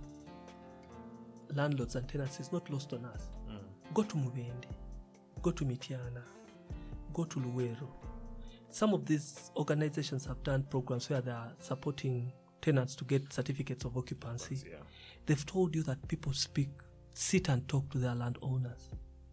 landlords 1.53 1.95
and 1.95 2.07
tenants 2.07 2.39
is 2.39 2.51
not 2.51 2.69
lost 2.69 2.93
on 2.93 3.05
us. 3.05 3.30
Go 3.93 4.03
to 4.03 4.15
Mubende, 4.15 4.67
go 5.41 5.51
to 5.51 5.65
Mityana, 5.65 6.21
go 7.13 7.23
to 7.23 7.39
Luwero. 7.39 7.88
Some 8.70 8.93
of 8.93 9.05
these 9.05 9.51
organizations 9.55 10.26
have 10.26 10.43
done 10.43 10.63
programs 10.63 11.09
where 11.09 11.22
they 11.22 11.32
are 11.32 11.51
supporting 11.59 12.32
tenants 12.61 12.95
to 12.95 13.05
get 13.05 13.32
certificates 13.32 13.86
of 13.86 13.97
occupancy. 13.97 14.57
Yeah. 14.70 14.78
They've 15.26 15.45
told 15.45 15.76
you 15.76 15.84
that 15.84 16.05
people 16.07 16.34
speak, 16.34 16.70
sit 17.13 17.49
and 17.49 17.68
talk 17.68 17.89
to 17.91 17.97
their 17.97 18.15
landowners, 18.15 18.89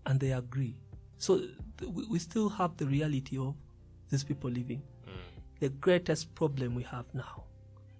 and 0.06 0.20
they 0.20 0.32
agree. 0.32 0.76
So 1.18 1.38
th- 1.38 1.90
we, 2.10 2.18
still 2.18 2.48
have 2.48 2.76
the 2.76 2.86
reality 2.86 3.38
of 3.38 3.54
these 4.10 4.24
people 4.24 4.50
living. 4.50 4.82
Mm. 5.06 5.12
The 5.60 5.68
greatest 5.70 6.34
problem 6.34 6.74
we 6.74 6.82
have 6.84 7.06
now 7.14 7.44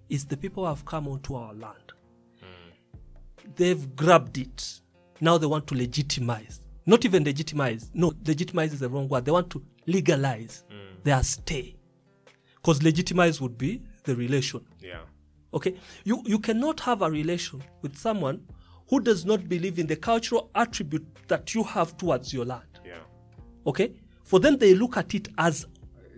is 0.09 0.25
the 0.25 0.37
people 0.37 0.63
who 0.63 0.69
have 0.69 0.85
come 0.85 1.07
onto 1.07 1.35
our 1.35 1.53
land. 1.53 1.93
Mm. 2.41 3.55
They've 3.55 3.95
grabbed 3.95 4.37
it. 4.37 4.81
Now 5.21 5.37
they 5.37 5.47
want 5.47 5.67
to 5.67 5.75
legitimize. 5.75 6.59
Not 6.85 7.03
even 7.05 7.23
legitimize. 7.23 7.89
No, 7.93 8.13
legitimize 8.25 8.73
is 8.73 8.79
the 8.79 8.89
wrong 8.89 9.07
word. 9.07 9.25
They 9.25 9.31
want 9.31 9.49
to 9.51 9.63
legalize 9.87 10.63
mm. 10.71 10.84
Their 11.05 11.23
stay. 11.23 11.75
Because 12.55 12.83
legitimize 12.83 13.39
would 13.39 13.57
be 13.57 13.81
the 14.03 14.15
relation. 14.15 14.61
Yeah. 14.81 15.01
Okay, 15.53 15.75
you 16.03 16.21
you 16.25 16.39
cannot 16.39 16.81
have 16.81 17.01
a 17.01 17.09
relation 17.09 17.63
with 17.81 17.95
someone 17.95 18.41
who 18.89 18.99
does 18.99 19.23
not 19.25 19.47
believe 19.47 19.79
in 19.79 19.87
the 19.87 19.95
cultural 19.95 20.49
attribute 20.53 21.05
that 21.29 21.53
you 21.55 21.63
have 21.63 21.95
towards 21.97 22.33
your 22.33 22.43
land. 22.45 22.67
Yeah. 22.85 22.99
Okay, 23.65 23.93
for 24.23 24.39
them 24.41 24.57
they 24.57 24.73
look 24.75 24.97
at 24.97 25.13
it 25.15 25.29
as 25.37 25.65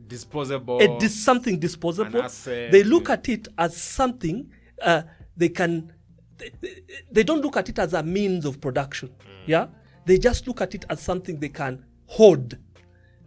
Disposable. 0.08 0.80
a 0.82 1.10
something 1.10 1.60
disposable. 1.60 2.24
They 2.46 2.84
look 2.84 3.10
at 3.10 3.28
it 3.30 3.50
as 3.58 3.76
something 3.76 4.50
uh, 4.82 5.02
they 5.36 5.50
can. 5.50 5.92
They, 6.38 6.52
they- 6.62 6.82
they 7.12 7.24
don't 7.24 7.42
look 7.42 7.58
at 7.58 7.68
it 7.70 7.78
as 7.80 7.94
a 7.94 8.02
means 8.04 8.46
of 8.46 8.60
production. 8.62 9.10
Mm. 9.10 9.48
Yeah, 9.48 9.68
they 10.06 10.18
just 10.18 10.48
look 10.48 10.62
at 10.62 10.74
it 10.76 10.86
as 10.90 11.02
something 11.02 11.40
they 11.40 11.50
can 11.50 11.84
hoard. 12.06 12.58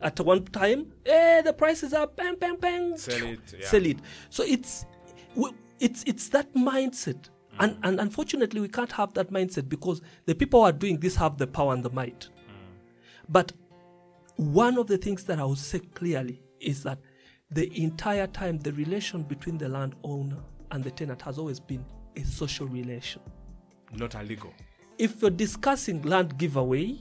At 0.03 0.19
one 0.21 0.45
time, 0.47 0.93
eh, 1.05 1.43
the 1.43 1.53
price 1.53 1.83
is 1.83 1.93
up, 1.93 2.17
bang, 2.17 2.35
bang, 2.37 2.57
bang, 2.57 2.97
Sell 2.97 3.23
it, 3.23 3.41
yeah. 3.59 3.67
sell 3.67 3.85
it. 3.85 3.99
So 4.31 4.43
it's 4.45 4.87
it's 5.79 6.03
it's 6.07 6.29
that 6.31 6.55
mindset, 6.55 7.29
and 7.59 7.77
and 7.83 8.01
unfortunately 8.01 8.61
we 8.61 8.69
can't 8.69 8.93
have 8.93 9.13
that 9.15 9.31
mindset 9.31 9.69
because 9.69 10.01
the 10.27 10.35
people 10.35 10.61
who 10.61 10.67
are 10.67 10.73
doing 10.73 10.99
this 10.99 11.17
have 11.17 11.37
the 11.37 11.47
power 11.47 11.75
and 11.75 11.85
the 11.85 11.91
might. 11.91 12.29
But 13.29 13.53
one 14.37 14.79
of 14.79 14.87
the 14.87 14.97
things 14.97 15.25
that 15.25 15.39
I 15.39 15.45
would 15.45 15.59
say 15.59 15.81
clearly 15.81 16.43
is 16.61 16.83
that 16.85 16.99
the 17.51 17.71
entire 17.83 18.27
time 18.27 18.59
the 18.59 18.73
relation 18.73 19.23
between 19.23 19.59
the 19.59 19.69
landowner 19.69 20.39
and 20.71 20.83
the 20.83 20.91
tenant 20.91 21.21
has 21.23 21.39
always 21.39 21.61
been 21.61 21.85
a 22.17 22.23
social 22.25 22.67
relation. 22.67 23.21
not 23.95 24.15
illegal. 24.15 24.53
If 24.99 25.21
you're 25.23 25.31
discussing 25.31 26.03
land 26.03 26.39
giveaway, 26.39 26.99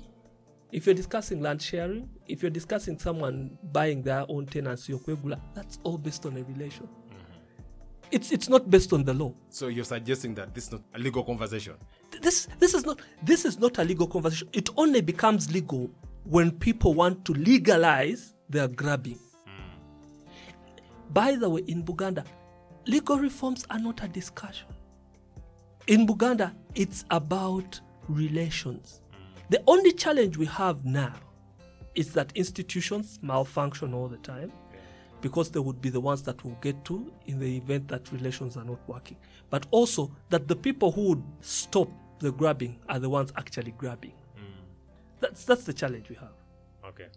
if 0.72 0.86
you're 0.86 0.96
discussing 0.96 1.42
land 1.42 1.62
sharing, 1.62 2.10
if 2.28 2.44
you're 2.44 2.52
discussing 2.52 3.00
someone 3.00 3.58
buying 3.72 4.02
their 4.04 4.26
own 4.30 4.46
tenancy 4.46 4.94
or 4.94 5.00
kwegula, 5.00 5.40
that's 5.56 5.80
all 5.84 5.98
based 5.98 6.26
on 6.26 6.38
a 6.38 6.44
relation. 6.44 6.86
Mm-hmm. 6.86 8.08
It's 8.12 8.32
it's 8.32 8.50
not 8.50 8.70
based 8.70 8.94
on 8.94 9.04
the 9.04 9.14
law. 9.14 9.34
So 9.50 9.68
you're 9.68 9.86
suggesting 9.86 10.36
that 10.36 10.54
this 10.54 10.66
is 10.66 10.72
not 10.72 10.82
a 10.94 11.00
legal 11.00 11.24
conversation. 11.24 11.74
This 12.22 12.48
this 12.60 12.74
is 12.74 12.86
not 12.86 13.02
this 13.24 13.46
is 13.46 13.60
not 13.60 13.78
a 13.80 13.84
legal 13.84 14.08
conversation. 14.08 14.50
It 14.54 14.70
only 14.78 15.02
becomes 15.02 15.52
legal 15.52 15.90
when 16.24 16.52
people 16.52 16.94
want 16.94 17.26
to 17.26 17.34
legalize 17.34 18.36
their 18.50 18.68
grabbing. 18.68 19.18
Mm. 19.48 21.14
By 21.14 21.36
the 21.36 21.50
way, 21.50 21.64
in 21.68 21.84
Buganda, 21.84 22.26
legal 22.86 23.18
reforms 23.18 23.66
are 23.72 23.80
not 23.80 24.04
a 24.04 24.08
discussion. 24.08 24.68
In 25.88 26.06
Buganda, 26.06 26.54
it's 26.76 27.06
about 27.10 27.80
relations. 28.08 29.02
The 29.50 29.62
only 29.68 29.92
challenge 29.92 30.38
we 30.38 30.46
have 30.46 30.86
now 30.86 31.14
is 31.96 32.14
that 32.14 32.32
institutions 32.36 33.20
malfunction 33.22 33.94
all 33.94 34.08
the 34.08 34.18
time 34.18 34.52
because 35.22 35.52
they 35.52 35.60
would 35.60 35.82
be 35.82 35.90
the 35.90 36.00
ones 36.00 36.22
that 36.24 36.44
will 36.44 36.58
get 36.62 36.86
to 36.86 37.12
in 37.26 37.40
the 37.40 37.58
event 37.58 37.88
that 37.90 38.12
relations 38.12 38.56
are 38.58 38.64
not 38.64 38.80
working. 38.88 39.18
But 39.50 39.66
also 39.72 40.12
that 40.30 40.48
the 40.48 40.56
people 40.56 40.92
who 40.92 41.10
would 41.10 41.24
stop 41.42 41.90
the 42.20 42.32
grabbing 42.32 42.80
are 42.88 43.00
the 43.00 43.10
ones 43.10 43.34
actually 43.38 43.72
grabbing. 43.72 44.14
That's 45.20 45.44
that's 45.44 45.64
the 45.64 45.74
challenge 45.74 46.10
we 46.10 46.16
have. 46.16 46.34
Okay. 46.86 47.08